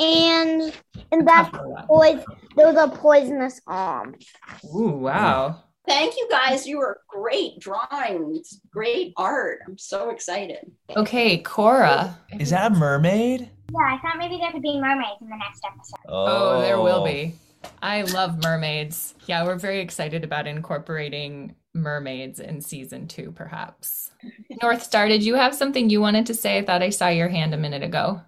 and 0.00 0.72
and 1.12 1.26
that's 1.26 1.56
poison. 1.86 2.24
Those 2.56 2.76
are 2.76 2.90
poisonous 2.90 3.60
arms. 3.66 4.26
Ooh, 4.74 4.90
wow. 4.90 5.62
Thank 5.86 6.16
you 6.16 6.28
guys. 6.30 6.66
You 6.66 6.78
were 6.78 7.00
great 7.08 7.58
drawings, 7.58 8.60
great 8.70 9.12
art. 9.16 9.60
I'm 9.66 9.78
so 9.78 10.10
excited. 10.10 10.70
Okay, 10.96 11.38
Cora. 11.38 12.18
Is 12.38 12.50
that 12.50 12.72
a 12.72 12.74
mermaid? 12.74 13.50
Yeah, 13.72 13.94
I 13.94 13.98
thought 13.98 14.18
maybe 14.18 14.36
there 14.36 14.52
could 14.52 14.62
be 14.62 14.80
mermaids 14.80 15.20
in 15.20 15.28
the 15.28 15.36
next 15.36 15.64
episode. 15.64 15.98
Oh, 16.08 16.58
oh 16.58 16.60
there 16.60 16.80
will 16.80 17.04
be. 17.04 17.34
I 17.82 18.02
love 18.02 18.42
mermaids. 18.42 19.14
Yeah, 19.26 19.44
we're 19.44 19.56
very 19.56 19.80
excited 19.80 20.24
about 20.24 20.46
incorporating 20.46 21.54
mermaids 21.74 22.40
in 22.40 22.60
season 22.60 23.06
two, 23.06 23.32
perhaps. 23.32 24.10
North 24.62 24.82
Star, 24.82 25.08
did 25.08 25.22
you 25.22 25.34
have 25.34 25.54
something 25.54 25.88
you 25.88 26.00
wanted 26.00 26.26
to 26.26 26.34
say? 26.34 26.58
I 26.58 26.64
thought 26.64 26.82
I 26.82 26.90
saw 26.90 27.08
your 27.08 27.28
hand 27.28 27.54
a 27.54 27.58
minute 27.58 27.82
ago. 27.82 28.20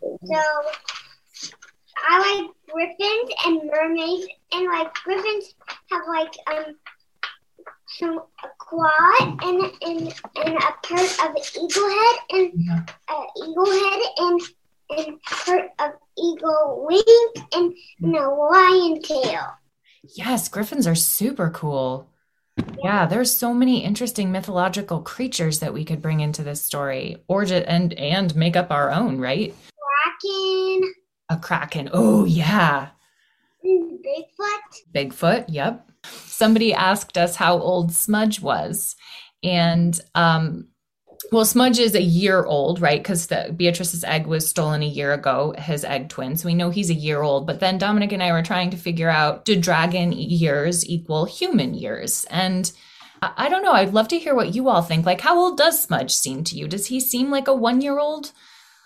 So 0.00 0.42
I 2.08 2.42
like 2.42 2.50
griffins 2.68 3.30
and 3.46 3.70
mermaids, 3.70 4.26
and 4.52 4.66
like 4.66 4.92
griffins 5.04 5.54
have 5.90 6.02
like 6.08 6.32
um 6.46 6.74
some 7.98 8.18
a 8.44 8.48
claw 8.58 9.36
and 9.42 9.60
and 9.82 10.14
and 10.36 10.56
a 10.56 10.72
part 10.82 11.20
of 11.20 11.34
an 11.34 11.42
eagle 11.60 11.88
head 11.88 12.16
and 12.30 12.88
a 13.08 13.24
eagle 13.44 13.66
head 13.66 14.00
and 14.18 14.40
and 14.90 15.22
part 15.22 15.70
of 15.78 15.90
eagle 16.18 16.86
wing 16.88 17.46
and, 17.52 17.74
and 18.02 18.16
a 18.16 18.28
lion 18.28 19.02
tail. 19.02 19.46
Yes, 20.16 20.48
griffins 20.48 20.86
are 20.86 20.94
super 20.94 21.50
cool. 21.50 22.08
Yeah, 22.82 23.06
there's 23.06 23.30
so 23.30 23.54
many 23.54 23.84
interesting 23.84 24.32
mythological 24.32 25.00
creatures 25.02 25.60
that 25.60 25.72
we 25.72 25.84
could 25.84 26.02
bring 26.02 26.20
into 26.20 26.42
this 26.42 26.62
story, 26.62 27.22
or 27.28 27.42
and 27.42 27.92
and 27.94 28.34
make 28.34 28.56
up 28.56 28.70
our 28.70 28.90
own, 28.90 29.18
right? 29.18 29.54
Kraken, 30.02 30.92
A 31.28 31.36
kraken. 31.36 31.90
Oh 31.92 32.24
yeah, 32.24 32.90
Bigfoot. 33.64 34.92
Bigfoot. 34.94 35.44
Yep. 35.48 35.90
Somebody 36.04 36.72
asked 36.72 37.18
us 37.18 37.36
how 37.36 37.58
old 37.58 37.92
Smudge 37.92 38.40
was, 38.40 38.96
and 39.42 40.00
um, 40.14 40.68
well, 41.32 41.44
Smudge 41.44 41.78
is 41.78 41.94
a 41.94 42.02
year 42.02 42.44
old, 42.44 42.80
right? 42.80 43.00
Because 43.00 43.26
the 43.26 43.54
Beatrice's 43.56 44.02
egg 44.04 44.26
was 44.26 44.48
stolen 44.48 44.82
a 44.82 44.86
year 44.86 45.12
ago, 45.12 45.54
his 45.58 45.84
egg 45.84 46.08
twin. 46.08 46.36
So 46.36 46.46
we 46.46 46.54
know 46.54 46.70
he's 46.70 46.90
a 46.90 46.94
year 46.94 47.22
old. 47.22 47.46
But 47.46 47.60
then 47.60 47.78
Dominic 47.78 48.12
and 48.12 48.22
I 48.22 48.32
were 48.32 48.42
trying 48.42 48.70
to 48.70 48.76
figure 48.76 49.08
out 49.08 49.44
do 49.44 49.54
dragon 49.60 50.12
years 50.12 50.88
equal 50.88 51.26
human 51.26 51.74
years? 51.74 52.24
And 52.30 52.72
I 53.22 53.32
I 53.36 53.48
don't 53.48 53.62
know. 53.62 53.72
I'd 53.72 53.92
love 53.92 54.08
to 54.08 54.18
hear 54.18 54.34
what 54.34 54.54
you 54.54 54.68
all 54.68 54.82
think. 54.82 55.06
Like, 55.06 55.20
how 55.20 55.38
old 55.38 55.58
does 55.58 55.82
Smudge 55.82 56.14
seem 56.14 56.42
to 56.44 56.56
you? 56.56 56.66
Does 56.66 56.86
he 56.86 56.98
seem 57.00 57.30
like 57.30 57.48
a 57.48 57.54
one 57.54 57.80
year 57.80 57.98
old? 57.98 58.32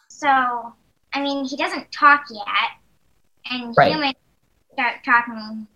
So, 0.08 0.74
I 1.14 1.22
mean, 1.22 1.44
he 1.44 1.56
doesn't 1.56 1.90
talk 1.92 2.24
yet, 2.30 2.44
and 3.50 3.74
Right. 3.76 3.92
humans 3.92 4.14
start 4.72 4.96
talking 5.04 5.66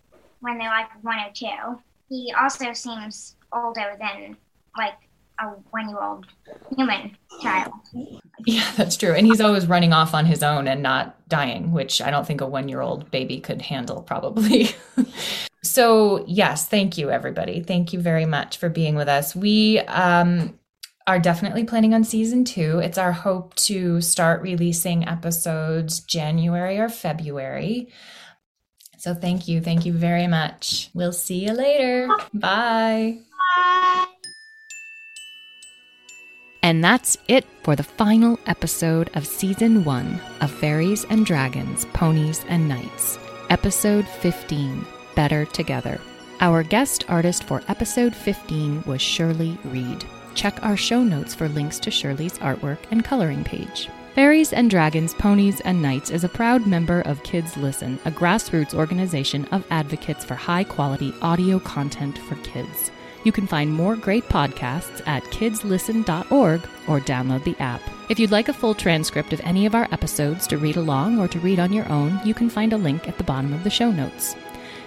when 0.41 0.57
they're 0.57 0.69
like 0.69 0.89
one 1.01 1.19
or 1.19 1.31
two. 1.33 1.81
He 2.09 2.33
also 2.39 2.73
seems 2.73 3.35
older 3.53 3.95
than 3.99 4.35
like 4.77 4.95
a 5.39 5.45
one-year-old 5.71 6.25
human 6.75 7.15
child. 7.41 7.73
Yeah, 8.45 8.69
that's 8.75 8.97
true. 8.97 9.13
And 9.13 9.25
he's 9.25 9.41
always 9.41 9.67
running 9.67 9.93
off 9.93 10.13
on 10.13 10.25
his 10.25 10.43
own 10.43 10.67
and 10.67 10.83
not 10.83 11.15
dying, 11.29 11.71
which 11.71 12.01
I 12.01 12.11
don't 12.11 12.27
think 12.27 12.41
a 12.41 12.47
one 12.47 12.67
year 12.67 12.81
old 12.81 13.09
baby 13.11 13.39
could 13.39 13.61
handle, 13.61 14.01
probably. 14.01 14.69
so, 15.63 16.25
yes, 16.27 16.67
thank 16.67 16.97
you, 16.97 17.09
everybody. 17.09 17.61
Thank 17.61 17.93
you 17.93 17.99
very 18.01 18.25
much 18.25 18.57
for 18.57 18.69
being 18.69 18.95
with 18.95 19.07
us. 19.07 19.35
We 19.35 19.79
um, 19.79 20.58
are 21.09 21.17
definitely 21.17 21.63
planning 21.63 21.95
on 21.95 22.03
season 22.03 22.45
two. 22.45 22.77
It's 22.77 22.99
our 22.99 23.11
hope 23.11 23.55
to 23.55 23.99
start 23.99 24.43
releasing 24.43 25.07
episodes 25.07 26.01
January 26.01 26.77
or 26.77 26.87
February. 26.87 27.89
So, 28.99 29.15
thank 29.15 29.47
you. 29.47 29.59
Thank 29.59 29.87
you 29.87 29.93
very 29.93 30.27
much. 30.27 30.91
We'll 30.93 31.11
see 31.11 31.45
you 31.45 31.53
later. 31.53 32.07
Bye. 32.31 33.21
Bye. 33.31 34.05
And 36.61 36.83
that's 36.83 37.17
it 37.27 37.47
for 37.63 37.75
the 37.75 37.81
final 37.81 38.39
episode 38.45 39.09
of 39.15 39.25
season 39.25 39.83
one 39.83 40.21
of 40.41 40.51
Fairies 40.51 41.05
and 41.05 41.25
Dragons, 41.25 41.85
Ponies 41.85 42.45
and 42.49 42.69
Knights, 42.69 43.17
episode 43.49 44.07
15 44.07 44.85
Better 45.15 45.45
Together. 45.45 45.99
Our 46.39 46.61
guest 46.61 47.05
artist 47.09 47.45
for 47.45 47.63
episode 47.67 48.15
15 48.15 48.83
was 48.83 49.01
Shirley 49.01 49.57
Reed. 49.63 50.05
Check 50.39 50.63
our 50.63 50.77
show 50.77 51.03
notes 51.03 51.35
for 51.35 51.49
links 51.49 51.79
to 51.79 51.91
Shirley's 51.91 52.39
artwork 52.39 52.77
and 52.91 53.03
coloring 53.03 53.43
page. 53.43 53.89
Fairies 54.15 54.53
and 54.53 54.69
Dragons, 54.69 55.13
Ponies 55.13 55.59
and 55.65 55.81
Knights 55.81 56.11
is 56.11 56.23
a 56.23 56.29
proud 56.29 56.65
member 56.65 57.01
of 57.01 57.21
Kids 57.23 57.57
Listen, 57.57 57.99
a 58.05 58.11
grassroots 58.11 58.73
organization 58.73 59.43
of 59.51 59.65
advocates 59.69 60.23
for 60.23 60.35
high 60.35 60.63
quality 60.63 61.13
audio 61.21 61.59
content 61.59 62.17
for 62.19 62.35
kids. 62.35 62.89
You 63.25 63.33
can 63.33 63.47
find 63.47 63.73
more 63.73 63.97
great 63.97 64.29
podcasts 64.29 65.05
at 65.05 65.23
kidslisten.org 65.25 66.61
or 66.87 67.01
download 67.01 67.43
the 67.43 67.61
app. 67.61 67.81
If 68.07 68.17
you'd 68.17 68.31
like 68.31 68.47
a 68.47 68.53
full 68.53 68.73
transcript 68.73 69.33
of 69.33 69.41
any 69.43 69.65
of 69.65 69.75
our 69.75 69.89
episodes 69.91 70.47
to 70.47 70.57
read 70.57 70.77
along 70.77 71.19
or 71.19 71.27
to 71.27 71.39
read 71.41 71.59
on 71.59 71.73
your 71.73 71.89
own, 71.91 72.17
you 72.23 72.33
can 72.33 72.49
find 72.49 72.71
a 72.71 72.77
link 72.77 73.09
at 73.09 73.17
the 73.17 73.25
bottom 73.25 73.51
of 73.51 73.65
the 73.65 73.69
show 73.69 73.91
notes. 73.91 74.37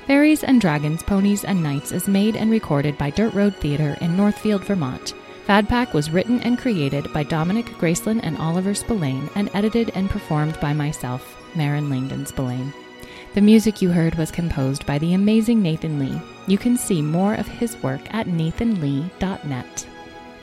Fairies 0.07 0.45
and 0.45 0.63
Dragons, 0.63 1.03
Ponies 1.03 1.45
and 1.45 1.63
Knights 1.63 1.93
is 1.93 2.09
made 2.09 2.37
and 2.37 2.51
recorded 2.51 2.97
by 2.97 3.11
Dirt 3.11 3.35
Road 3.35 3.55
Theater 3.57 3.99
in 4.01 4.17
Northfield, 4.17 4.65
Vermont. 4.65 5.13
Fad 5.53 5.69
Pack 5.69 5.93
was 5.93 6.11
written 6.11 6.41
and 6.41 6.59
created 6.59 7.13
by 7.13 7.25
Dominic 7.25 7.67
Graceland 7.77 8.21
and 8.23 8.39
Oliver 8.39 8.73
Spillane 8.73 9.29
and 9.35 9.51
edited 9.53 9.91
and 9.95 10.09
performed 10.09 10.59
by 10.61 10.73
myself, 10.73 11.37
Marin 11.55 11.91
Langdon 11.91 12.25
Spillane. 12.25 12.73
The 13.35 13.43
music 13.43 13.83
you 13.83 13.91
heard 13.91 14.15
was 14.15 14.31
composed 14.31 14.87
by 14.87 14.97
the 14.99 15.13
amazing 15.13 15.61
Nathan 15.61 15.99
Lee. 15.99 16.19
You 16.47 16.57
can 16.57 16.79
see 16.79 17.03
more 17.03 17.35
of 17.35 17.47
his 17.47 17.77
work 17.83 18.01
at 18.15 18.29
nathanlee.net. 18.29 19.87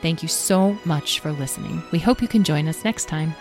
Thank 0.00 0.22
you 0.22 0.28
so 0.28 0.78
much 0.84 1.18
for 1.18 1.32
listening. 1.32 1.82
We 1.90 1.98
hope 1.98 2.22
you 2.22 2.28
can 2.28 2.44
join 2.44 2.68
us 2.68 2.84
next 2.84 3.06
time. 3.06 3.34